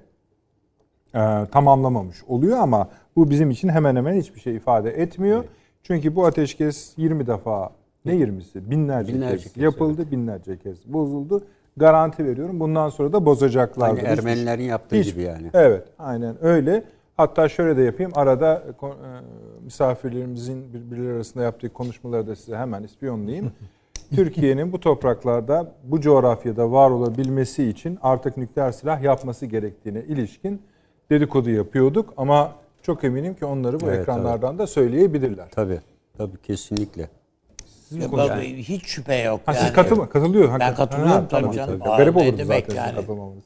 [1.15, 5.43] e, tamamlamamış oluyor ama bu bizim için hemen hemen hiçbir şey ifade etmiyor.
[5.87, 7.69] Çünkü bu ateşkes 20 defa
[8.05, 11.43] ne 20'si binlerce, Binlerce kez, kez, yapıldı, binlerce kez bozuldu.
[11.77, 12.59] Garanti veriyorum.
[12.59, 13.97] Bundan sonra da bozacaklardır.
[14.03, 15.47] Aynı Hiçbir- Ermenilerin yaptığı hiç- gibi yani.
[15.53, 16.83] Evet, aynen öyle.
[17.17, 18.11] Hatta şöyle de yapayım.
[18.15, 18.85] Arada e,
[19.63, 23.51] misafirlerimizin birbirleri arasında yaptığı konuşmaları da size hemen ispiyonlayayım.
[24.15, 30.61] Türkiye'nin bu topraklarda, bu coğrafyada var olabilmesi için artık nükleer silah yapması gerektiğine ilişkin
[31.09, 32.51] dedikodu yapıyorduk ama
[32.85, 35.47] çok eminim ki onları bu Evet, ekranlardan da söyleyebilirler.
[35.51, 35.79] Tabii.
[36.17, 37.09] Tabii kesinlikle.
[37.89, 39.41] Sizin Ya, bak, hiç şüphe yok.
[39.45, 39.63] Ha, yani.
[39.63, 40.43] siz katılma, katılıyor.
[40.45, 40.75] Ben hakikaten.
[40.75, 41.79] katılıyorum Ha, tabii tamam, canım.
[41.79, 41.97] tabii.
[41.97, 42.95] Garip olurdu demek zaten yani?
[42.95, 43.43] katılmamanız.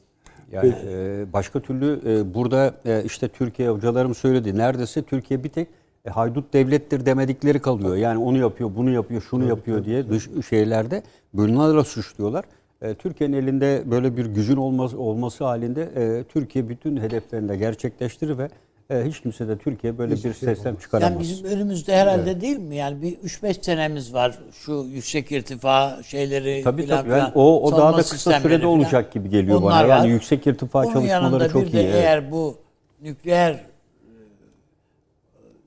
[0.52, 4.58] Yani e, başka türlü e, burada e, işte Türkiye hocalarım söyledi.
[4.58, 5.68] Neredeyse Türkiye bir tek
[6.04, 7.96] e, haydut devlettir demedikleri kalıyor.
[7.96, 11.02] Yani onu yapıyor, bunu yapıyor, şunu yapıyor diye dış şeylerde
[11.34, 12.44] bölünlerle suçluyorlar.
[12.82, 18.38] E, Türkiye'nin elinde böyle bir gücün olması, olması halinde e, Türkiye bütün hedeflerini de gerçekleştirir
[18.38, 18.48] ve
[18.90, 21.12] e, hiç kimse de Türkiye böyle bir sistem çıkaramaz.
[21.12, 22.76] Yani bizim önümüzde herhalde değil mi?
[22.76, 27.10] Yani bir 3-5 senemiz var şu yüksek irtifa şeyleri Tabii filan tabii.
[27.18, 29.94] Yani o, o daha da kısa sürede olacak gibi geliyor Onlar bana.
[29.94, 30.08] Yani var.
[30.08, 31.86] yüksek irtifa Bunun çalışmaları yanında çok bir de iyi.
[31.86, 31.94] evet.
[31.94, 32.58] eğer bu
[33.02, 33.60] nükleer e,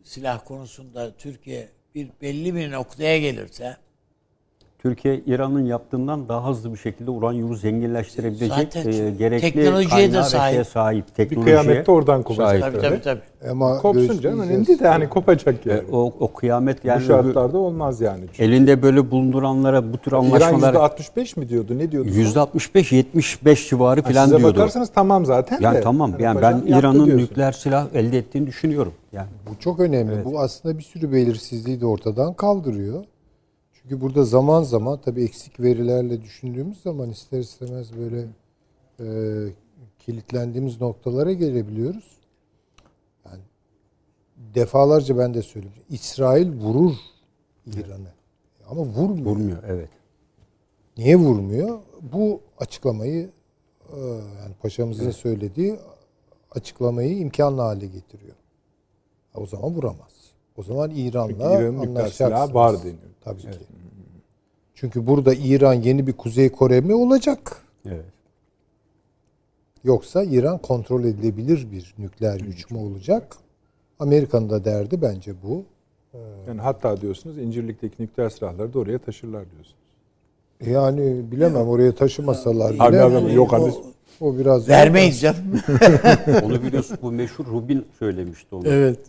[0.03, 3.77] silah konusunda Türkiye bir belli bir noktaya gelirse
[4.84, 10.53] Türkiye İran'ın yaptığından daha hızlı bir şekilde uranyumu zenginleştirebilecek Zaten e, gerekli teknolojiye de sahip.
[10.53, 11.07] şeye sahip.
[11.07, 12.49] Bir Teknolojiye kıyamette oradan kopacak.
[12.49, 12.64] sahip.
[12.64, 13.49] tabii tabii tabii.
[13.51, 15.80] Ama Kopsun canım önemli de hani kopacak yani.
[15.80, 18.22] E, o, o kıyamet Bu yani şartlarda olmaz yani.
[18.27, 21.77] Çünkü elinde böyle bulunduranlara bu tür İran anlaşmalar %65 mi diyordu?
[21.77, 22.10] Ne diyordu?
[22.10, 24.53] %65-75 civarı Ha, falan Size diyordu.
[24.55, 25.81] bakarsanız tamam zaten Yani de.
[25.81, 26.11] tamam.
[26.11, 28.93] Hani Yani ben paşam yaptı İran'ın nükleer silah elde ettiğini düşünüyorum.
[29.14, 30.26] Yani Bu çok önemli.
[30.26, 33.03] Bu aslında bir sürü belirsizliği de ortadan kaldırıyor.
[33.84, 38.27] Çünkü burada zaman zaman tabii eksik verilerle düşündüğümüz zaman ister istemez böyle
[38.99, 39.07] e,
[39.99, 42.18] kilitlendiğimiz noktalara gelebiliyoruz.
[43.26, 43.41] Yani
[44.38, 45.84] defalarca ben de söyledim.
[45.89, 46.95] İsrail vurur
[47.65, 48.11] İran'ı.
[48.69, 49.26] Ama vurmuyor.
[49.26, 49.64] vurmuyor.
[49.68, 49.89] Evet.
[50.97, 51.80] Niye vurmuyor?
[52.01, 53.30] Bu açıklamayı
[53.93, 55.80] e, yani paşamızın söylediği
[56.51, 58.35] açıklamayı imkanlı hale getiriyor.
[59.35, 60.14] O zaman vuramaz.
[60.57, 62.55] O zaman İran'la nükleer anlaşacaksınız.
[62.55, 63.12] var deniyor.
[63.23, 63.47] Tabii ki.
[64.75, 67.57] Çünkü burada İran yeni bir Kuzey Kore mi olacak?
[67.85, 68.05] Evet.
[69.83, 73.35] Yoksa İran kontrol edilebilir bir nükleer güç mü olacak?
[73.99, 75.63] Amerika'nın da derdi bence bu.
[76.47, 79.75] Yani hatta diyorsunuz İncirlik'teki nükleer silahları da oraya taşırlar diyorsunuz.
[80.65, 83.73] Yani bilemem oraya taşımasalar bile Abi, abi, yok o- hani
[84.21, 85.43] o biraz Vermeyiz canım.
[86.43, 88.67] Onu biliyorsun bu meşhur Rubin söylemişti onu.
[88.67, 88.99] evet.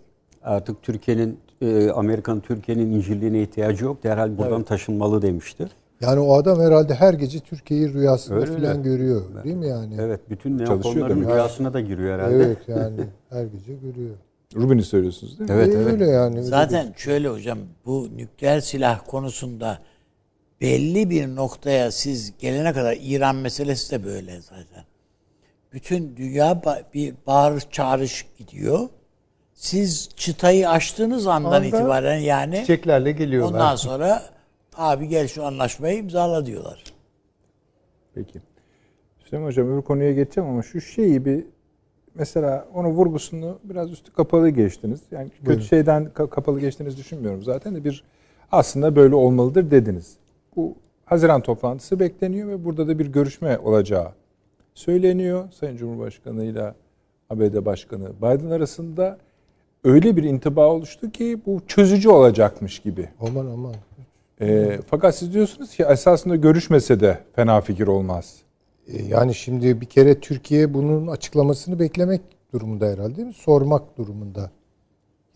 [0.44, 4.04] Artık Türkiye'nin e, Amerikan Türkiye'nin incirliğine ihtiyacı yok.
[4.04, 5.68] Derhal buradan taşınmalı demişti.
[6.00, 9.22] Yani o adam herhalde her gece Türkiye'yi rüyasında Öyle falan görüyor.
[9.44, 9.96] Değil mi yani?
[10.00, 12.34] Evet, bütün neokonların rüyasına da giriyor herhalde.
[12.36, 13.00] Evet yani
[13.30, 14.14] her gece görüyor.
[14.56, 15.56] Rubin'i söylüyorsunuz değil mi?
[15.56, 15.92] Evet, evet.
[15.92, 16.36] Öyle yani.
[16.36, 19.78] öyle Zaten şöyle hocam bu nükleer silah konusunda
[20.60, 24.84] belli bir noktaya siz gelene kadar İran meselesi de böyle zaten.
[25.72, 26.62] Bütün dünya
[26.94, 28.88] bir bağırış çağrış gidiyor.
[29.54, 33.52] Siz çıtayı açtığınız andan Anda itibaren yani Çiçeklerle geliyorlar.
[33.52, 34.22] ondan sonra
[34.76, 36.84] abi gel şu anlaşmayı imzala diyorlar.
[38.14, 38.40] Peki.
[39.24, 41.44] Süleyman Hocam öbür konuya geçeceğim ama şu şeyi bir
[42.14, 45.00] mesela onun vurgusunu biraz üstü kapalı geçtiniz.
[45.10, 45.62] Yani kötü Buyurun.
[45.62, 48.04] şeyden ka- kapalı geçtiğinizi düşünmüyorum zaten de bir
[48.52, 50.16] aslında böyle olmalıdır dediniz.
[50.56, 54.08] Bu Haziran toplantısı bekleniyor ve burada da bir görüşme olacağı
[54.74, 55.48] söyleniyor.
[55.52, 56.74] Sayın Cumhurbaşkanı ile
[57.30, 59.18] ABD Başkanı Biden arasında
[59.84, 63.08] öyle bir intiba oluştu ki bu çözücü olacakmış gibi.
[63.20, 63.74] Aman aman.
[64.40, 68.36] Ee, fakat siz diyorsunuz ki esasında görüşmese de fena fikir olmaz.
[68.86, 72.20] E, Yani şimdi bir kere Türkiye bunun açıklamasını beklemek
[72.52, 73.34] durumunda herhalde değil mi?
[73.34, 74.50] Sormak durumunda.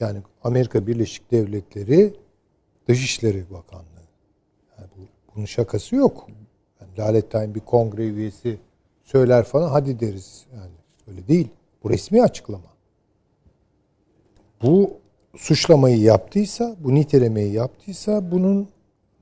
[0.01, 2.15] Yani Amerika Birleşik Devletleri
[2.89, 3.85] Dışişleri Bakanlığı.
[4.79, 5.01] Yani bu,
[5.37, 6.27] bunun şakası yok.
[6.81, 8.59] Yani Lalettayn bir kongre üyesi
[9.05, 10.47] söyler falan hadi deriz.
[10.55, 10.73] Yani
[11.09, 11.49] öyle değil.
[11.85, 12.65] Bu resmi açıklama.
[14.62, 14.90] Bu
[15.36, 18.68] suçlamayı yaptıysa, bu nitelemeyi yaptıysa bunun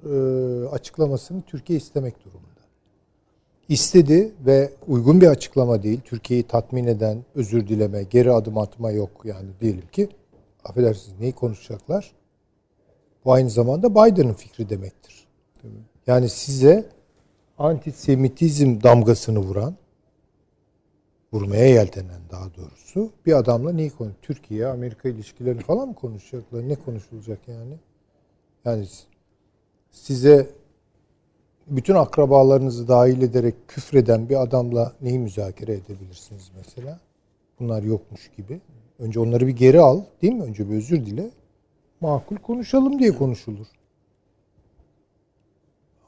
[0.04, 2.56] e, açıklamasını Türkiye istemek durumunda
[3.68, 6.00] istedi ve uygun bir açıklama değil.
[6.04, 9.10] Türkiye'yi tatmin eden özür dileme, geri adım atma yok.
[9.24, 10.08] Yani diyelim ki
[10.64, 12.12] affedersiniz neyi konuşacaklar?
[13.24, 15.26] Bu aynı zamanda Biden'ın fikri demektir.
[16.06, 16.84] Yani size
[17.58, 19.76] antisemitizm damgasını vuran,
[21.32, 24.10] vurmaya yeltenen daha doğrusu bir adamla neyi konu?
[24.22, 26.68] Türkiye, Amerika ilişkilerini falan mı konuşacaklar?
[26.68, 27.74] Ne konuşulacak yani?
[28.64, 28.86] Yani
[29.90, 30.50] size
[31.66, 37.00] bütün akrabalarınızı dahil ederek küfreden bir adamla neyi müzakere edebilirsiniz mesela?
[37.60, 38.60] Bunlar yokmuş gibi.
[38.98, 40.42] Önce onları bir geri al, değil mi?
[40.42, 41.30] Önce bir özür dile.
[42.00, 43.66] Makul konuşalım diye konuşulur.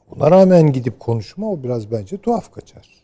[0.09, 2.98] Buna rağmen gidip konuşma o biraz bence tuhaf kaçar.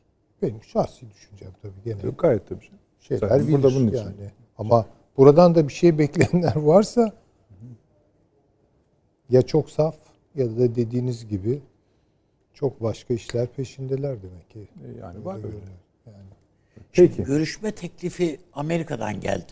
[0.48, 2.70] Benim şahsi düşüncem tabii gene Tabii, Gayet tabii.
[3.00, 3.98] şeyler Zaten bilir burada bunun için.
[3.98, 4.32] yani.
[4.58, 4.86] Ama
[5.18, 7.12] buradan da bir şey bekleyenler varsa
[9.30, 9.96] ya çok saf
[10.36, 11.62] ya da dediğiniz gibi
[12.54, 14.60] çok başka işler peşindeler demek ki.
[14.86, 15.48] E, Yani var öyle.
[16.06, 16.16] Yani.
[16.92, 17.24] Peki.
[17.24, 19.52] Görüşme teklifi Amerika'dan geldi.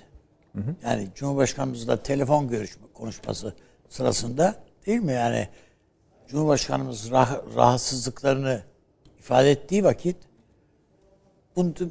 [0.84, 3.54] Yani Cumhurbaşkanımızla telefon görüşme konuşması
[3.90, 4.56] sırasında
[4.86, 5.12] değil mi?
[5.12, 5.48] Yani
[6.28, 8.64] Cumhurbaşkanımız rah- rahatsızlıklarını
[9.20, 10.18] ifade ettiği vakit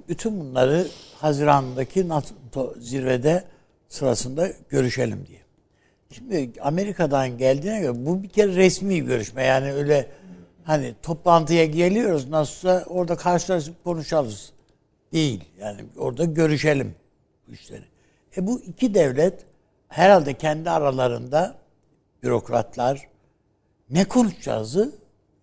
[0.09, 0.87] bütün, bunları
[1.21, 3.45] Haziran'daki NATO zirvede
[3.89, 5.43] sırasında görüşelim diye.
[6.11, 10.07] Şimdi Amerika'dan geldiğine göre bu bir kere resmi görüşme yani öyle
[10.65, 14.35] hani toplantıya geliyoruz nasılsa orada karşılaşıp konuşalım.
[15.13, 15.45] Değil.
[15.61, 16.95] Yani orada görüşelim
[17.49, 17.85] bu işleri.
[18.37, 19.45] E bu iki devlet
[19.89, 21.55] herhalde kendi aralarında
[22.23, 23.09] bürokratlar
[23.91, 24.93] ne konuşacağızı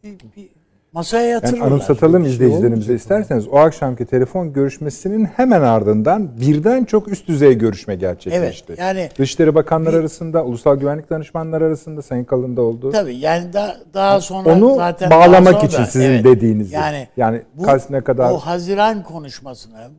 [0.04, 0.50] bir, bir
[0.94, 1.68] masaya Yani yatırırlar.
[1.68, 3.48] anımsatalım şey izleyicilerimize isterseniz.
[3.48, 8.66] O akşamki telefon görüşmesinin hemen ardından birden çok üst düzey görüşme gerçekleşti.
[8.70, 12.92] Evet, yani- Dışişleri Bakanları Bir- arasında, Ulusal Güvenlik Danışmanları arasında Sayın Kalın da oldu.
[12.92, 16.76] Tabii yani daha, daha sonra Onu zaten bağlamak sonra- için sizin dediğinizi.
[16.76, 19.90] Yani, Yani bu, ne kadar- o Haziran konuşmasına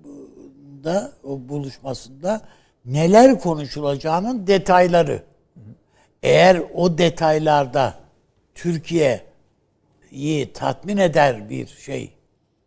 [0.84, 2.40] da o buluşmasında
[2.84, 5.22] neler konuşulacağının detayları.
[6.22, 7.94] Eğer o detaylarda
[10.10, 12.12] Türkiye'yi tatmin eder bir şey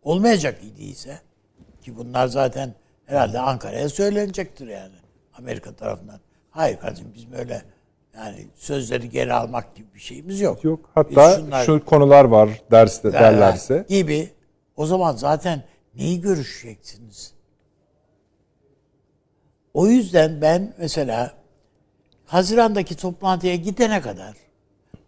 [0.02, 1.20] olmayacak idiyse
[1.82, 2.74] ki bunlar zaten
[3.06, 4.94] herhalde Ankara'ya söylenecektir yani
[5.38, 6.20] Amerika tarafından.
[6.50, 7.62] Hayır kardeşim biz böyle
[8.16, 10.64] yani sözleri geri almak gibi bir şeyimiz yok.
[10.64, 10.80] Yok.
[10.80, 13.86] Biz Hatta şunlar- şu konular var derste derlerse.
[13.88, 14.30] gibi
[14.76, 15.64] o zaman zaten
[15.94, 17.34] neyi görüşeceksiniz?
[19.74, 21.34] O yüzden ben mesela
[22.26, 24.36] Haziran'daki toplantıya gidene kadar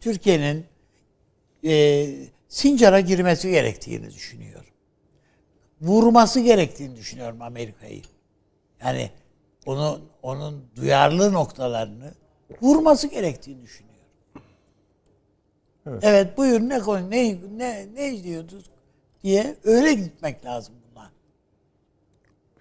[0.01, 0.67] Türkiye'nin
[1.67, 2.07] e,
[2.49, 4.71] Sincar'a girmesi gerektiğini düşünüyorum.
[5.81, 8.03] Vurması gerektiğini düşünüyorum Amerika'yı.
[8.85, 9.11] Yani
[9.67, 12.15] onu onun duyarlı noktalarını
[12.63, 13.97] vurması gerektiğini düşünüyorum.
[16.03, 18.65] Evet, buyur ne konu ne ne ne diyordunuz
[19.23, 21.11] diye öyle gitmek lazım buna.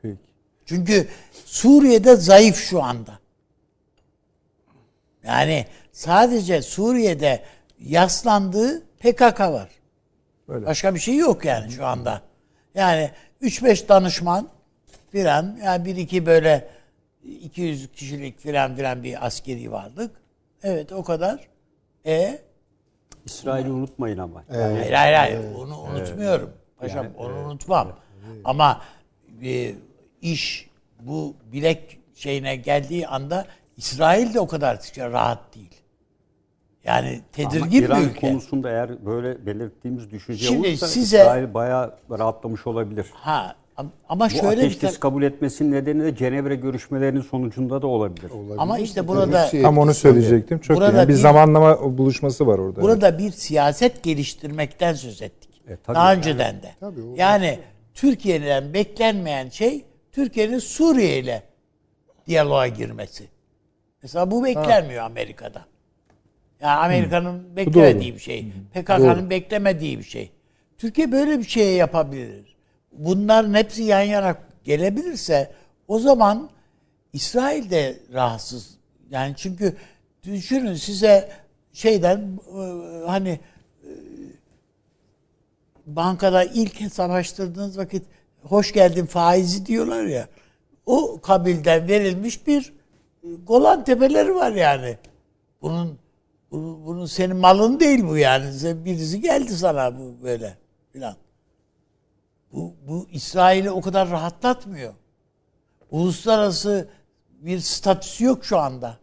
[0.02, 0.18] Peki.
[0.66, 1.08] Çünkü
[1.46, 3.20] Suriye'de zayıf şu anda.
[5.24, 7.44] Yani sadece Suriye'de
[7.80, 9.70] yaslandığı PKK var.
[10.48, 10.66] Böyle.
[10.66, 12.22] Başka bir şey yok yani şu anda.
[12.76, 13.12] Yani
[13.42, 14.48] 3-5 danışman
[15.12, 16.68] filan yani bir iki böyle
[17.24, 20.12] 200 kişilik filan filan bir askeri varlık.
[20.64, 21.48] Evet o kadar.
[22.06, 22.40] E
[23.26, 24.44] İsrail'i unutmayın ama.
[24.50, 25.56] Hayır hayır hayır.
[25.56, 26.54] Onu unutmuyorum.
[26.78, 28.00] Paşam onu unutmam.
[28.44, 28.82] Ama
[29.44, 29.76] e,
[30.22, 30.70] iş
[31.00, 33.46] bu bilek şeyine geldiği anda
[33.78, 35.82] İsrail de o kadar rahat değil.
[36.86, 38.20] Yani Ama tedirgin İran bir ülke.
[38.28, 43.06] konusunda eğer böyle belirttiğimiz düşünce Şimdi olursa size- İsrail bayağı rahatlamış olabilir.
[43.14, 47.82] Ha am- ama Bu şöyle bir ateşkes ta- kabul etmesinin nedeni de Cenevre görüşmelerinin sonucunda
[47.82, 48.32] da olabilir.
[48.58, 50.24] ama işte burada Tam onu etkisi oluyor.
[50.24, 50.60] söyleyecektim.
[50.60, 50.98] Çok Burada.
[50.98, 52.82] Yani bir bir- zamanlama buluşması var orada.
[52.82, 55.62] Burada bir siyaset geliştirmekten söz ettik.
[55.68, 55.96] E, tabii.
[55.96, 56.72] Daha önceden de.
[56.80, 57.60] Tabii, o- yani
[57.94, 61.44] Türkiye'den beklenmeyen şey Türkiye'nin Suriye ile
[62.28, 63.24] diyaloğa girmesi.
[64.04, 65.66] Mesela bu beklenmiyor Amerika'da.
[66.66, 68.52] Yani Amerika'nın beklemediği bir şey.
[68.74, 70.32] PKK'nın beklemediği bir şey.
[70.78, 72.56] Türkiye böyle bir şeye yapabilir.
[72.92, 75.52] Bunların hepsi yan yana gelebilirse
[75.88, 76.50] o zaman
[77.14, 78.78] İsrail de rahatsız.
[79.10, 79.76] Yani çünkü
[80.24, 81.30] düşünün size
[81.74, 82.62] şeyden e,
[83.08, 83.40] hani
[83.84, 83.92] e,
[85.86, 88.04] bankada ilk hesaplaştırdığınız vakit
[88.44, 90.28] hoş geldin faizi diyorlar ya.
[90.86, 92.74] O kabilden verilmiş bir
[93.24, 94.98] e, Golan tepeleri var yani.
[95.62, 96.05] Bunun
[96.52, 98.46] bu- bunun senin malın değil bu yani.
[98.86, 100.58] Birisi geldi sana bu böyle
[100.94, 101.16] filan.
[102.54, 104.94] Bu, bu İsrail'i o kadar rahatlatmıyor.
[105.92, 106.90] Uluslararası
[107.30, 108.98] bir statüsü yok şu anda.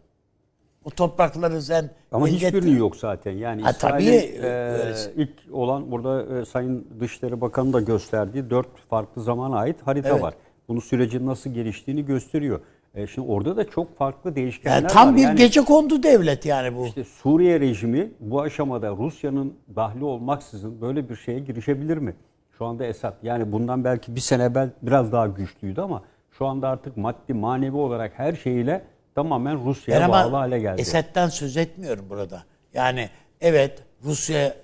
[0.85, 3.33] O toprakları sen Ama hiçbirinin yok zaten.
[3.33, 5.13] Yani Ha, İsrail'in tabii, e, öylesi.
[5.17, 10.23] ilk olan burada e, Sayın Dışişleri Bakanı da gösterdiği dört farklı zamana ait harita Evet.
[10.23, 10.35] var.
[10.69, 12.61] Bunun sürecin nasıl geliştiğini gösteriyor.
[12.95, 15.17] E, şimdi orada da çok farklı değişkenler Yani tam var.
[15.17, 16.87] bir Yani gece kondu devlet yani bu.
[16.87, 22.15] işte Suriye rejimi bu aşamada Rusya'nın dahli olmaksızın böyle bir şeye girişebilir mi?
[22.59, 26.69] Şu anda Esad yani bundan belki bir sene evvel biraz daha güçlüydü ama şu anda
[26.69, 30.81] artık maddi manevi olarak her şeyiyle tamamen Rusya'ya bağlı hale geldi.
[30.81, 32.43] Esed'den söz etmiyorum burada.
[32.75, 33.09] Yani
[33.41, 34.55] evet Rusya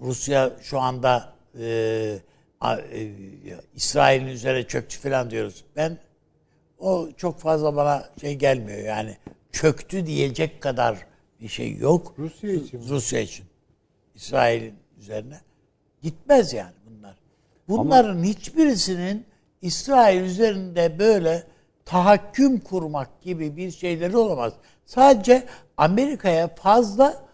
[0.00, 3.08] Rusya şu anda e, e,
[3.74, 5.64] İsrail'in üzerine çöktü falan diyoruz.
[5.76, 5.98] Ben
[6.82, 9.16] o çok fazla bana şey gelmiyor yani
[9.52, 11.06] çöktü diyecek kadar
[11.40, 12.14] bir şey yok.
[12.18, 12.88] Rusya için mi?
[12.88, 13.46] Rusya için.
[14.14, 15.40] İsrail'in üzerine
[16.02, 17.16] gitmez yani bunlar.
[17.68, 19.26] Bunların hiçbirisinin
[19.62, 21.46] İsrail üzerinde böyle
[21.84, 24.52] tahakküm kurmak gibi bir şeyleri olamaz.
[24.86, 25.46] Sadece
[25.76, 27.24] Amerika'ya fazla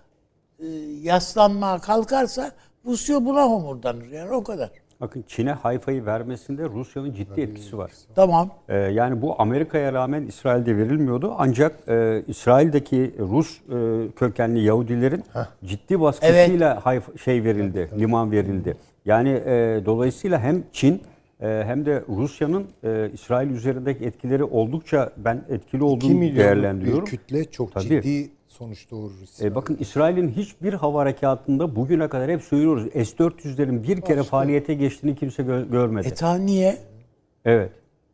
[0.58, 0.66] e,
[1.02, 2.52] yaslanmaya kalkarsa
[2.84, 4.70] Rusya buna homurdanır yani o kadar.
[5.00, 7.90] Bakın Çin'e Hayfa'yı vermesinde Rusya'nın ciddi etkisi var.
[8.14, 8.50] Tamam.
[8.68, 11.34] Ee, yani bu Amerika'ya rağmen İsrail'de verilmiyordu.
[11.38, 15.24] Ancak e, İsrail'deki Rus e, kökenli Yahudilerin
[15.64, 18.76] ciddi baskısıyla Hayfa, şey verildi, liman verildi.
[19.04, 21.02] Yani e, dolayısıyla hem Çin
[21.40, 26.38] e, hem de Rusya'nın e, İsrail üzerindeki etkileri oldukça ben etkili 2 olduğunu milyonluk bir
[26.38, 27.04] değerlendiriyorum.
[27.04, 27.84] kütle çok Tabii.
[27.84, 29.12] ciddi sonuç doğurur.
[29.42, 32.84] E, bakın İsrail'in hiçbir hava harekatında bugüne kadar hep söylüyoruz.
[32.92, 36.08] S-400'lerin bir kere faaliyete geçtiğini kimse gö- görmedi.
[36.08, 36.76] E tamam niye?
[37.44, 37.70] evet.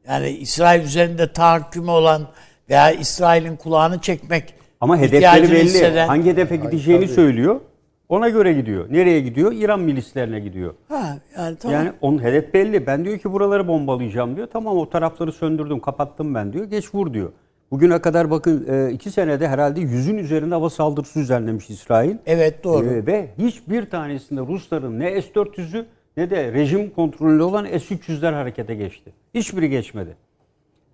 [0.08, 2.22] Yani İsrail üzerinde tahakkümü olan
[2.70, 5.64] veya İsrail'in kulağını çekmek Ama hedefleri belli.
[5.64, 7.60] hisseden- Hangi hedefe gideceğini söylüyor.
[8.08, 8.86] Ona göre gidiyor.
[8.90, 9.52] Nereye gidiyor?
[9.52, 10.74] İran milislerine gidiyor.
[10.88, 11.74] Ha, yani tamam.
[11.76, 12.86] Yani onun hedef belli.
[12.86, 14.48] Ben diyor ki buraları bombalayacağım diyor.
[14.52, 16.64] Tamam o tarafları söndürdüm, kapattım ben diyor.
[16.64, 17.32] Geç vur diyor.
[17.70, 22.16] Bugüne kadar bakın e, iki senede herhalde yüzün üzerinde hava saldırısı düzenlemiş İsrail.
[22.27, 22.86] evet doğru.
[22.86, 25.86] E, ve hiçbir tanesinde Rusların ne S-400'ü
[26.16, 29.12] ne de rejim kontrolünde olan S-300'ler harekete geçti.
[29.35, 30.16] Hiçbiri geçmedi.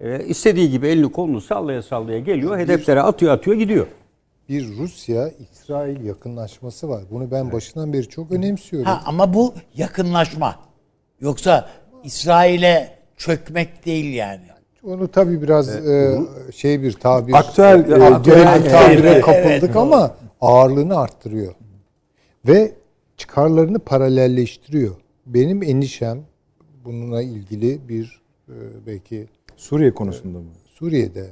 [0.01, 2.59] E, istediği gibi elini kolunu sallaya sallaya geliyor.
[2.59, 3.87] Hedeflere atıyor atıyor gidiyor.
[4.49, 7.03] bir Rusya-İsrail yakınlaşması var.
[7.11, 8.87] Bunu ben başından beri çok önemsiyorum.
[8.87, 10.57] Ha, ama bu yakınlaşma.
[11.21, 11.69] Yoksa
[12.05, 14.41] İsrail'e çökmek değil yani.
[14.85, 16.19] Onu tabii biraz e,
[16.55, 21.55] şey bir tabir, Aktüel- e, aktüel bir tabire Evet, kapıldık evet, ama ağırlığını arttırıyor.
[22.49, 22.73] Ve
[23.17, 24.95] çıkarlarını paralelleştiriyor.
[25.27, 26.19] Benim endişem
[26.85, 28.55] bununla ilgili bir e,
[28.87, 29.27] belki
[29.57, 30.45] Suriye konusunda mı?
[30.67, 31.27] Suriye'de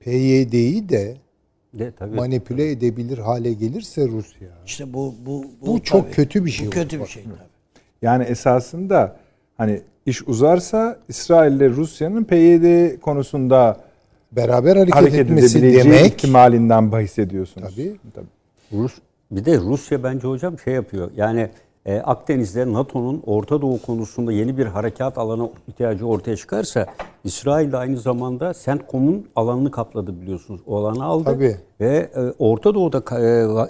[0.00, 1.16] PYD'yi de
[1.74, 2.14] De, tabii.
[2.16, 4.48] manipüle edebilir hale gelirse Rusya.
[4.66, 6.12] İşte bu bu Bu çok tabii.
[6.12, 7.06] kötü bir şey Bu kötü olur.
[7.06, 7.34] bir şey tabii.
[8.02, 9.16] Yani esasında
[9.56, 13.76] hani iş uzarsa İsrail ile Rusya'nın PYD konusunda
[14.32, 17.74] Beraber hareket, hareket etmesi edebileceği demek ihtimalinden bahis ediyorsunuz.
[17.76, 17.96] Tabii.
[18.14, 18.26] Tabii.
[18.82, 18.94] Rus
[19.30, 21.10] bir de Rusya bence hocam şey yapıyor.
[21.16, 21.48] Yani
[21.86, 26.86] e, Akdeniz'de NATO'nun Orta Doğu konusunda yeni bir harekat alanı ihtiyacı ortaya çıkarsa
[27.24, 30.60] İsrail de aynı zamanda CENTCOM'un alanını kapladı biliyorsunuz.
[30.66, 31.24] O alanı aldı.
[31.24, 31.56] Tabii.
[31.80, 32.98] Ve e, Orta Doğu'da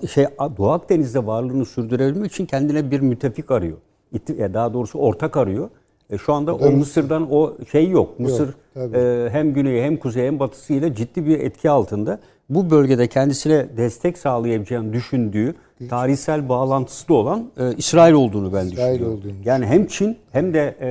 [0.02, 0.26] e, şey
[0.58, 3.76] Doğu Akdeniz'de varlığını sürdürebilmek için kendine bir müttefik arıyor.
[4.12, 5.68] İtti- ya daha doğrusu ortak arıyor.
[6.10, 8.20] E, şu anda o Mısır'dan o şey yok.
[8.20, 8.96] Mısır tabii.
[8.96, 12.18] e, hem güneyi hem kuzeyi hem batısıyla ciddi bir etki altında.
[12.48, 15.54] Bu bölgede kendisine destek sağlayabileceğini düşündüğü
[15.88, 19.18] tarihsel bağlantısı da olan e, İsrail olduğunu ben İsrail düşünüyorum.
[19.18, 20.88] olduğunu yani hem Çin hem de e,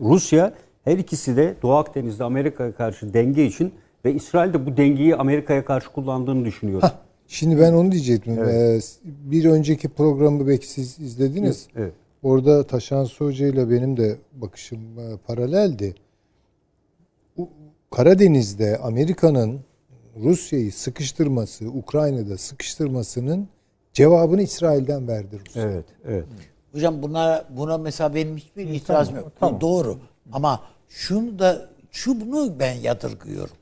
[0.00, 0.52] Rusya
[0.84, 3.72] her ikisi de Doğu Akdeniz'de Amerika'ya karşı denge için
[4.04, 6.88] ve İsrail de bu dengeyi Amerika'ya karşı kullandığını düşünüyorum.
[7.28, 8.38] Şimdi ben onu diyecektim.
[8.44, 11.66] Ee, bir önceki programı belki siz izlediniz.
[11.76, 11.92] Evet.
[12.22, 15.94] Orada Taşan Hoca ile benim de bakışım e, paraleldi.
[17.90, 19.60] Karadeniz'de Amerika'nın
[20.16, 23.48] Rusya'yı sıkıştırması, Ukrayna'da sıkıştırmasının
[23.92, 25.62] cevabını İsrail'den verdi Rusya.
[25.62, 26.24] Evet, evet.
[26.72, 29.32] Hocam buna buna mesela benim hiçbir itirazım yok.
[29.42, 29.98] Bu doğru.
[30.32, 33.56] Ama şunu da şu bunu ben yadırgıyorum.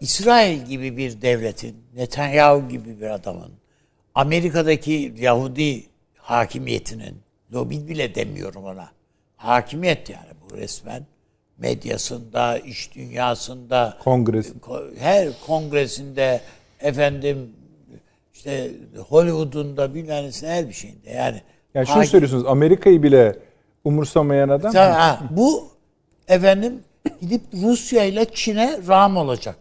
[0.00, 3.50] İsrail gibi bir devletin, Netanyahu gibi bir adamın,
[4.14, 5.84] Amerika'daki Yahudi
[6.16, 7.16] hakimiyetinin,
[7.52, 8.88] lobi bile demiyorum ona.
[9.36, 11.06] Hakimiyet yani bu resmen.
[11.58, 14.52] Medyasında, iş dünyasında, Kongres.
[14.52, 16.40] ko- her kongresinde,
[16.80, 17.50] efendim
[18.34, 18.70] işte
[19.08, 21.42] Hollywood'unda bilmem nesinde her bir şeyinde yani.
[21.74, 23.38] Yani şunu hakim- söylüyorsunuz Amerika'yı bile
[23.84, 25.68] umursamayan adam ha, bu
[26.28, 26.80] efendim
[27.20, 29.56] gidip Rusya ile Çin'e rağm olacak.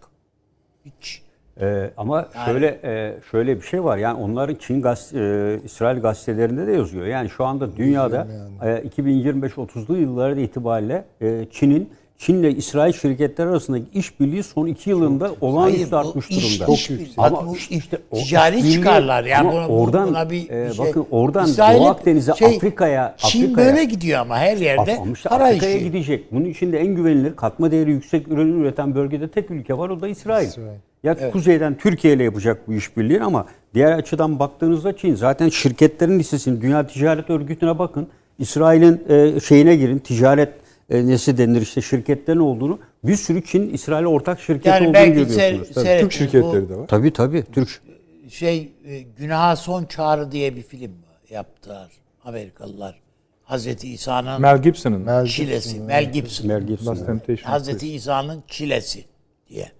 [0.85, 1.20] Hiç.
[1.61, 3.97] Ee, ama şöyle e, şöyle bir şey var.
[3.97, 7.05] Yani onların Çin gaz, e, İsrail gazetelerinde de yazıyor.
[7.05, 8.27] Yani şu anda dünyada
[8.63, 11.89] e, 2025-30'lu yılları itibariyle e, Çin'in
[12.22, 16.73] Çin'le İsrail şirketleri arasındaki işbirliği son iki yılında olağanüstü bu artmış iş- durumda.
[16.73, 17.10] iş birliği.
[17.18, 19.23] Ama Bu işte o ticari işbirliği- çıkarlar.
[19.23, 23.15] Yani ama buna- oradan buna bir- e, şey- bakın oradan İsrail'e Doğu Akdeniz'e şey, Afrika'ya
[23.18, 25.84] Çin Afrika'ya böyle gidiyor ama her yerde Ama işte para Afrika'ya işi.
[25.84, 26.31] gidecek.
[26.31, 30.07] Bunun içinde en güvenilir katma değeri yüksek ürün üreten bölgede tek ülke var o da
[30.07, 30.48] İsrail.
[30.48, 30.68] İsrail.
[31.03, 36.61] Ya kuzeyden Türkiye ile yapacak bu işbirliğini ama diğer açıdan baktığınızda Çin zaten şirketlerin listesini
[36.61, 38.07] Dünya Ticaret Örgütü'ne bakın.
[38.39, 40.49] İsrail'in e, şeyine girin ticaret
[40.91, 45.11] e, nesi denir işte şirketlerin olduğunu bir sürü Çin İsrail'e ortak şirket Yani olduğunu belki
[45.13, 45.69] görüyorsunuz.
[45.69, 45.85] se- Tabii.
[45.85, 46.88] seyret- Türk şirketleri de var.
[46.88, 47.81] Tabii tabii Türk.
[48.30, 50.91] şey e, Günaha Son Çağrı diye bir film
[51.30, 51.91] yaptılar
[52.23, 52.99] Amerikalılar.
[53.43, 55.80] Hazreti İsa'nın Mel Gibson'ın Mel çilesi.
[55.80, 56.47] Mel Gibson.
[56.47, 56.97] Mel Gibson.
[57.43, 59.05] Hazreti İsa'nın çilesi
[59.49, 59.72] diye.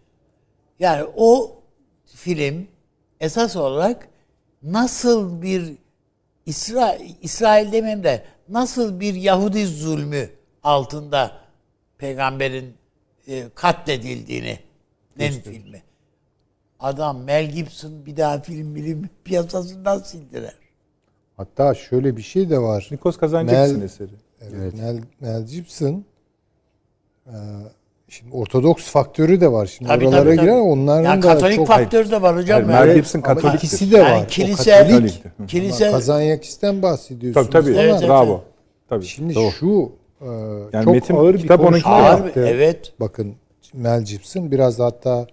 [0.80, 1.60] Yani o
[2.06, 2.68] film
[3.20, 4.08] esas olarak
[4.64, 5.64] nasıl bir
[6.46, 10.30] İsrail, İsrail demeyeyim de nasıl bir Yahudi zulmü
[10.64, 11.32] altında
[11.98, 12.74] peygamberin
[13.28, 14.60] e, katledildiğini
[15.18, 15.84] nen filmi.
[16.80, 20.54] Adam Mel Gibson bir daha film bilim piyasasından sildiler.
[21.38, 22.88] Hatta şöyle bir şey de var.
[22.92, 24.10] Nikos Mel- eseri.
[24.42, 26.06] Evet, Mel, Mel Gibson
[27.28, 27.34] e,
[28.10, 29.66] şimdi Ortodoks faktörü de var.
[29.66, 30.46] Şimdi Tabii, oralara tabii, tabii.
[30.46, 32.64] girer onların Yani da Katolik çok faktörü de var hocam.
[32.64, 33.68] Hayır, Mel Yani- Gibson Ama Katoliktir.
[33.68, 34.24] ikisi de Yani var.
[34.26, 35.24] O kilise- Katolik.
[35.48, 37.50] Kilise Kazanyakis'ten bahsediyorsunuz.
[37.50, 37.72] Tabii tabii.
[37.74, 38.44] ama Evet, evet, Bravo.
[38.90, 39.06] Tabii.
[39.06, 39.52] Şimdi Doğru.
[39.52, 39.92] şu
[40.22, 40.26] e,
[40.74, 41.90] Yani çok metin- ağır bir kitap de yaptı.
[41.90, 42.94] Ağır evet.
[43.00, 43.36] Bakın
[43.74, 45.28] Mel Gibson biraz da hatta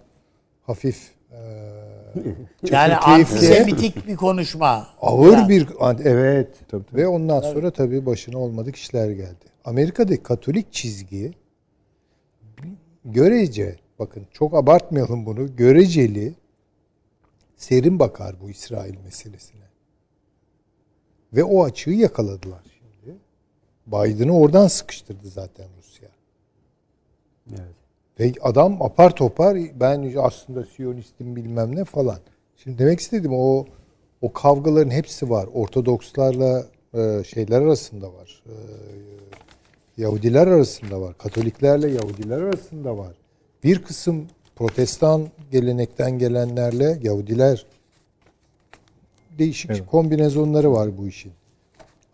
[0.63, 1.39] hafif e,
[2.71, 4.87] Yani antisemitik bir konuşma.
[5.01, 5.49] Ağır Yani.
[5.49, 5.67] bir
[6.03, 6.55] evet.
[6.67, 7.01] Tabii, tabii.
[7.01, 9.45] Ve ondan sonra tabii başına olmadık işler geldi.
[9.65, 11.33] Amerika'daki Katolik çizgi
[13.05, 15.55] görece bakın çok abartmayalım bunu.
[15.55, 16.33] Göreceli
[17.57, 19.63] serin bakar bu İsrail meselesine.
[21.33, 22.63] Ve o açığı yakaladılar.
[23.87, 26.09] Biden'ı oradan sıkıştırdı zaten Rusya.
[27.49, 27.75] Evet.
[28.19, 32.19] Ve adam apar topar ben aslında Siyonistim bilmem ne falan.
[32.57, 33.65] Şimdi demek istedim o
[34.21, 35.49] o kavgaların hepsi var.
[35.53, 38.43] Ortodokslarla e, şeyler arasında var.
[38.45, 38.53] E,
[39.97, 41.17] Yahudiler arasında var.
[41.17, 43.15] Katoliklerle Yahudiler arasında var.
[43.63, 47.65] Bir kısım protestan gelenekten gelenlerle Yahudiler
[49.39, 49.85] değişik Evet.
[49.91, 51.31] kombinezonları var bu işin.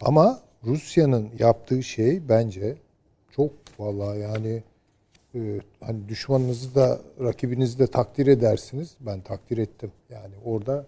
[0.01, 2.75] Ama Rusya'nın yaptığı şey bence
[3.31, 4.63] çok vallahi yani
[5.35, 8.95] e, hani düşmanınızı da rakibinizi de takdir edersiniz.
[8.99, 9.91] Ben takdir ettim.
[10.09, 10.85] Yani orada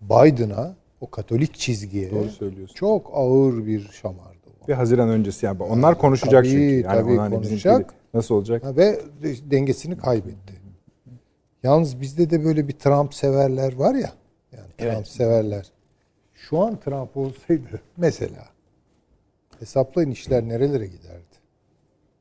[0.00, 2.74] Biden'a o Katolik çizgiye Doğru söylüyorsun.
[2.74, 4.36] çok ağır bir şamardı.
[4.64, 4.68] o.
[4.68, 6.74] Bir Haziran öncesi yani onlar konuşacak Tabii, çünkü.
[6.74, 7.94] Yani tabii hani konuşacak.
[8.14, 8.64] nasıl olacak?
[8.64, 10.52] Ha, ve de- dengesini kaybetti.
[11.62, 14.12] Yalnız bizde de böyle bir Trump severler var ya.
[14.52, 15.08] Yani Trump Evet.
[15.08, 15.66] severler.
[16.34, 18.44] Şu an Trump olsaydı mesela
[19.58, 21.36] hesaplayın işler nerelere giderdi.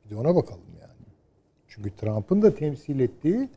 [0.05, 0.91] Bir de ona bakalım yani.
[1.67, 3.49] Çünkü Trump'ın da temsil ettiği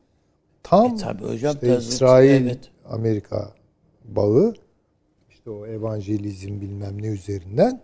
[0.63, 2.71] tam E tabii hocam, işte İsrail evet.
[2.89, 3.53] Amerika
[4.05, 4.55] bağı
[5.31, 7.81] işte o evangelizm bilmem ne üzerinden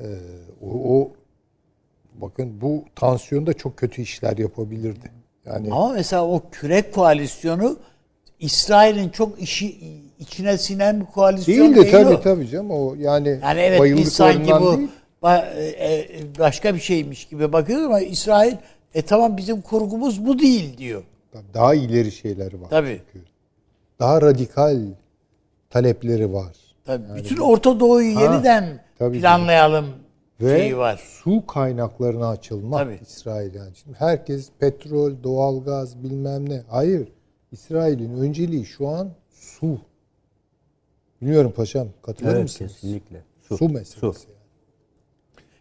[0.00, 0.06] e,
[0.62, 1.12] o, o
[2.14, 5.12] bakın bu tansiyonda çok kötü işler yapabilirdi.
[5.44, 7.78] Yani Ama mesela o kürek koalisyonu
[8.40, 9.78] İsrail'in çok işi
[10.22, 12.20] içine sinen bir koalisyon değil değil, de tabii o.
[12.20, 14.88] tabii canım o yani, Yani evet biz sanki bu değil.
[15.56, 16.06] e, e,
[16.38, 18.54] başka bir şeymiş gibi bakıyoruz ama İsrail
[18.94, 21.02] e tamam bizim kurgumuz bu değil diyor.
[21.54, 22.70] daha ileri şeyleri var.
[22.70, 23.00] Tabii.
[23.12, 23.26] çünkü.
[24.00, 24.78] Daha radikal
[25.70, 26.56] talepleri var.
[26.84, 29.86] Tabii bütün Orta Doğu'yu yeniden tabii planlayalım
[30.40, 31.00] Ve şeyi var.
[31.24, 32.98] su kaynaklarına açılmak Tabii.
[33.02, 33.70] İsrail yani.
[33.74, 36.62] Şimdi herkes petrol, doğalgaz bilmem ne.
[36.68, 37.08] Hayır.
[37.52, 39.78] İsrail'in önceliği şu an su.
[41.22, 42.72] Bilmiyorum paşam katılır Evet, mısınız?
[42.72, 43.22] kesinlikle.
[43.48, 43.68] Su, Su.
[43.68, 43.98] meselesi.
[44.00, 44.14] Su.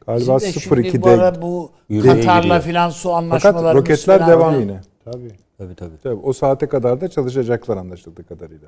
[0.08, 4.20] Galiba Bizim de şimdi bu 0-2'de ara bu Yürüye Katar'la filan su fakat anlaşmalarımız roketler
[4.20, 4.82] falan devam yine.
[5.06, 5.32] Tabii.
[5.58, 5.98] Tabii tabii.
[6.04, 8.68] Tabii, o saate kadar da çalışacaklar anlaşıldığı kadarıyla.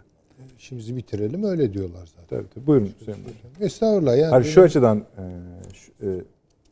[0.59, 2.37] İşimizi bitirelim öyle diyorlar zaten.
[2.39, 2.67] Tabii tabii.
[2.67, 3.65] Buyurun Hüseyin Bey.
[3.67, 4.29] Estağfurullah yani.
[4.31, 5.03] Hayır, şu açıdan e,
[5.73, 6.09] şu- e,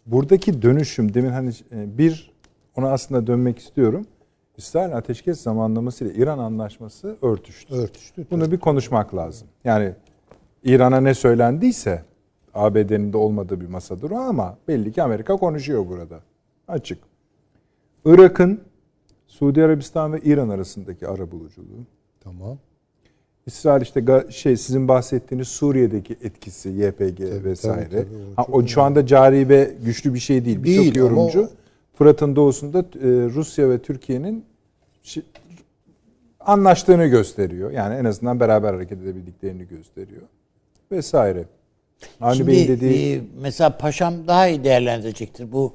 [0.05, 2.31] buradaki dönüşüm demin hani e, bir
[2.77, 4.05] ona aslında dönmek istiyorum.
[4.57, 7.73] İsrail ateşkes zamanlaması ile İran anlaşması örtüştü.
[7.75, 8.25] örtüştü.
[8.31, 9.47] Bunu bir konuşmak lazım.
[9.63, 9.93] Yani
[10.63, 12.03] İran'a ne söylendiyse
[12.53, 16.19] ABD'nin de olmadığı bir masadır o ama belli ki Amerika konuşuyor burada.
[16.67, 16.97] Açık.
[18.05, 18.61] Irak'ın
[19.27, 21.85] Suudi Arabistan ve İran arasındaki arabuluculuğu.
[22.23, 22.57] Tamam.
[23.45, 27.89] İsrail işte şey sizin bahsettiğiniz Suriye'deki etkisi YPG vesaire.
[27.89, 30.63] tabii, tabii, o ha, o şu anda cari ve güçlü bir şey değil.
[30.63, 31.49] Birçok ama yorumcu o-
[31.93, 32.83] Fırat'ın doğusunda e,
[33.33, 34.45] Rusya ve Türkiye'nin
[36.39, 37.71] anlaştığını gösteriyor.
[37.71, 40.21] Yani en azından beraber hareket edebildiklerini gösteriyor.
[40.91, 41.45] Vesaire.
[42.21, 45.51] Avni Şimdi Bey'in dediği e, mesela paşam daha iyi değerlendirecektir.
[45.51, 45.73] Bu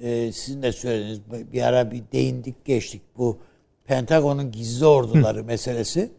[0.00, 1.20] e, sizin de söylediğiniz
[1.52, 3.02] bir ara bir değindik geçtik.
[3.16, 3.38] Bu
[3.84, 6.10] Pentagon'un gizli orduları meselesi.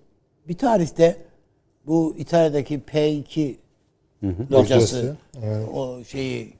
[0.47, 1.17] Bir tarihte
[1.85, 3.55] bu İtalya'daki P2
[4.51, 5.17] locası
[5.73, 6.53] o şeyi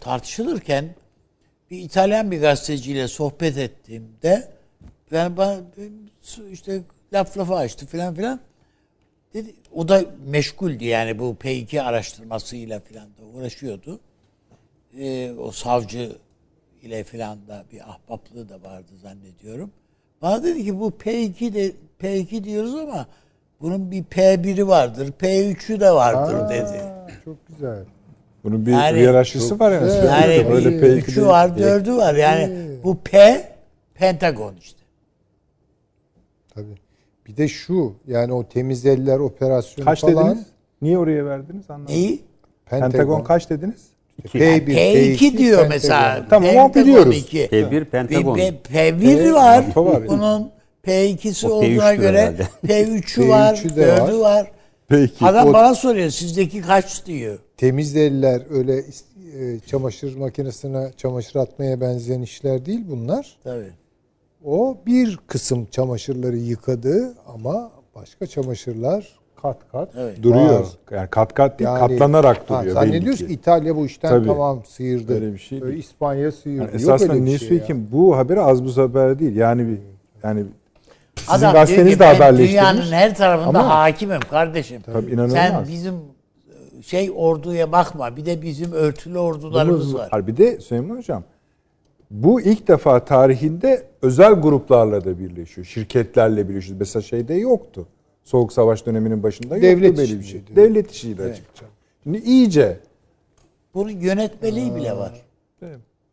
[0.00, 0.84] tartışılırken
[1.70, 4.48] bir İtalyan bir gazeteciyle sohbet ettiğimde
[5.12, 5.64] ben, ben
[6.50, 6.80] işte
[7.12, 8.40] laf lafa açtı filan filan.
[9.34, 14.00] Dedi, o da meşguldü yani bu P2 araştırmasıyla filan da uğraşıyordu.
[14.98, 16.12] Ee, o savcı
[16.82, 19.70] ile filan da bir ahbaplığı da vardı zannediyorum.
[20.22, 23.06] Bana dedi ki bu P2 de P2 diyoruz ama
[23.60, 26.82] bunun bir P1'i vardır, P3'ü de vardır Aa, dedi.
[27.24, 27.84] Çok güzel.
[28.44, 29.84] bunun bir Yani- hiyerarşisi var yani.
[29.84, 30.04] güzel.
[30.04, 32.14] Yani Böyle bir P2 üçü var, dördü var.
[32.14, 33.42] Yani bu P
[33.94, 34.80] Pentagon işte.
[36.54, 36.83] Tabii.
[37.26, 40.26] Bir de şu yani o temiz eller operasyonu Kaç falan.
[40.30, 40.46] dediniz?
[40.82, 41.94] Niye oraya verdiniz anlamadım.
[41.94, 42.22] Neyi?
[42.66, 43.82] Pentagon, kaç dediniz?
[44.24, 45.68] P1, P2 diyor Pentagon.
[45.68, 46.26] mesela.
[46.30, 47.16] Tamam, o Pentagon biliyoruz.
[47.16, 47.38] 2.
[47.46, 48.34] P1 Pentagon.
[48.36, 49.68] P, P1 var.
[49.68, 50.08] NATO var.
[50.08, 50.50] Bunun
[50.86, 52.42] P2'si O olduğuna P3'tür göre herhalde.
[52.66, 54.50] P3'ü var, P3'ü de 4'ü var.
[54.88, 55.24] Peki.
[55.24, 57.38] Adam O- bana soruyor sizdeki kaç diyor.
[57.56, 63.36] Temiz eller öyle e, çamaşır makinesine çamaşır atmaya benzeyen işler değil bunlar.
[63.44, 63.70] Tabii.
[64.44, 69.08] O bir kısım çamaşırları yıkadı ama başka çamaşırlar
[69.42, 70.22] kat kat Evet.
[70.22, 70.60] Duruyor.
[70.60, 70.66] var.
[70.90, 72.64] Yani kat kat değil, Yani- katlanarak Ha, duruyor.
[72.64, 73.26] belli zannediyoruz ki.
[73.26, 74.26] ki İtalya bu işten Tabii.
[74.26, 75.14] tamam sıyırdı.
[75.14, 75.78] Öyle bir şey değil.
[75.78, 76.60] İspanya sıyırdı.
[76.62, 77.48] Yani Yok esasında öyle bir şey.
[77.48, 79.36] Newsweek'in bu haberi az buz haber değil.
[79.36, 79.78] Yani bir
[80.22, 80.44] yani
[81.16, 82.50] Sizin Adam diyor gazeteniz ki de ben haberleştirmiş.
[82.52, 84.82] dünyanın her tarafında Ama- hakimim kardeşim.
[84.82, 85.32] Tabii, inanılmaz.
[85.32, 88.16] Sen bizim e, şey orduya bakma.
[88.16, 90.26] Bir de bizim örtülü ordularımız Bunu- var.
[90.26, 91.22] Bir de Süleyman Hocam
[92.10, 95.66] bu ilk defa tarihinde özel gruplarla da birleşiyor.
[95.66, 96.78] Şirketlerle birleşiyor.
[96.78, 97.86] Mesela şeyde yoktu.
[98.24, 100.40] Soğuk Savaş döneminin başında Devlet yoktu böyle bir şey.
[100.40, 100.56] işiydi.
[100.56, 101.66] Devlet işiydi açıkça.
[102.02, 102.78] Şimdi iyice
[103.74, 105.22] Bunun yönetmeliği bile var.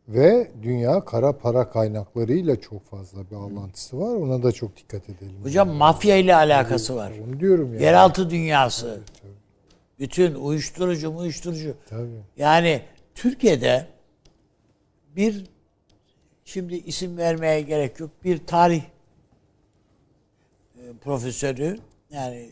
[0.07, 4.15] Ve dünya kara para kaynaklarıyla çok fazla bir bağlantısı var.
[4.15, 5.35] Ona da çok dikkat edelim.
[5.43, 7.11] Hocam mafya ile alakası var.
[7.27, 7.83] Onu diyorum yani.
[7.83, 8.99] Yeraltı dünyası.
[9.99, 11.73] Bütün uyuşturucu uyuşturucu.
[11.89, 12.21] Tabii.
[12.37, 12.81] Yani
[13.15, 13.87] Türkiye'de
[15.15, 15.45] bir
[16.51, 18.09] şimdi isim vermeye gerek yok.
[18.23, 18.83] Bir tarih
[20.75, 21.77] e, profesörü
[22.09, 22.49] yani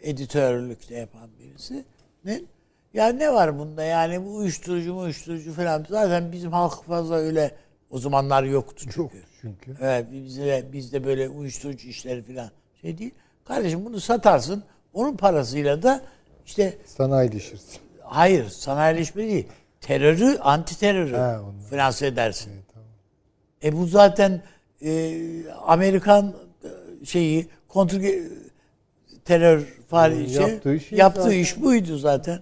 [0.00, 1.84] editörlükte yapan birisi
[2.24, 2.40] ne
[2.94, 7.54] ya ne var bunda yani bu uyuşturucu uyuşturucu falan zaten bizim halk fazla öyle
[7.90, 9.22] o zamanlar yoktu çünkü.
[9.40, 9.76] çünkü.
[9.80, 12.50] Evet bizde bizde böyle uyuşturucu işleri falan
[12.80, 13.14] şey değil.
[13.44, 14.64] Kardeşim bunu satarsın.
[14.94, 16.02] Onun parasıyla da
[16.46, 17.80] işte Sanayileşirsin.
[18.02, 19.48] hayır sanayileşme değil.
[19.80, 22.52] Terörü, anti terörü He, finanse edersin.
[23.64, 24.42] E bu zaten
[24.84, 25.14] e,
[25.66, 26.34] Amerikan
[26.64, 27.98] e, şeyi kontra
[29.24, 31.38] terör faali şey, yaptığı şey yaptığı zaten.
[31.38, 32.40] iş buydu zaten.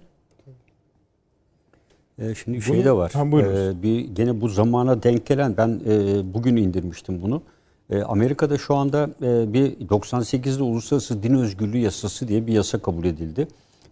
[2.19, 3.11] E, şimdi şey de var.
[3.11, 3.59] Ha, buyurunuz.
[3.59, 7.41] E, bir gene bu zamana denk gelen ben e, bugün indirmiştim bunu.
[7.89, 13.05] E, Amerika'da şu anda e, bir 98'de Uluslararası Din Özgürlüğü Yasası diye bir yasa kabul
[13.05, 13.47] edildi.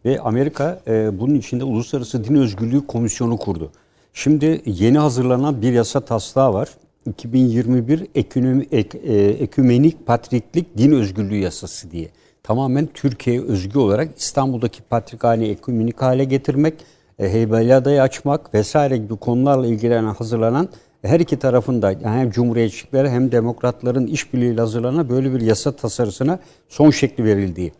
[0.05, 3.71] Ve Amerika e, bunun içinde Uluslararası Din Özgürlüğü Komisyonu kurdu.
[4.13, 6.69] Şimdi yeni hazırlanan bir yasa taslağı var.
[7.09, 12.09] 2021 Ekonomi, ek, e, Ekümenik Patriklik Din Özgürlüğü Yasası diye.
[12.43, 16.73] Tamamen Türkiye'ye özgü olarak İstanbul'daki patrikhaneyi ekümenik hale getirmek,
[17.19, 20.69] e, Heybeliada'yı açmak vesaire gibi konularla ilgilenen hazırlanan
[21.01, 26.89] her iki tarafında yani hem cumhuriyetçilikleri hem demokratların işbirliğiyle hazırlanan böyle bir yasa tasarısına son
[26.89, 27.71] şekli verildiği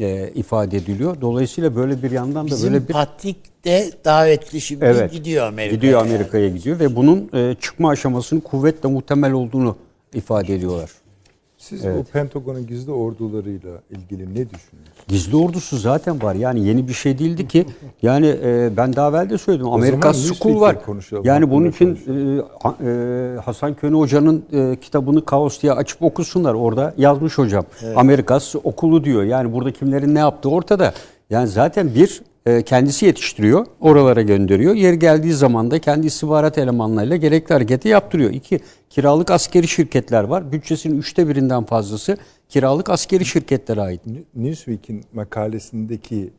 [0.00, 1.20] e, ifade ediliyor.
[1.20, 5.12] Dolayısıyla böyle bir yandan da Bizim böyle bir Patrik de davetli şimdi Evet.
[5.12, 5.76] gidiyor Amerika'ya.
[5.76, 6.10] gidiyor yani.
[6.14, 9.76] Amerika'ya gidiyor ve bunun e, çıkma aşamasının kuvvetle muhtemel olduğunu
[10.14, 10.90] ifade ediyorlar.
[11.68, 15.06] Siz bu Pentagon'un gizli ordularıyla ilgili ne düşünüyorsunuz?
[15.08, 16.34] Gizli ordusu zaten var.
[16.34, 17.66] Yani yeni bir şey değildi ki.
[18.02, 19.68] Yani e, ben daha evvel de söyledim.
[19.68, 20.76] Amerika School var.
[21.24, 26.54] Yani bunun için e, e, Hasan Köne Hoca'nın e, kitabını Kaos diye açıp okusunlar.
[26.54, 27.64] Orada yazmış hocam.
[27.96, 29.22] Amerika okulu diyor.
[29.22, 30.94] Yani burada kimlerin ne yaptığı ortada.
[31.30, 32.22] Yani zaten bir
[32.66, 33.66] kendisi yetiştiriyor.
[33.80, 34.74] Oralara gönderiyor.
[34.74, 38.30] Yeri geldiği zaman da kendi istihbarat elemanlarıyla gerekli hareketi yaptırıyor.
[38.30, 38.60] İki,
[38.90, 40.52] kiralık askeri şirketler var.
[40.52, 42.16] Bütçesinin üçte birinden fazlası
[42.48, 44.00] kiralık askeri şirketlere ait.
[44.34, 46.30] Newsweek'in makalesindeki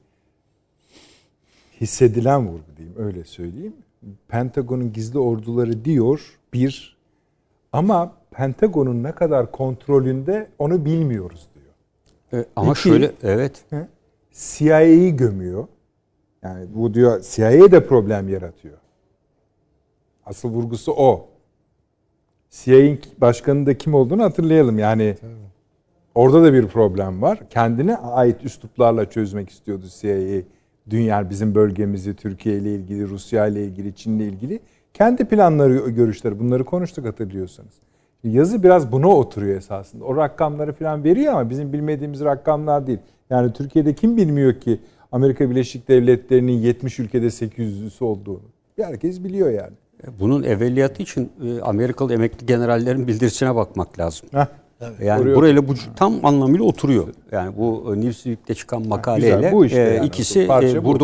[1.81, 3.73] hissedilen vurgu diyeyim öyle söyleyeyim.
[4.27, 6.21] Pentagon'un gizli orduları diyor
[6.53, 6.97] bir
[7.73, 12.41] ama Pentagon'un ne kadar kontrolünde onu bilmiyoruz diyor.
[12.43, 13.63] E, ama İki- şöyle evet.
[14.33, 15.67] CIA'yı gömüyor.
[16.47, 18.77] Yani bu diyor CIA de problem yaratıyor.
[20.25, 21.27] Asıl vurgusu o.
[22.49, 24.79] CIA'nin başkanının da kim olduğunu hatırlayalım.
[24.79, 25.15] Yani
[26.15, 27.39] orada da bir problem var.
[27.49, 30.41] Kendine ait üsluplarla çözmek istiyordu CIA.
[30.89, 34.59] Dünya bizim bölgemizi, Türkiye ile ilgili, Rusya ile ilgili, Çin ile ilgili.
[34.93, 37.73] Kendi planları, görüşleri bunları konuştuk hatırlıyorsanız.
[38.23, 40.05] Yazı biraz buna oturuyor esasında.
[40.05, 42.99] O rakamları falan veriyor ama bizim bilmediğimiz rakamlar değil.
[43.29, 44.79] Yani Türkiye'de kim bilmiyor ki
[45.11, 48.41] Amerika Birleşik Devletleri'nin 70 ülkede 800'lüsü olduğunu.
[48.81, 49.73] Herkes biliyor yani.
[50.19, 54.29] Bunun evveliyatı için e, Amerikalı emekli generallerin bildirisine bakmak lazım.
[54.31, 54.45] Heh.
[55.03, 57.07] Yani Oraya- burayla bu tam anlamıyla oturuyor.
[57.31, 60.07] Yani bu e, Newsweek'te çıkan makaleyle güzel, bu işte e, yani.
[60.07, 60.99] ikisi e, bu.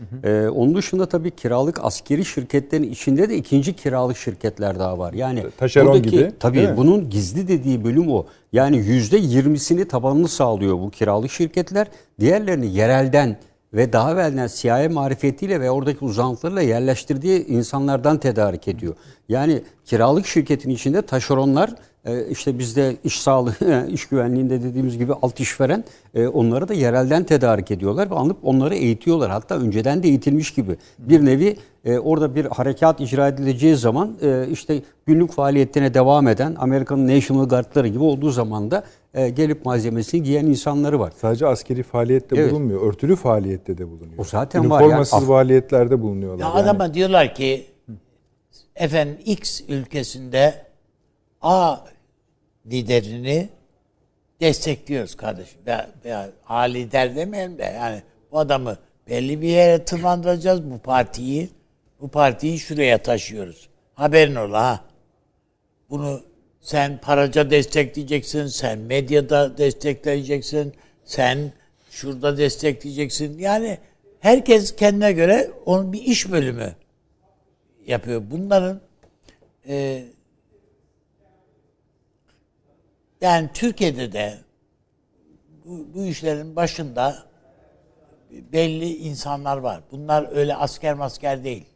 [0.00, 0.44] Burada oturuyor.
[0.46, 5.12] E, onun dışında tabii kiralık askeri şirketlerin içinde de ikinci kiralık şirketler daha var.
[5.12, 8.26] Yani Taşeron buradaki- gibi, Tabii bunun gizli dediği bölüm o.
[8.52, 11.86] Yani yüzde yirmisini tabanını sağlıyor bu kiralık şirketler.
[12.20, 13.36] Diğerlerini yerelden
[13.74, 18.94] ve daha evvelden CIA marifetiyle ve oradaki uzantılarla yerleştirdiği insanlardan tedarik ediyor.
[19.28, 21.74] Yani kiralık şirketin içinde taşeronlar
[22.30, 27.70] işte bizde iş sağlığı, iş güvenliğinde dediğimiz gibi alt işveren e, onları da yerelden tedarik
[27.70, 29.30] ediyorlar ve alıp onları eğitiyorlar.
[29.30, 30.76] Hatta önceden de eğitilmiş gibi.
[30.98, 36.54] Bir nevi e, orada bir harekat icra edileceği zaman e, işte günlük faaliyetlerine devam eden
[36.58, 41.12] Amerika'nın National Guard'ları gibi olduğu zaman da e, gelip malzemesini giyen insanları var.
[41.20, 42.50] Sadece askeri faaliyette Evet.
[42.52, 42.88] bulunmuyor.
[42.88, 44.18] Örtülü faaliyette de bulunuyor.
[44.18, 44.80] O zaten var.
[44.80, 46.44] Yani Üniformasız af- faaliyetlerde bulunuyorlar.
[46.44, 46.58] Ya yani.
[46.60, 47.66] adama diyorlar ki
[48.76, 50.54] efendim X ülkesinde
[51.42, 51.76] A
[52.66, 53.48] liderini
[54.40, 55.58] destekliyoruz kardeşim.
[55.66, 58.78] Veya, veya A lider demeyelim de yani bu adamı
[59.08, 61.50] belli bir yere tırmandıracağız bu partiyi.
[62.00, 63.68] Bu partiyi şuraya taşıyoruz.
[63.94, 64.84] Haberin ola ha.
[65.90, 66.22] Bunu
[66.60, 70.74] sen paraca destekleyeceksin, sen medyada destekleyeceksin,
[71.04, 71.52] sen
[71.90, 73.38] şurada destekleyeceksin.
[73.38, 73.78] Yani
[74.20, 76.74] herkes kendine göre onun bir iş bölümü
[77.86, 78.22] yapıyor.
[78.30, 78.80] Bunların
[79.68, 80.04] e,
[83.24, 84.38] yani Türkiye'de de
[85.64, 87.26] bu, bu işlerin başında
[88.30, 89.82] belli insanlar var.
[89.90, 91.66] Bunlar öyle asker masker değil.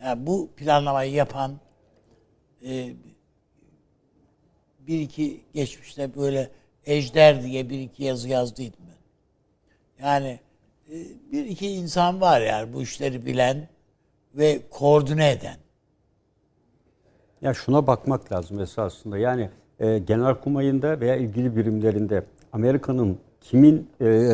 [0.00, 1.60] Yani bu planlamayı yapan
[2.64, 2.92] e,
[4.80, 6.50] bir iki geçmişte böyle
[6.84, 10.04] Ejder diye bir iki yazı yazdıydım ben.
[10.04, 10.40] Yani
[10.88, 10.94] e,
[11.32, 13.68] bir iki insan var yani bu işleri bilen
[14.34, 15.56] ve koordine eden.
[17.40, 19.18] Ya şuna bakmak lazım esasında.
[19.18, 24.30] Yani e, genelkurmayında veya ilgili birimlerinde Amerika'nın kimin e,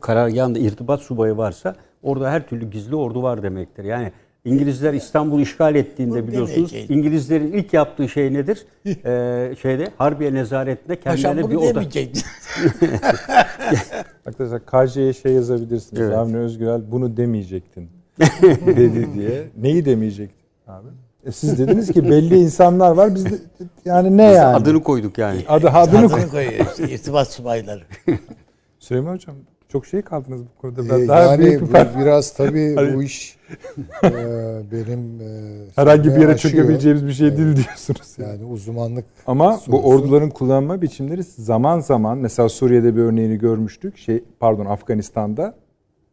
[0.00, 3.84] karargahında irtibat subayı varsa orada her türlü gizli ordu var demektir.
[3.84, 4.12] Yani
[4.44, 6.72] İngilizler İstanbul işgal ettiğinde biliyorsunuz.
[6.88, 8.66] İngilizlerin ilk yaptığı şey nedir?
[8.86, 11.80] Ee, şeyde Harbiye nezaretinde Paşam kendilerine bir bunu oda.
[14.26, 16.02] Arkadaşlar KJ'ye şey yazabilirsiniz.
[16.02, 16.16] Evet.
[16.16, 17.88] Avni Özgürel bunu demeyecektin
[18.66, 19.48] dedi diye.
[19.56, 20.37] Neyi demeyecektin
[21.32, 23.14] siz dediniz ki belli insanlar var.
[23.14, 23.34] Biz de
[23.84, 24.56] yani ne yani?
[24.56, 25.44] Adını koyduk yani.
[25.48, 26.06] Adı adını.
[26.06, 27.82] Adını koyuyor işte irtibat subayları.
[28.78, 29.34] Süleyman Hocam
[29.68, 30.82] çok şey kaldınız bu konuda.
[30.82, 32.94] Ee, Ben daha yani büyük bir bu biraz tabii Hayır.
[32.94, 33.38] bu iş
[34.04, 34.10] e,
[34.72, 36.52] benim e, herhangi bir yere aşıyor.
[36.54, 38.14] çökebileceğimiz bir şey değil diyorsunuz.
[38.18, 39.82] Yani uzmanlık Ama bu sorusu.
[39.88, 43.98] orduların kullanma biçimleri zaman zaman mesela Suriye'de bir örneğini görmüştük.
[43.98, 45.54] Şey pardon Afganistan'da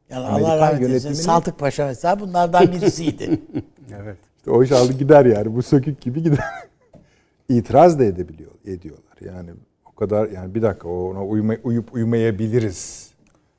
[0.10, 1.14] Yani Amerikan Allah rahmet eylesin.
[1.14, 3.42] Saltık Paşa mesela bunlardan birisiydi.
[4.02, 4.18] Evet.
[4.46, 5.56] İşte o iş aldı gider yani.
[5.56, 6.40] Bu sökük gibi gider.
[7.50, 9.18] İtiraz da edebiliyor, ediyorlar.
[9.26, 9.50] Yani
[9.86, 13.12] o kadar yani bir dakika ona uyma, uyup uymayabiliriz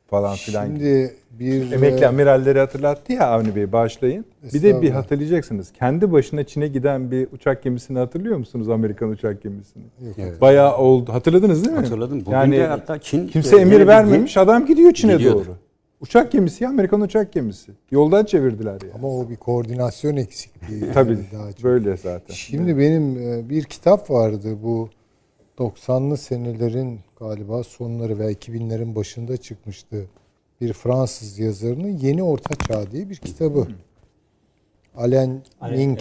[0.06, 0.66] falan filan.
[0.66, 4.24] Şimdi bir Emekli e, amiralleri hatırlattı ya Avni Bey bağışlayın.
[4.54, 5.72] Bir de bir hatırlayacaksınız.
[5.72, 8.68] Kendi başına Çin'e giden bir uçak gemisini hatırlıyor musunuz?
[8.68, 9.84] Amerikan uçak gemisini.
[10.18, 10.40] Evet.
[10.40, 11.12] Bayağı oldu.
[11.12, 11.82] Hatırladınız değil mi?
[11.82, 12.20] Hatırladım.
[12.20, 14.36] Bugün yani de hatta Çin kimse emir vermemiş.
[14.36, 15.44] Adam gidiyor Çin'e Gidiyordu.
[15.46, 15.56] doğru.
[16.01, 17.73] Uçak gemisi ya Amerikan uçak gemisi.
[17.90, 18.93] Yoldan çevirdiler yani.
[18.94, 20.85] ama o bir koordinasyon eksikliği.
[20.94, 21.64] Tabii daha çok.
[21.64, 22.35] böyle zaten.
[22.35, 24.89] Şimdi benim e, bir kitap vardı bu
[25.59, 30.06] 90'lı senelerin galiba sonları veya 2000'lerin başında çıkmıştı.
[30.60, 33.66] Bir Fransız yazarının Yeni Orta Çağ diye bir kitabı.
[34.97, 36.01] Alain Mink.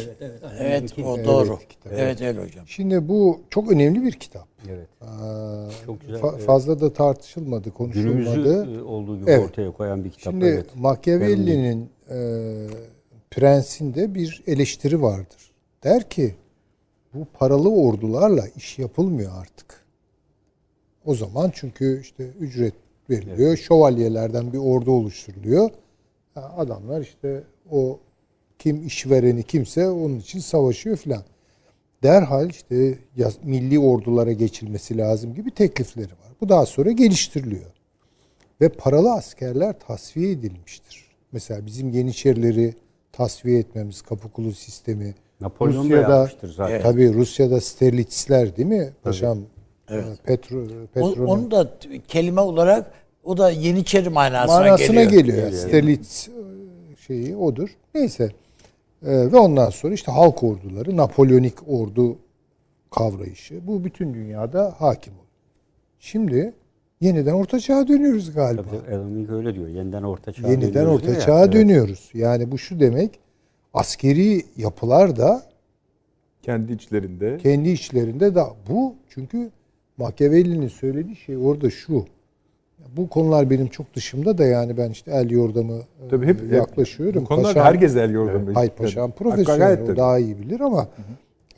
[0.60, 1.60] evet o Evet, doğru.
[1.70, 1.94] kitap.
[1.96, 2.68] Evet öyle hocam.
[2.68, 4.48] Şimdi bu çok önemli bir kitap.
[4.70, 4.88] Evet.
[5.02, 6.46] Aa, Çok güzel, fa- evet.
[6.46, 8.14] fazla da tartışılmadı, konuşulmadı.
[8.64, 9.46] Günümüzü e, olduğu gibi Evet.
[9.50, 10.34] ortaya koyan bir kitap.
[10.34, 10.66] Şimdi evet.
[10.76, 12.18] Machiavelli'nin e,
[13.32, 15.52] prensinde bir eleştiri vardır.
[15.84, 16.36] Der ki
[17.14, 19.86] bu paralı ordularla iş yapılmıyor artık.
[21.06, 22.74] O zaman çünkü işte ücret
[23.10, 23.58] veriliyor.
[23.58, 25.70] Şövalyelerden bir ordu oluşturuluyor.
[26.34, 28.00] Ha, Adamlar işte o
[28.60, 31.24] kim işvereni kimse onun için savaşıyor filan.
[32.04, 36.32] Derhal işte yaz- milli ordulara geçilmesi lazım gibi teklifleri var.
[36.42, 37.72] Bu daha sonra geliştiriliyor
[38.62, 41.06] ve paralı askerler tasfiye edilmiştir.
[41.32, 42.74] Mesela bizim Yeniçerileri
[43.12, 45.16] tasfiye etmemiz, kapı sistemi.
[45.42, 46.82] Napolyon da yapmıştır zaten.
[46.82, 49.40] Tabii Rusya'da Sterlitsler değil mi paşam?
[49.90, 50.06] Evet.
[50.24, 51.74] Petro, O, Petron'un onu da
[52.08, 52.92] kelime olarak
[53.24, 55.26] o da Yeniçeri manasına, manasına geliyor.
[55.26, 55.44] geliyor.
[55.44, 55.56] Yani.
[55.58, 57.70] Sterlitz e, şeyi odur.
[57.96, 58.32] Neyse.
[59.06, 62.18] Ee, ve ondan sonra işte halk orduları, Napolyonik ordu
[62.92, 63.68] kavrayışı.
[63.68, 65.26] Bu bütün dünyada hakim oluyor.
[66.00, 66.54] Şimdi
[67.02, 68.64] yeniden Orta Çağ'a dönüyoruz galiba.
[68.86, 69.68] Tabii öyle diyor.
[69.68, 71.22] Yeniden orta çağa Yeniden dönüyoruz orta diyor ya.
[71.22, 71.54] çağa Evet.
[71.54, 72.10] dönüyoruz.
[72.14, 73.20] Yani bu şu demek
[73.74, 75.44] askeri yapılar da
[76.42, 77.38] Kendi içlerinde.
[77.38, 79.52] kendi içlerinde da bu çünkü
[79.98, 82.06] Machiavelli'nin söylediği şey orada şu.
[82.98, 86.54] Bu konular benim çok dışımda da yani ben işte el yordamı e, Tabii hep- hep
[86.54, 87.22] yaklaşıyorum.
[87.22, 88.54] Bu konularda Paşam- herkes el yordamı.
[88.54, 88.90] Hayır istiyor.
[88.90, 89.98] paşam profesyonel o tabii.
[89.98, 90.88] daha iyi bilir ama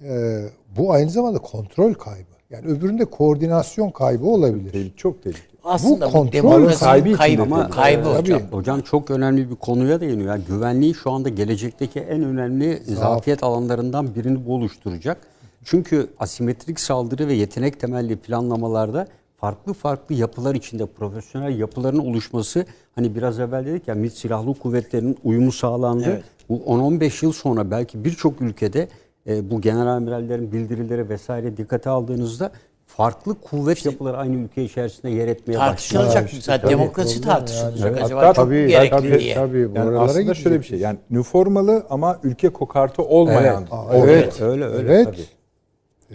[0.04, 0.42] e,
[0.78, 2.38] bu aynı zamanda kontrol kaybı.
[2.50, 4.72] Yani öbüründe koordinasyon kaybı olabilir.
[4.72, 5.58] Tehlikeli, çok tehlikeli.
[5.64, 8.42] Aslında Bu kontrol kaybı, de Ama kaybı hocam.
[8.52, 10.30] Hocam çok önemli bir konuya değiniyor.
[10.30, 15.18] Yani güvenliği şu anda gelecekteki en önemli zafiyet alanlarından birini bu oluşturacak.
[15.64, 19.08] Çünkü asimetrik saldırı ve yetenek temelli planlamalarda
[19.38, 22.66] farklı farklı yapılar içinde profesyonel yapıların oluşması
[22.96, 26.06] hani biraz evvel dedik ya MİT silahlı kuvvetlerinin uyumu sağlandı.
[26.08, 26.24] Evet.
[26.50, 28.88] Bu 10-15 yıl sonra belki birçok ülkede
[29.28, 32.52] e, bu general amirallerin bildirileri vesaire dikkate aldığınızda
[32.86, 35.70] farklı kuvvet yapıları aynı ülke içerisinde yer etmeye başlayacak.
[35.70, 38.04] Tartışılacak işte tabii, demokrasi tartışılacak yani.
[38.04, 39.36] acaba Hatta çok tabii, gerekli tabii, diye.
[39.36, 39.72] tabii.
[39.72, 40.66] Bu Yani aslında şöyle bir gidecek.
[40.70, 40.80] şey.
[40.80, 43.62] Yani üniformalı ama ülke kokartı olmayan.
[43.62, 43.74] Evet.
[43.74, 44.08] Aa, ordu.
[44.08, 44.42] evet.
[44.42, 45.06] Öyle öyle evet.
[45.06, 45.26] tabii.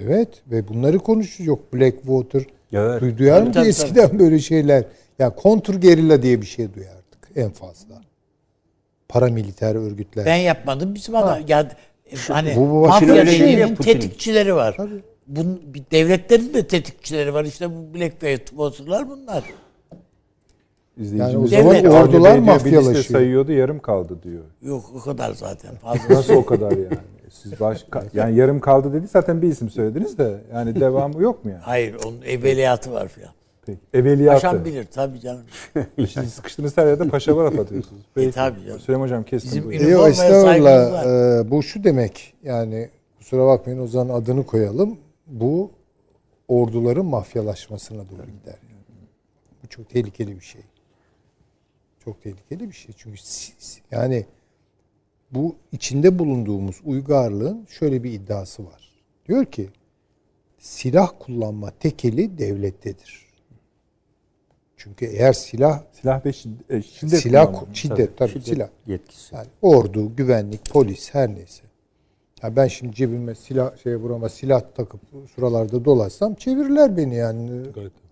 [0.07, 1.49] Evet ve bunları konuşuyor.
[1.49, 2.43] Yok Blackwater.
[2.73, 3.03] Evet.
[3.03, 4.85] Du- Duyar Tabii, mı tabii, eskiden böyle şeyler?
[5.19, 8.03] Ya kontur gerilla diye bir şey duyardık en fazla.
[9.09, 10.27] Paramiliter örgütler.
[10.27, 10.95] Ben yapmadım.
[10.95, 11.61] Bizim adam ya
[12.13, 13.25] e, hani bu- bu mafya ya
[13.75, 13.75] Putin'in.
[13.75, 14.75] tetikçileri var.
[14.77, 15.03] Tabii.
[15.27, 17.45] Bun, bir devletlerin de tetikçileri var.
[17.45, 19.45] İşte bu Black Twitter'lar bunlar.
[20.97, 23.05] İzleyicimiz Yani o zaman ordular mafyalaşıyor.
[23.05, 24.43] sayıyordu yarım kaldı diyor.
[24.63, 25.75] Yok o kadar zaten.
[25.83, 26.15] Fazla.
[26.15, 26.99] Nasıl o kadar yani?
[27.31, 31.51] Siz baş yani yarım kaldı dedi zaten bir isim söylediniz de yani devamı yok mu
[31.51, 31.63] yani?
[31.63, 33.31] Hayır onun evveliyatı var filan.
[33.67, 33.79] Peki.
[33.95, 34.43] Evveliyatı.
[34.43, 35.43] Paşam bilir tabii canım.
[35.97, 38.03] Siz sıkıştığınız her yerde paşa laf atıyorsunuz.
[38.15, 38.29] Peki.
[38.29, 38.81] E, tabii canım.
[38.81, 39.51] Süleyman Hocam kestim.
[39.51, 39.85] Bizim buyurun.
[39.85, 41.41] Üniformaya Yok saygımız estağfurullah.
[41.47, 42.89] Ee, bu şu demek yani
[43.19, 44.99] kusura bakmayın o zaman adını koyalım.
[45.27, 45.71] Bu
[46.49, 48.59] orduların mafyalaşmasına doğru gider.
[48.63, 48.99] Yani.
[49.63, 50.61] Bu çok tehlikeli bir şey.
[52.05, 52.95] Çok tehlikeli bir şey.
[52.99, 54.27] Çünkü si- si- yani
[55.31, 58.91] bu içinde bulunduğumuz uygarlığın şöyle bir iddiası var.
[59.29, 59.71] Diyor ki
[60.59, 63.27] silah kullanma tekeli devlettedir.
[64.77, 66.29] Çünkü eğer silah Silah ve
[66.71, 67.77] e, şiddet silah kullanımı.
[67.77, 68.69] şiddet tabii, Şiddet silah.
[68.87, 69.35] yetkisi.
[69.35, 71.63] Yani ordu, güvenlik, polis her neyse.
[72.43, 75.01] Ya ben şimdi cebime silah şeye burama silah takıp
[75.35, 77.51] şuralarda dolaşsam çevirirler beni yani.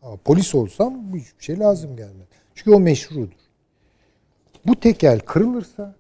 [0.03, 2.27] Ama polis olsam hiçbir şey lazım gelmez.
[2.55, 3.29] Çünkü o meşrudur.
[4.67, 5.95] Bu tekel kırılırsa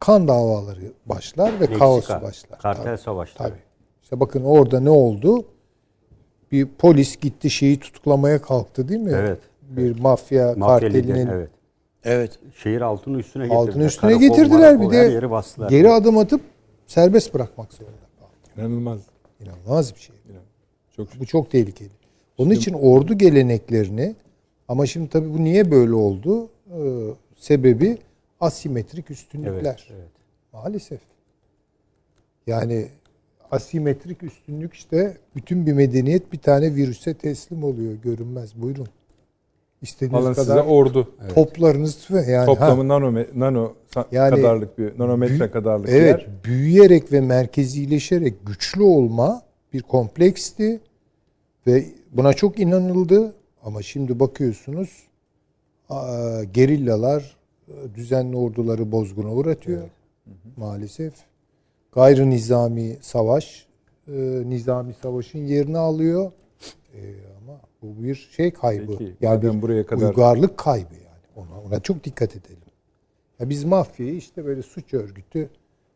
[0.00, 2.58] kan davaları başlar ve Meksika, kaos başlar.
[2.58, 3.48] Kartel Tabii, savaşları.
[3.48, 3.60] Tabii.
[4.02, 5.44] İşte bakın orada ne oldu?
[6.52, 9.12] Bir polis gitti şeyi tutuklamaya kalktı değil mi?
[9.14, 9.38] Evet.
[9.62, 11.50] Bir mafya, Mafya kartelinin evet.
[12.04, 12.38] Evet.
[12.54, 13.62] Şehir altını üstüne getirdiler.
[13.62, 15.70] altını üstüne Karakol, getirdiler bir de yeri bastılar.
[15.70, 16.40] geri adım atıp
[16.86, 18.60] serbest bırakmak zorunda kaldı.
[18.60, 19.00] İnanılmaz.
[19.40, 20.16] İnanılmaz bir şey.
[20.96, 21.90] Çok Bu çok tehlikeli.
[22.38, 24.14] Onun için ordu geleneklerini
[24.68, 26.48] ama şimdi tabii bu niye böyle oldu?
[26.70, 26.78] Ee,
[27.38, 27.98] sebebi
[28.40, 29.86] asimetrik üstünlükler.
[29.90, 30.10] Evet, evet.
[30.52, 31.00] Maalesef.
[32.46, 32.86] Yani
[33.50, 37.94] asimetrik üstünlük işte bütün bir medeniyet bir tane virüse teslim oluyor.
[37.94, 38.50] Görünmez.
[38.62, 38.86] Buyurun.
[39.82, 41.12] İstediğiniz alın size kadar ordu.
[41.34, 42.44] toplarınız yani ha.
[42.46, 46.26] Toplamı nano, nano sa- Yani kadarlık bir nanometre Büyü- kadarlık Evet, yer.
[46.44, 50.80] büyüyerek ve merkezileşerek güçlü olma bir kompleksti
[51.66, 53.34] ve buna çok inanıldı
[53.66, 55.02] ama şimdi bakıyorsunuz
[56.52, 57.36] gerillalar
[57.68, 59.88] e, düzenli orduları bozguna uğratıyor
[60.56, 61.14] maalesef.
[61.92, 63.66] Gayrı nizami savaş
[64.08, 64.12] e,
[64.46, 66.32] nizami savaşın yerini alıyor.
[66.94, 67.00] E,
[67.42, 68.98] ama bu bir şey kaybı.
[68.98, 71.24] Peki, yani bir buraya kadar- uygarlık kaybı yani.
[71.36, 72.58] Ona, ona çok dikkat edelim.
[73.40, 75.50] Ya biz mafyayı işte böyle suç örgütü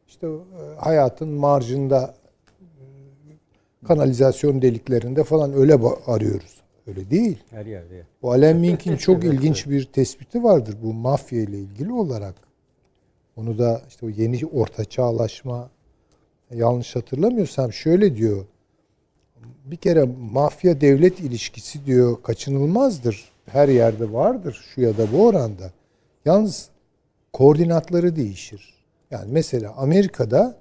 [0.08, 2.14] işte e, hayatın marjında
[3.86, 5.74] kanalizasyon deliklerinde falan öyle
[6.06, 6.59] arıyoruz.
[6.86, 7.38] Öyle değil.
[7.50, 8.06] Her yerde.
[8.22, 12.34] Bu Alan Mink'in çok ilginç bir tespiti vardır bu mafya ile ilgili olarak.
[13.36, 15.70] Onu da işte o yeni orta çağlaşma
[16.54, 18.44] yanlış hatırlamıyorsam şöyle diyor.
[19.64, 23.32] Bir kere mafya devlet ilişkisi diyor kaçınılmazdır.
[23.46, 25.72] Her yerde vardır şu ya da bu oranda.
[26.24, 26.68] Yalnız
[27.32, 28.74] koordinatları değişir.
[29.10, 30.56] Yani mesela Amerika'da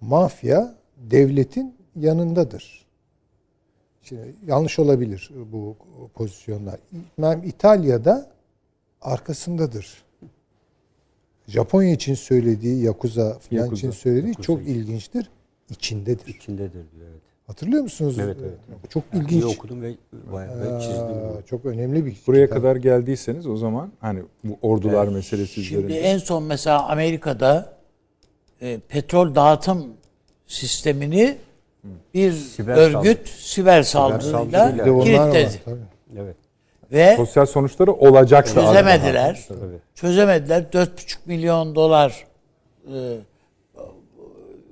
[0.00, 2.86] mafya devletin yanındadır.
[4.02, 5.76] Şimdi yanlış olabilir bu
[6.14, 6.80] pozisyonlar.
[7.18, 8.30] Ben İtalya'da
[9.00, 10.02] arkasındadır.
[11.48, 14.74] Japonya için söylediği, Yakuza falan Yakuza, için söylediği Yakuza çok için.
[14.74, 15.30] ilginçtir.
[15.70, 16.26] İçindedir.
[16.26, 17.08] İçindedir diyor.
[17.10, 17.20] Evet.
[17.46, 18.18] Hatırlıyor musunuz?
[18.18, 18.58] Evet, evet.
[18.84, 19.44] Bu çok İyi ilginç.
[19.44, 19.94] okudum ve
[20.32, 21.04] bayağı ve çizdim.
[21.38, 22.58] Aa, çok önemli bir Buraya kitap.
[22.58, 26.00] kadar geldiyseniz o zaman hani bu ordular meselesi Şimdi üzerinde.
[26.00, 27.76] en son mesela Amerika'da
[28.62, 29.86] e, petrol dağıtım
[30.46, 31.36] sistemini
[32.14, 35.62] bir Siber örgüt siber saldırıyla kilitledi.
[36.16, 36.36] Evet.
[36.92, 39.44] Ve Sosyal sonuçları olacak çözemediler.
[39.48, 39.78] Tabii.
[39.94, 40.62] Çözemediler.
[40.72, 42.26] 4,5 milyon dolar
[42.86, 43.16] e,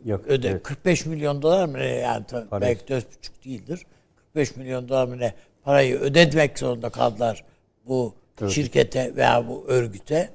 [0.05, 0.63] Yok, öde evet.
[0.63, 2.61] 45 milyon dolar mı ne yani tabii Para.
[2.61, 3.03] belki 4,5
[3.45, 3.87] değildir.
[4.17, 7.45] 45 milyon dolar mı ne parayı ödemek zorunda kaldılar
[7.87, 8.53] bu Evet.
[8.53, 10.31] şirkete veya bu örgüte.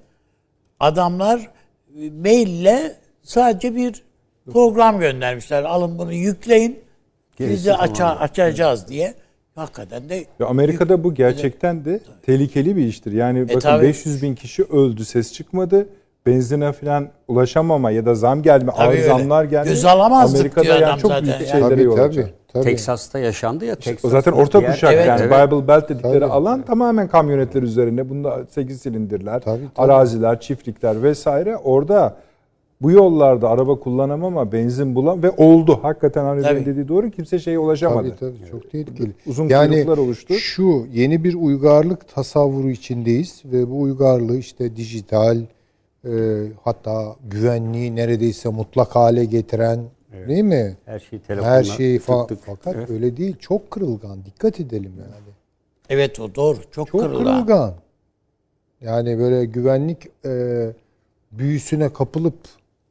[0.80, 4.04] Adamlar e, maille sadece bir
[4.54, 5.64] program göndermişler.
[5.64, 6.80] Alın bunu yükleyin.
[7.40, 9.14] Biz de aça- açacağız diye.
[9.56, 13.12] Hakikaten de Ya Amerika'da bu gerçekten de tehlikeli bir iştir.
[13.12, 13.84] Yani bakın tabii.
[13.88, 15.88] 500 bin kişi öldü, ses çıkmadı.
[16.26, 19.04] Benzine falan ulaşamama ya da zam gelme, Tabii ağır öyle.
[19.08, 19.70] zamlar geldi.
[19.70, 21.50] Göz alamazdık Amerika'da diyor yani adam çok zaten büyük yani.
[21.50, 22.28] şeylere Tabii yol tabii.
[22.54, 22.64] tabii.
[22.64, 23.76] Teksas'ta yaşandı ya.
[23.76, 25.52] Texas zaten orta diğer- kuşak Evet, yani evet.
[25.52, 26.32] Bible Belt dedikleri Tabii.
[26.32, 28.10] alan tamamen kamyonetler üzerine.
[28.10, 29.92] Bunda 8 silindirler, Tabii, tabii.
[29.92, 31.58] araziler, çiftlikler vesaire.
[31.58, 32.16] Orada
[32.84, 35.80] bu yollarda araba kullanamama, benzin bulan ve oldu.
[35.82, 36.66] Hakikaten hani Tabii.
[36.66, 38.16] dediği doğru kimse şeye ulaşamadı.
[38.20, 39.12] Tabii tabii çok tehlikeli.
[39.26, 40.34] Uzun yani kuyruklar oluştu.
[40.34, 45.38] şu yeni bir uygarlık tasavvuru içindeyiz ve bu uygarlığı işte dijital
[46.06, 46.12] e,
[46.64, 49.80] hatta güvenliği neredeyse mutlak hale getiren
[50.28, 50.78] değil mi?
[50.86, 52.28] Her şeyi telefonla Her şeyi falan.
[52.28, 52.48] tık tık.
[52.48, 52.90] Fakat Evet.
[52.90, 53.36] öyle değil.
[53.40, 54.26] Çok kırılgan.
[54.26, 55.34] Dikkat edelim yani.
[55.90, 56.58] evet o doğru.
[56.72, 57.24] Çok, Çok kırılgan.
[57.24, 57.74] kırılgan.
[58.82, 60.68] Yani böyle güvenlik e,
[61.32, 62.36] büyüsüne kapılıp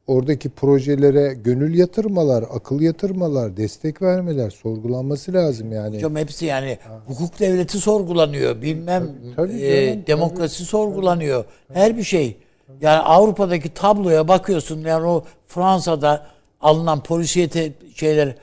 [0.07, 5.95] oradaki projelere gönül yatırmalar, akıl yatırmalar, destek vermeler sorgulanması lazım yani.
[5.95, 6.77] Hocam hepsi yani
[7.07, 8.61] hukuk devleti sorgulanıyor.
[8.61, 11.45] Bilmem Tabii e, canım, demokrasi sorgulanıyor.
[11.73, 12.37] Her bir şey.
[12.81, 16.27] Yani Avrupa'daki tabloya bakıyorsun yani o Fransa'da
[16.61, 18.35] alınan polisiyete şeyler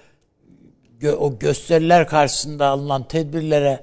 [1.00, 3.80] gö- o gösteriler karşısında alınan tedbirlere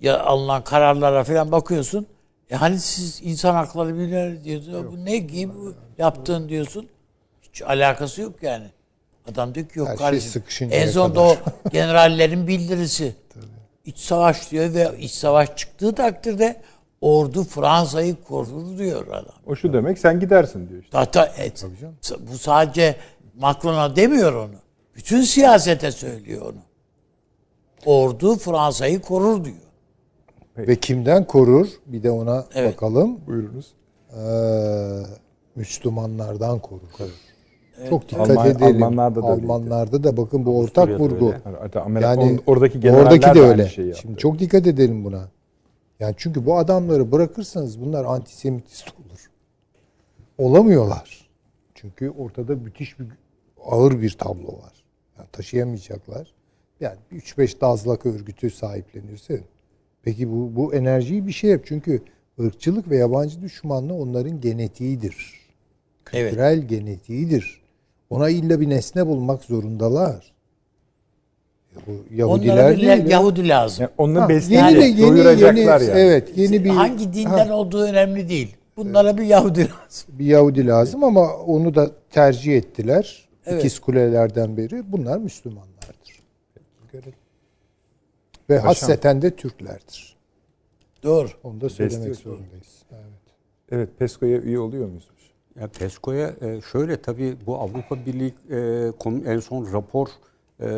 [0.00, 2.06] ya alınan kararlara falan bakıyorsun.
[2.50, 4.86] E hani siz insan hakları bilir diyorsun.
[4.92, 6.88] Bu ne gibi bu yaptığın diyorsun.
[7.56, 8.66] Hiç alakası yok yani.
[9.32, 10.30] Adam diyor ki yok Her şey kardeşim.
[10.30, 11.52] sıkışıncaya en sonunda kadar.
[11.66, 13.14] o generallerin bildirisi.
[13.84, 16.60] İç savaş diyor ve iç savaş çıktığı takdirde
[17.00, 19.34] ordu Fransa'yı korur diyor adam.
[19.46, 20.98] O şu demek sen gidersin diyor işte.
[20.98, 21.64] Hatta et,
[22.32, 22.96] bu sadece
[23.34, 24.54] Macron'a demiyor onu.
[24.96, 26.60] Bütün siyasete söylüyor onu.
[27.86, 29.56] Ordu Fransa'yı korur diyor.
[30.58, 31.68] Ve kimden korur?
[31.86, 32.74] Bir de ona Evet.
[32.74, 33.20] bakalım.
[33.26, 33.66] Buyurunuz.
[34.12, 34.20] Ee,
[35.56, 36.80] Müslümanlardan korur.
[37.90, 38.82] Çok dikkat Alman- edelim.
[38.82, 39.26] Almanlarda da.
[39.26, 41.34] Almanlarda da bakın bu ortak Avusturya'da vurgu.
[41.86, 42.06] öyle.
[42.06, 43.68] Yani oradaki generaller oradaki de öyle.
[43.68, 44.02] şeyi yaptı.
[44.02, 45.28] Şimdi çok dikkat edelim buna.
[46.00, 49.30] Yani çünkü bu adamları bırakırsanız bunlar antisemitist olur.
[50.38, 51.28] Olamıyorlar.
[51.74, 53.06] Çünkü ortada müthiş bir
[53.64, 54.84] ağır bir tablo var.
[55.18, 56.34] Yani taşıyamayacaklar.
[56.80, 59.40] Yani 3-5 dazlak örgütü sahiplenirse
[60.02, 61.60] peki bu bu enerjiyi bir şey yap.
[61.64, 62.02] Çünkü
[62.40, 65.46] ırkçılık ve yabancı düşmanlığı onların genetiğidir.
[66.12, 66.30] Evet.
[66.30, 67.65] Kültürel genetiğidir.
[68.10, 70.32] Ona illa bir nesne bulmak zorundalar.
[71.86, 72.88] Bu Yahudiler Onlara bir değil.
[72.88, 72.96] ya.
[73.08, 73.82] Yahudi lazım.
[73.82, 76.00] Yani onu Ha, yeni de yeni doyuracaklar yeni yani.
[76.00, 78.56] evet yeni bir Hangi dinden olduğu önemli değil.
[78.76, 80.08] Bunlara bir Yahudi lazım.
[80.08, 83.28] bir Yahudi lazım ama onu da tercih ettiler.
[83.46, 83.60] Evet.
[83.64, 86.22] İkiz kulelerden beri bunlar Müslümanlardır.
[88.50, 90.16] Ve hasreten de Türklerdir.
[91.02, 91.28] Doğru.
[91.44, 92.36] Onu da söylemek Besliyor.
[92.36, 92.82] zorundayız.
[92.92, 93.02] Evet.
[93.70, 95.08] Evet PESCO'ya üye oluyor muyuz?
[95.60, 100.08] Ya PESCO'ya e, şöyle tabii bu Avrupa Birliği e, en son rapor
[100.60, 100.68] e,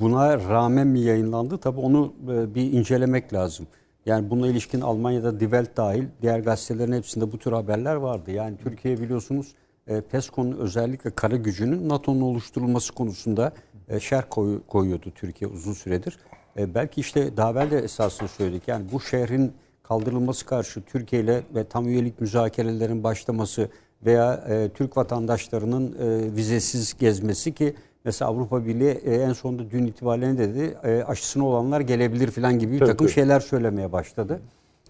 [0.00, 1.58] buna rağmen mi yayınlandı?
[1.58, 3.66] Tabii onu e, bir incelemek lazım.
[4.06, 8.30] Yani bununla ilişkin Almanya'da Die Welt dahil diğer gazetelerin hepsinde bu tür haberler vardı.
[8.30, 9.54] Yani Türkiye biliyorsunuz
[9.86, 13.52] e, PESCO'nun özellikle kara gücünün NATO'nun oluşturulması konusunda
[13.88, 16.18] e, şerh koy- koyuyordu Türkiye uzun süredir.
[16.58, 18.68] E, belki işte daha evvel de esasını söyledik.
[18.68, 19.52] Yani bu şehrin
[19.82, 23.68] kaldırılması karşı Türkiye ile ve tam üyelik müzakerelerin başlaması
[24.06, 27.74] veya e, Türk vatandaşlarının e, vizesiz gezmesi ki
[28.04, 32.72] mesela Avrupa Birliği e, en sonunda dün itibariyle dedi e, aşısına olanlar gelebilir falan gibi
[32.72, 33.14] bir Tabii, takım tabii.
[33.14, 34.40] şeyler söylemeye başladı.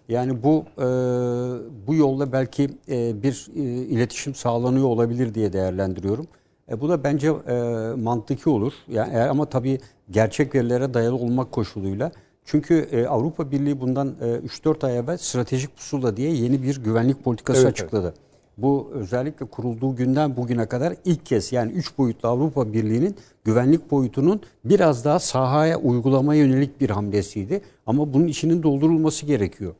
[0.08, 0.84] Yani bu e,
[1.86, 6.26] bu yolla belki e, bir e, iletişim sağlanıyor olabilir diye değerlendiriyorum.
[6.70, 7.54] E, bu da bence e,
[7.96, 8.72] mantıki olur.
[8.88, 9.80] Yani eğer, ama tabii
[10.10, 12.12] gerçek verilere dayalı olmak koşuluyla.
[12.44, 17.24] Çünkü e, Avrupa Birliği bundan e, 3-4 ay evvel stratejik pusula diye yeni bir güvenlik
[17.24, 18.14] politikası Evet, açıkladı.
[18.58, 24.40] Bu özellikle kurulduğu günden bugüne kadar ilk kez yani 3 boyutlu Avrupa Birliği'nin güvenlik boyutunun
[24.64, 27.60] biraz daha sahaya uygulamaya yönelik bir hamlesiydi.
[27.86, 29.74] Ama bunun içinin doldurulması gerekiyor.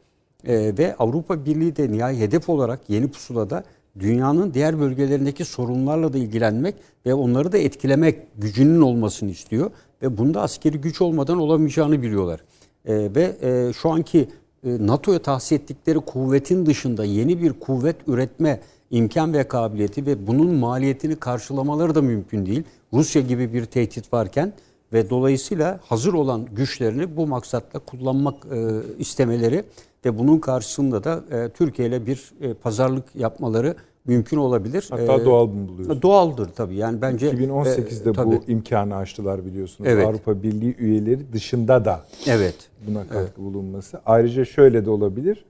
[0.46, 3.64] Ee, ve Avrupa Birliği de nihai hedef olarak yeni pusulada
[3.98, 6.74] dünyanın diğer bölgelerindeki sorunlarla da ilgilenmek
[7.06, 9.70] ve onları da etkilemek gücünün olmasını istiyor.
[10.02, 12.40] Ve bunda askeri güç olmadan olamayacağını biliyorlar.
[12.84, 14.28] Ee, ve e, şu anki
[14.64, 18.60] e, NATO'ya tahsis ettikleri kuvvetin dışında yeni bir kuvvet üretme
[18.90, 22.62] imkan ve kabiliyeti ve bunun maliyetini karşılamaları da mümkün değil.
[22.92, 24.52] Rusya gibi bir tehdit varken
[24.92, 28.68] ve dolayısıyla hazır olan güçlerini bu maksatla kullanmak e,
[28.98, 29.64] istemeleri
[30.04, 34.86] ve bunun karşısında da e, Türkiye ile bir e, pazarlık yapmaları mümkün olabilir.
[34.90, 36.02] Hatta E, doğal mı buluyorsun?
[36.02, 36.74] Doğaldır tabii.
[36.76, 38.26] Yani bence 2018'de e, tabii.
[38.36, 39.90] bu imkanı açtılar biliyorsunuz.
[39.90, 40.06] Evet.
[40.06, 42.54] Avrupa Birliği üyeleri dışında da evet.
[42.86, 44.00] buna katkı bulunması.
[44.06, 45.44] Ayrıca şöyle de olabilir.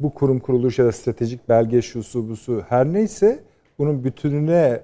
[0.00, 3.40] Bu kurum kuruluş ya da stratejik belge şusu busu her neyse
[3.78, 4.80] bunun bütününe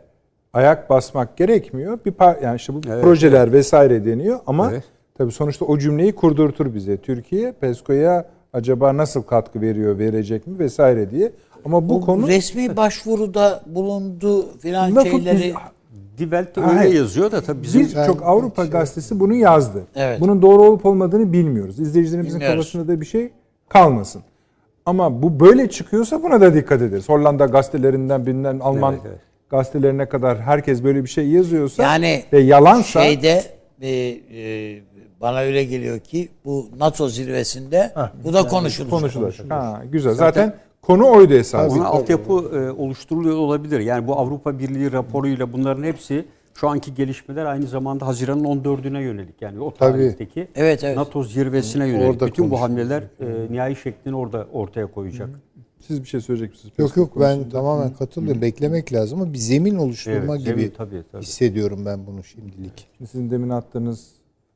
[0.53, 1.99] ayak basmak gerekmiyor.
[2.07, 4.85] Bir par- yani işte bu Evet, projeler vesaire deniyor ama Evet.
[5.19, 6.97] tabii sonuçta o cümleyi kurdurtur bize.
[6.97, 11.33] Türkiye PESCO'ya acaba nasıl katkı veriyor, verecek mi vesaire diye.
[11.67, 15.55] Ama bu Bu konu resmi başvuruda bulundu filan şeyleri.
[16.19, 16.81] Die Welt de Hayır.
[16.81, 19.87] öyle yazıyor da tabii bizim Birçok Avrupa gazetesi bunu yazdı.
[19.97, 20.21] Evet.
[20.21, 21.81] Bunun doğru olup olmadığını bilmiyoruz.
[21.81, 22.73] İzleyicilerimizin Bilmiyoruz.
[22.73, 23.31] kafasında da bir şey
[23.69, 24.23] kalmasın.
[24.87, 27.09] Ama bu böyle çıkıyorsa buna da dikkat ederiz.
[27.09, 29.19] Hollanda gazetelerinden birinden Alman Evet, evet.
[29.51, 33.43] gazetelerine kadar herkes böyle bir şey yazıyorsa Yani ve yalansa şeyde
[33.81, 34.81] e, e,
[35.21, 37.93] bana öyle geliyor ki bu NATO zirvesinde
[38.25, 38.91] bu da konuşulacak.
[38.91, 39.51] konuşulacak.
[39.51, 40.15] Ha, güzel.
[40.15, 40.55] Zaten,
[40.87, 41.73] konu oydu esas.
[41.73, 43.81] Ona altyapı e, oluşturuluyor olabilir.
[43.81, 49.43] Yani bu Avrupa Birliği raporuyla bunların hepsi şu anki gelişmeler aynı zamanda Haziran'ın 14'üne yönelik.
[49.43, 49.93] Yani o Tabii.
[49.93, 50.97] tarihteki Evet, evet.
[50.97, 52.11] NATO zirvesine yönelik.
[52.11, 52.71] Orada Bütün bu konuşulacak.
[52.71, 53.03] hamleler
[53.49, 55.29] e, nihai şeklini orada ortaya koyacak.
[55.87, 56.75] Siz bir şey söyleyecek misiniz?
[56.79, 57.57] Yok yok Facebook ben konusunda?
[57.57, 58.43] tamamen katılıyorum.
[58.43, 61.23] Beklemek lazım ama bir zemin oluşturma Evet, gibi zemin tabii, tabii.
[61.23, 62.89] hissediyorum ben bunu şimdilik.
[62.99, 64.09] Şimdi Sizin demin attığınız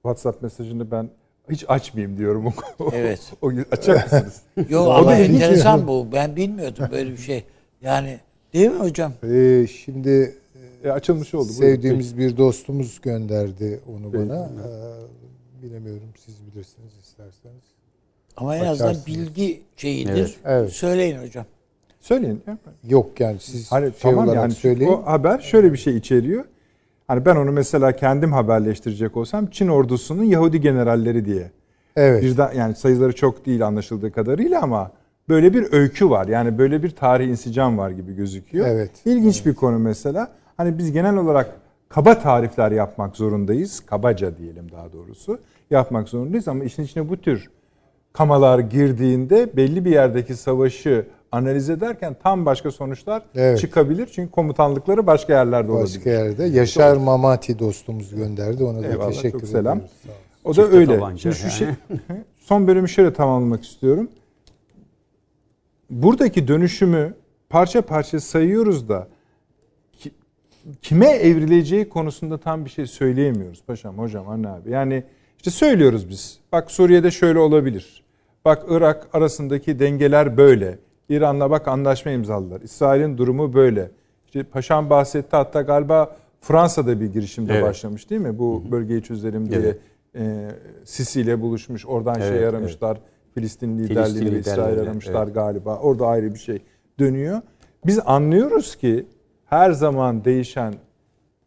[0.03, 1.11] WhatsApp mesajını ben
[1.51, 2.47] hiç açmayayım diyorum.
[2.79, 3.21] O, Evet.
[3.43, 4.41] o, açar mısınız?
[4.71, 6.07] Yok O ama enteresan bu.
[6.13, 7.45] Ben bilmiyordum böyle bir şey.
[7.83, 8.19] Yani
[8.53, 9.13] değil mi hocam?
[9.25, 10.35] Ee, şimdi
[10.85, 11.49] E, açılmış oldu.
[11.49, 11.61] Buyurun.
[11.75, 14.29] sevdiğimiz bir dostumuz gönderdi onu Peki.
[14.29, 14.45] bana.
[14.45, 17.63] Ee, bilemiyorum siz bilirsiniz isterseniz.
[18.37, 19.07] Ama en azından Açarsınız.
[19.07, 20.13] bilgi şeyidir.
[20.13, 20.71] Evet, evet.
[20.73, 21.45] Söyleyin hocam.
[22.01, 22.43] Söyleyin.
[22.89, 24.91] Yok yani siz Hani şey tamam olarak yani çünkü söyleyin.
[24.93, 26.45] o haber şöyle bir şey içeriyor.
[27.11, 31.51] Hani ben onu mesela kendim haberleştirecek olsam Çin ordusunun Yahudi generalleri diye.
[31.97, 32.23] Evet.
[32.23, 34.91] Birden yani sayıları çok değil anlaşıldığı kadarıyla ama
[35.29, 36.29] böyle bir öykü var.
[36.29, 38.67] Yani böyle bir tarih insicam var gibi gözüküyor.
[38.67, 38.91] Evet.
[39.05, 40.29] İlginç bir konu mesela.
[40.57, 41.51] Hani biz genel olarak
[41.89, 43.81] kaba tarifler yapmak zorundayız.
[43.81, 45.39] Kabaca diyelim daha doğrusu.
[45.71, 47.51] Yapmak zorundayız ama işin içine bu tür
[48.13, 53.59] kamalar girdiğinde belli bir yerdeki savaşı analiz ederken tam başka sonuçlar Evet.
[53.61, 54.09] çıkabilir.
[54.13, 55.97] Çünkü komutanlıkları başka yerlerde olabilir.
[55.97, 56.45] Başka yerde.
[56.45, 58.65] Yaşar Mamati dostumuz gönderdi.
[58.65, 59.79] Ona da Eyvallah, teşekkür çok selam.
[59.79, 59.97] ediyoruz.
[60.45, 61.01] O da Çifte öyle.
[61.19, 61.53] Şimdi şu yani.
[61.53, 61.69] şey,
[62.41, 64.09] son bölümü şöyle tamamlamak istiyorum.
[65.91, 67.15] Buradaki dönüşümü
[67.49, 69.09] parça parça sayıyoruz da
[69.99, 70.13] ki-
[70.83, 74.71] kime evrileceği konusunda tam bir şey söyleyemiyoruz paşam, hocam, anne abi.
[74.71, 75.05] Yani
[75.37, 76.39] işte söylüyoruz biz.
[76.53, 78.03] Bak Suriye'de şöyle olabilir.
[78.45, 80.79] Bak Irak arasındaki dengeler böyle.
[81.11, 82.61] İran'la bak anlaşma imzaladılar.
[82.61, 83.91] İsrail'in durumu böyle.
[84.27, 87.65] İşte paşam bahsetti hatta galiba Fransa'da bir girişimde Evet.
[87.65, 88.39] başlamış değil mi?
[88.39, 89.79] Bu bölgeyi çözelim diye Evet.
[90.17, 90.49] e,
[90.85, 91.87] Sisi ile buluşmuş.
[91.87, 92.99] Oradan şey Evet, aramışlar.
[93.35, 95.35] Filistin liderliği Filistin ve İsrail aramışlar evet.
[95.35, 95.77] galiba.
[95.79, 96.63] Orada ayrı bir şey
[96.99, 97.41] dönüyor.
[97.87, 99.07] Biz anlıyoruz ki
[99.45, 100.75] her zaman değişen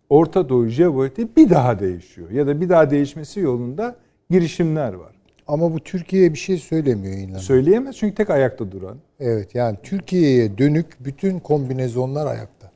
[0.09, 2.29] Orta Doğu jeopolitiği bir daha değişiyor.
[2.31, 3.95] Ya da bir daha değişmesi yolunda
[4.29, 5.15] girişimler var.
[5.47, 7.37] Ama bu Türkiye'ye bir şey söylemiyor inan.
[7.37, 8.97] Söyleyemez çünkü tek ayakta duran.
[9.19, 12.71] Evet yani Türkiye'ye dönük bütün kombinezonlar ayakta.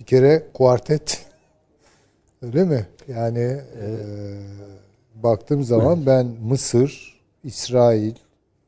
[0.00, 1.26] Bir kere kuartet
[2.42, 2.86] öyle mi?
[3.08, 3.40] Yani
[3.82, 3.86] e,
[5.14, 8.14] baktığım zaman ben Mısır, İsrail,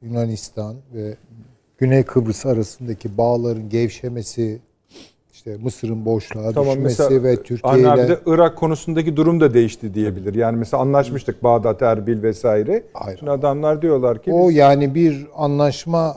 [0.03, 1.17] Yunanistan ve
[1.79, 4.59] Güney Kıbrıs arasındaki bağların gevşemesi,
[5.47, 9.95] işte Mısır'ın boşluğa düşmesi ve Türkiye Anne abi ile de Irak konusundaki durum da değişti
[9.95, 10.35] diyebilir.
[10.35, 12.83] Yani mesela anlaşmıştık Bağdat, Erbil vesaire.
[12.95, 13.19] Hayır.
[13.19, 16.17] Şimdi adamlar diyorlar ki o biz- yani bir anlaşma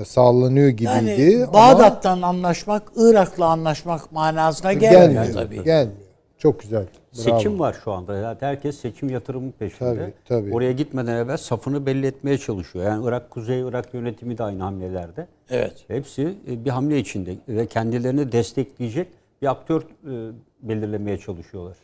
[0.00, 0.88] e, sağlanıyor gibiydi.
[0.90, 5.34] Yani ama- Bağdat'tan anlaşmak, Irak'la anlaşmak manasına gelmiyor, gelmiyor.
[5.34, 5.64] tabii.
[5.64, 5.96] Gelmiyor.
[6.40, 6.86] Çok güzel.
[6.86, 7.38] Bravo.
[7.38, 8.16] Seçim var şu anda.
[8.16, 9.94] Yani herkes seçim yatırımı peşinde.
[9.94, 10.54] Tabii, tabii.
[10.54, 12.84] Oraya gitmeden evvel safını belli etmeye çalışıyor.
[12.84, 15.26] Yani Irak, Kuzey Irak yönetimi de aynı hamlelerde.
[15.50, 15.84] Evet.
[15.88, 19.08] Hepsi e, bir hamle içinde ve kendilerini destekleyecek
[19.42, 21.76] bir aktör e, belirlemeye çalışıyorlar.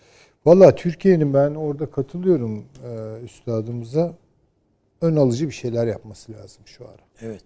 [0.46, 4.14] Valla Türkiye'nin ben orada katılıyorum e, üstadımıza.
[5.00, 7.02] Ön alıcı bir şeyler yapması lazım şu ara.
[7.20, 7.44] Evet.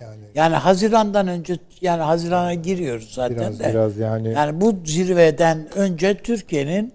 [0.00, 3.68] Yani Yani Haziran'dan önce yani Haziran'a giriyoruz zaten biraz de.
[3.70, 6.92] biraz yani, Yani bu zirveden önce Türkiye'nin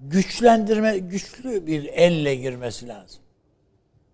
[0.00, 3.20] güçlendirme güçlü bir elle girmesi lazım.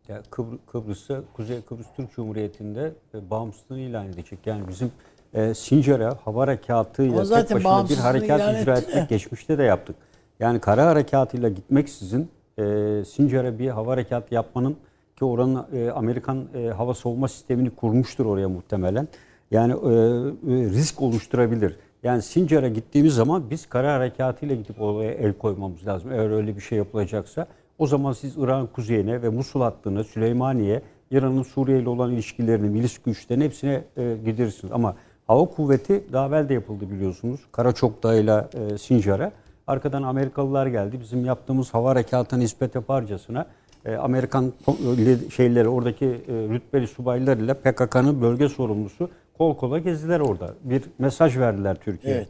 [0.09, 4.39] Ya Kıbr- Kıbrıs'ta, Kuzey Kıbrıs Türk Cumhuriyeti'nde e, bağımsızlığını ilan edecek.
[4.47, 4.93] Yani bizim
[5.35, 8.81] e, Sincar'a hava harekatıyla tek başına bir harekat icra de.
[8.81, 9.09] ettik.
[9.09, 9.97] Geçmişte de yaptık.
[10.41, 12.63] Yani kara harekatıyla gitmeksizin e,
[13.05, 14.77] Sincar'a bir hava harekatı yapmanın
[15.19, 19.09] ki oranın e, Amerikan e, hava savunma sistemini kurmuştur oraya muhtemelen.
[19.51, 19.91] Yani e, e,
[20.71, 21.77] risk oluşturabilir.
[22.03, 26.13] Yani Sincar'a gittiğimiz zaman biz kara harekatıyla gidip oraya el koymamız lazım.
[26.13, 27.47] Eğer öyle bir şey yapılacaksa
[27.79, 32.99] o zaman siz İran kuzeyine ve Musul hattına, Süleymaniye, İran'ın Suriye ile olan ilişkilerini, milis
[32.99, 34.73] güçlerin hepsine e, gidersiniz.
[34.73, 34.97] Ama
[35.27, 37.41] hava kuvveti daha evvel de yapıldı biliyorsunuz.
[37.53, 39.33] Karaçokdağ'ıyla e, Sincar'a.
[39.67, 41.01] Arkadan Amerikalılar geldi.
[41.01, 43.47] Bizim yaptığımız hava harekatına nispet yaparcasına
[43.89, 44.53] e, Amerikan
[45.35, 50.55] şeyleri oradaki e, rütbeli subaylar ile PKK'nın bölge sorumlusu kol kola gezdiler orada.
[50.65, 52.19] Bir mesaj verdiler Türkiye'ye.
[52.19, 52.29] Evet.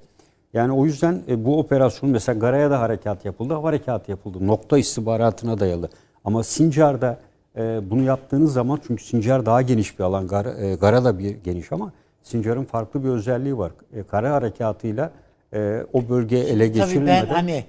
[0.55, 4.47] Yani o yüzden e, bu operasyon mesela Gara'ya da harekat yapıldı, hava harekatı yapıldı.
[4.47, 5.89] Nokta istihbaratına dayalı.
[6.25, 7.19] Ama Sincar'da
[7.57, 11.37] e, bunu yaptığınız zaman çünkü Sincar daha geniş bir alan, Gara, e, Gara da bir
[11.45, 13.73] geniş ama Sincar'ın farklı bir özelliği var.
[13.93, 15.11] E, kara harekatıyla
[15.55, 17.65] e, o bölgeye ele Tabii geçirilmeden ben hani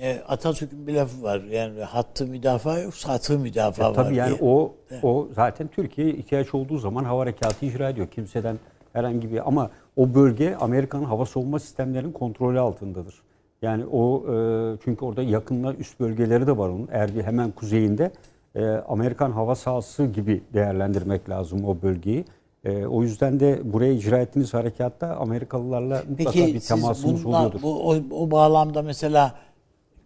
[0.00, 1.40] e, Atatürk'ün bir lafı var.
[1.40, 3.94] Yani hattı müdafaa yok, satı müdafaa var.
[3.94, 4.50] Tabii yani diye.
[4.50, 8.06] o o zaten Türkiye ihtiyaç olduğu zaman hava harekatı icra ediyor.
[8.06, 8.58] Kimseden
[8.92, 13.14] herhangi bir ama o bölge Amerika'nın hava savunma sistemlerinin kontrolü altındadır.
[13.62, 16.88] Yani o e, çünkü orada yakınlar üst bölgeleri de var onun.
[16.92, 18.10] Erbil hemen kuzeyinde
[18.54, 22.24] e, Amerikan hava sahası gibi değerlendirmek lazım o bölgeyi.
[22.64, 27.38] E, o yüzden de buraya icra ettiğiniz harekatta Amerikalılarla mutlaka Peki bir siz temasımız bununla,
[27.38, 27.62] oluyordur.
[27.62, 29.34] bu, o, o bağlamda mesela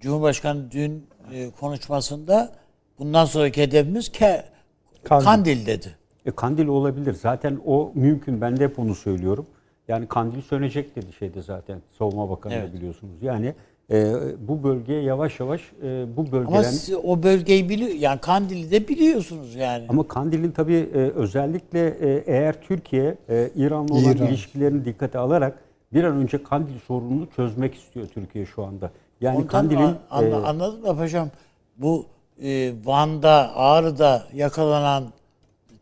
[0.07, 2.53] Cumhurbaşkanı dün e, konuşmasında
[2.99, 4.43] bundan sonraki hedefimiz Ke-
[5.05, 5.25] Kandil.
[5.25, 5.67] Kandil.
[5.67, 5.97] dedi.
[6.27, 7.13] E, Kandil olabilir.
[7.13, 8.41] Zaten o mümkün.
[8.41, 9.47] Ben de hep onu söylüyorum.
[9.89, 11.79] Yani Kandil sönecek dedi şeyde zaten.
[11.99, 12.73] Savunma Bakanı Evet.
[12.75, 13.15] biliyorsunuz.
[13.23, 13.55] Yani
[13.91, 14.13] e,
[14.49, 16.63] bu bölgeye yavaş yavaş e, bu Ama bölgelerin...
[16.63, 19.85] siz o bölgeyi biliyor yani Kandil'i de biliyorsunuz yani.
[19.89, 24.27] Ama Kandil'in tabii e, özellikle e, eğer Türkiye e, İran'la olan İran.
[24.27, 25.59] ilişkilerini dikkate alarak
[25.93, 28.91] bir an önce Kandil sorununu çözmek istiyor Türkiye şu anda.
[29.21, 31.29] Yani Ondan Kandil'in an- anla- e, anladım da paşam
[31.77, 32.07] bu
[32.43, 35.05] e, Van'da, Ağrı'da yakalanan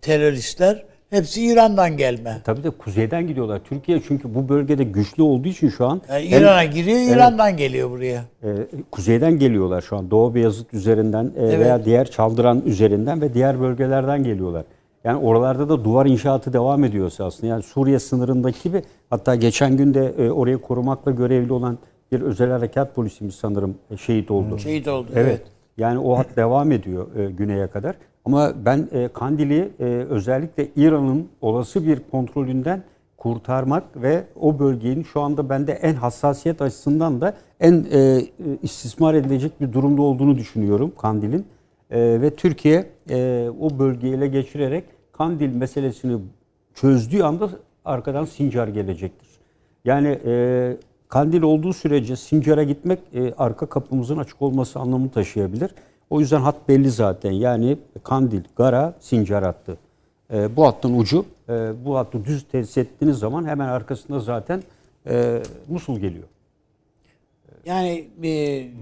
[0.02, 2.40] teröristler hepsi İran'dan gelme.
[2.44, 3.61] tabii de kuzeyden gidiyorlar.
[3.65, 7.90] Türkiye çünkü bu bölgede güçlü olduğu için şu an Yani hem, İran'a giriyor, İran'dan geliyor
[7.90, 8.24] buraya.
[8.43, 8.48] e,
[8.90, 10.11] kuzeyden geliyorlar şu an.
[10.11, 11.59] Doğu Beyazıt üzerinden e, Evet.
[11.59, 14.65] veya diğer Çaldıran üzerinden ve diğer bölgelerden geliyorlar.
[15.05, 17.47] Yani oralarda da duvar inşaatı devam ediyor aslında.
[17.47, 21.78] Yani Suriye sınırındaki gibi hatta geçen gün de e, orayı korumakla görevli olan
[22.12, 24.59] bir özel harekat polisimiz sanırım e, şehit oldu.
[24.59, 25.09] Şehit oldu.
[25.14, 25.26] Evet.
[25.26, 25.43] Evet.
[25.76, 27.97] Yani o hat devam ediyor e, güneye kadar.
[28.24, 32.82] Ama ben e, Kandil'i e, özellikle İran'ın olası bir kontrolünden
[33.16, 38.22] kurtarmak ve o bölgenin şu anda bende en hassasiyet açısından da en e, e,
[38.62, 41.47] istismar edilecek bir durumda olduğunu düşünüyorum Kandil'in.
[41.90, 46.20] E, ve Türkiye e, o bölgeyi ele geçirerek Kandil meselesini
[46.74, 47.51] çözdüğü anda
[47.85, 49.28] arkadan Sincar gelecektir.
[49.85, 50.76] Yani e,
[51.15, 55.70] Kandil olduğu sürece Sincar'a gitmek e, arka kapımızın açık olması anlamını taşıyabilir.
[56.11, 57.31] O yüzden hat belli zaten.
[57.31, 59.77] Yani Kandil, Gara, Sincar hattı.
[60.32, 64.62] E, bu hattın ucu, e, bu hattı düz tesis ettiğiniz zaman hemen arkasında zaten
[65.07, 66.24] e, Musul geliyor.
[67.66, 68.28] Yani e,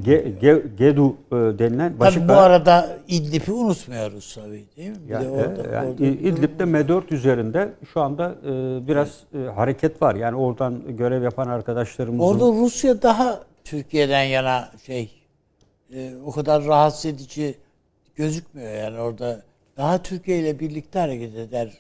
[0.05, 2.29] Ge, Ge- Gedu e, denilen tabii Başika.
[2.29, 4.97] bu arada İdlib'i unutmuyoruz tabii değil mi?
[5.09, 8.49] Bir Ya, de orada, e, yani orada- İdlib'de M4 üzerinde şu anda e,
[8.89, 10.15] biraz e, hareket var.
[10.15, 12.25] Yani oradan görev yapan arkadaşlarımızın...
[12.29, 15.11] Orada Rusya daha Türkiye'den yana şey
[15.95, 17.55] e, o kadar rahatsız edici
[18.17, 19.43] gözükmüyor yani orada
[19.77, 21.73] daha Türkiye ile birlikte hareket eder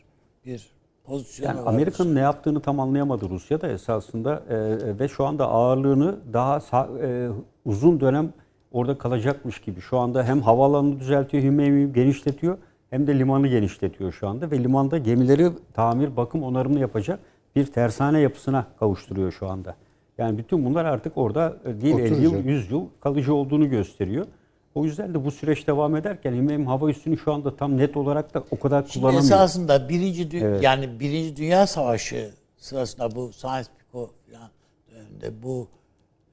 [0.46, 0.66] bir
[1.04, 1.72] pozisyonu Yani var.
[1.72, 6.86] Amerika'nın ne yaptığını tam anlayamadı Rusya da esasında e, e, ve şu anda ağırlığını daha
[7.02, 7.28] e,
[7.64, 8.32] uzun dönem
[8.72, 9.80] orada kalacakmış gibi.
[9.80, 12.58] Şu anda hem havaalanını düzeltiyor, Hümeymi'yi genişletiyor
[12.90, 17.20] hem de limanı genişletiyor şu anda ve limanda gemileri tamir, bakım, onarımını yapacak
[17.56, 19.74] bir tersane yapısına kavuşturuyor şu anda.
[20.18, 22.46] Yani bütün bunlar artık orada e, değil 50 yıl, Oturacak.
[22.46, 24.26] 100 yıl kalıcı olduğunu gösteriyor.
[24.74, 28.34] O yüzden de bu süreç devam ederken Hümeymi hava üssünü şu anda tam net olarak
[28.34, 29.24] da o kadar Şimdi kullanamıyor.
[29.24, 30.62] esasında birinci dü- Evet.
[30.62, 34.50] yani birinci Dünya Savaşı sırasında bu Science Pico falan
[34.90, 35.68] döneminde bu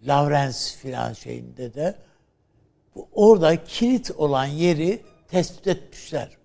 [0.08, 1.96] Lawrence filan şeyinde de
[2.96, 6.38] bu, orada kilit olan yeri tespit etmişler.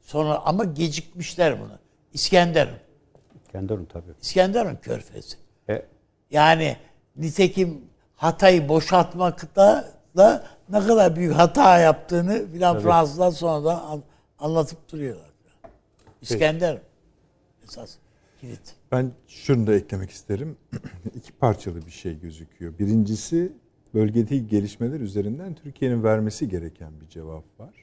[0.00, 1.78] Sonra ama gecikmişler bunu.
[2.12, 2.76] İskenderun.
[3.52, 4.12] Kendileri tabii.
[4.22, 5.36] İskenderun Körfezi.
[5.68, 5.82] E,
[6.30, 6.76] Yani
[7.16, 7.80] nitekim
[8.16, 9.84] Hatay'ı boşaltmakta
[10.16, 14.02] da ne kadar büyük hata yaptığını filan Fransızlar sonradan an-
[14.38, 15.30] anlatıp duruyorlar.
[16.22, 16.78] İskender
[17.64, 17.96] esas
[18.40, 18.74] kilit.
[18.92, 20.56] Ben şunu da eklemek isterim.
[21.14, 22.78] İki parçalı bir şey gözüküyor.
[22.78, 23.52] Birincisi
[23.94, 27.74] bölgedeki gelişmeler üzerinden Türkiye'nin vermesi gereken bir cevap var.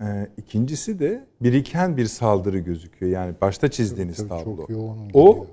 [0.00, 3.12] Ee, ikincisi de biriken bir saldırı gözüküyor.
[3.12, 4.56] Yani başta çizdiğiniz Tabii tablo.
[4.56, 5.46] çok yoğun o geliyor.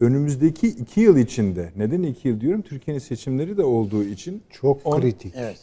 [0.00, 2.62] Önümüzdeki iki yıl içinde, neden iki yıl diyorum?
[2.62, 5.32] Türkiye'nin seçimleri de olduğu için Çok on- kritik.
[5.36, 5.58] Evet.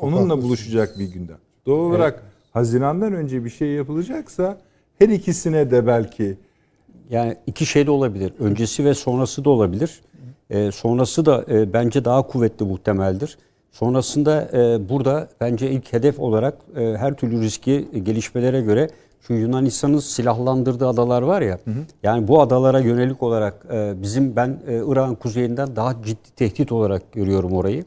[0.00, 0.44] onunla haklısınız.
[0.44, 1.38] buluşacak bir gündem.
[1.66, 2.22] Doğal olarak
[2.52, 4.58] Haziran'dan önce bir şey yapılacaksa
[4.98, 6.36] her ikisine de belki
[7.10, 8.32] Yani iki şey de olabilir.
[8.38, 10.00] Öncesi ve sonrası da olabilir.
[10.50, 13.38] Ee, sonrası da e, bence daha kuvvetli muhtemeldir.
[13.72, 18.88] Sonrasında e, burada bence ilk hedef olarak e, her türlü riski e, gelişmelere göre
[19.26, 21.58] şu Yunanistan'ın silahlandırdığı adalar var ya.
[22.02, 27.12] Yani bu adalara yönelik olarak e, bizim ben e, Irak'ın kuzeyinden daha ciddi tehdit olarak
[27.12, 27.84] görüyorum orayı.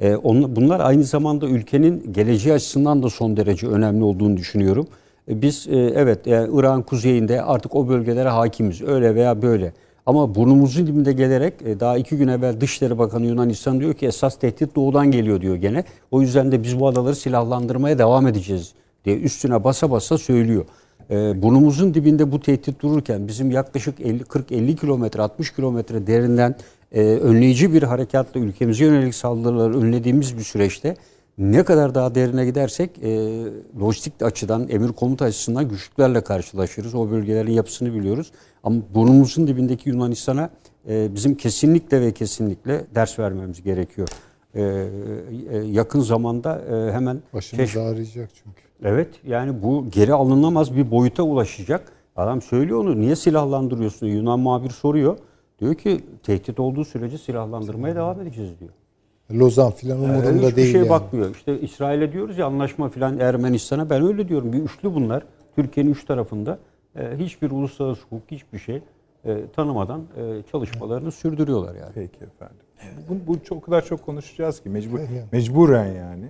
[0.00, 4.86] E, on- bunlar aynı zamanda ülkenin geleceği açısından da son derece önemli olduğunu düşünüyorum.
[5.30, 9.72] E, Biz e, evet yani Irak'ın kuzeyinde artık o bölgelere hakimiz öyle veya böyle.
[10.06, 14.38] Ama burnumuzun dibinde gelerek e, daha iki gün evvel Dışişleri Bakanı Yunanistan diyor ki esas
[14.38, 15.84] tehdit doğudan geliyor diyor gene.
[16.10, 18.72] O yüzden de biz bu adaları silahlandırmaya devam edeceğiz
[19.08, 20.64] diye üstüne basa basa söylüyor.
[21.10, 26.56] E, burnumuzun dibinde bu tehdit dururken bizim yaklaşık 50 40-50 kilometre 60 kilometre derinden
[26.92, 30.96] e, önleyici bir harekatla ülkemize yönelik saldırıları önlediğimiz bir süreçte
[31.38, 33.10] ne kadar daha derine gidersek e,
[33.80, 36.94] lojistik açıdan, emir komuta açısından güçlüklerle karşılaşırız.
[36.94, 38.32] O bölgelerin yapısını biliyoruz.
[38.62, 40.50] Ama burnumuzun dibindeki Yunanistan'a
[40.88, 44.08] e, bizim kesinlikle ve kesinlikle ders vermemiz gerekiyor.
[44.54, 48.67] E, e, yakın zamanda e, hemen Başımız keşf- ağrıyacak çünkü.
[48.84, 51.92] Evet yani bu geri alınamaz bir boyuta ulaşacak.
[52.16, 54.06] Adam söylüyor onu niye silahlandırıyorsun?
[54.06, 55.18] Yunan muhabir soruyor.
[55.60, 58.70] Diyor ki tehdit olduğu sürece silahlandırmaya devam edeceğiz diyor.
[59.32, 60.90] Lozan filan umurunda Hiçbir değil şey yani.
[60.90, 61.30] bakmıyor.
[61.34, 64.52] İşte İsrail'e diyoruz ya anlaşma filan Ermenistan'a ben öyle diyorum.
[64.52, 65.22] Bir üçlü bunlar.
[65.56, 66.58] Türkiye'nin üç tarafında.
[66.96, 68.82] e, hiçbir uluslararası hukuk hiçbir şey
[69.24, 71.92] e, tanımadan e, çalışmalarını sürdürüyorlar yani.
[71.94, 72.56] Peki efendim.
[73.08, 74.98] Bu, bu çok o kadar çok konuşacağız ki mecbur
[75.32, 76.24] mecburen yani.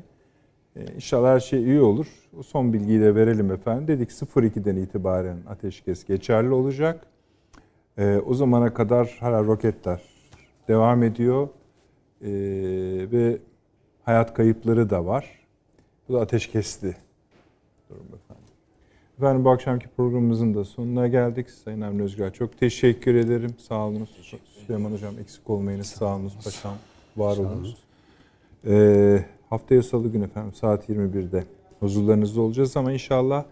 [0.78, 2.06] Ee, inşallah her şey iyi olur.
[2.38, 3.88] O son bilgiyi de verelim efendim.
[3.88, 7.06] Dedik 02'den itibaren ateşkes geçerli olacak.
[7.98, 10.02] Ee, o zamana kadar hala roketler
[10.68, 11.48] devam ediyor.
[12.22, 12.28] Ee,
[13.12, 13.38] ve
[14.02, 15.38] hayat kayıpları da var.
[16.08, 16.96] Bu da ateşkesli
[17.90, 18.44] durum efendim.
[19.18, 21.50] Efendim bu akşamki programımızın da sonuna geldik.
[21.50, 23.54] Sayın Avni Özgür çok teşekkür ederim.
[23.58, 24.38] Sağ olunuz.
[24.66, 25.86] Süleyman Hocam eksik olmayınız.
[25.86, 26.74] Sağ olunuz paşam.
[27.16, 27.76] Var olunuz.
[28.66, 31.44] Ee, haftaya salı günü efendim saat 21'de
[31.80, 33.44] huzurlarınızda olacağız ama inşallah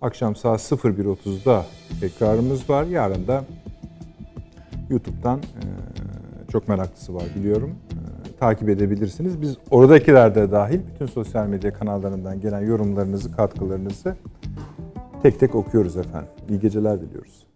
[0.00, 1.66] akşam saat 01.30'da
[2.00, 2.84] tekrarımız var.
[2.84, 3.44] Yarın da
[4.90, 5.40] YouTube'dan
[6.52, 7.74] çok meraklısı var biliyorum.
[8.40, 9.42] Takip edebilirsiniz.
[9.42, 14.16] Biz oradakiler de dahil bütün sosyal medya kanallarından gelen yorumlarınızı, katkılarınızı
[15.22, 16.28] tek tek okuyoruz efendim.
[16.48, 17.51] İyi geceler diliyoruz.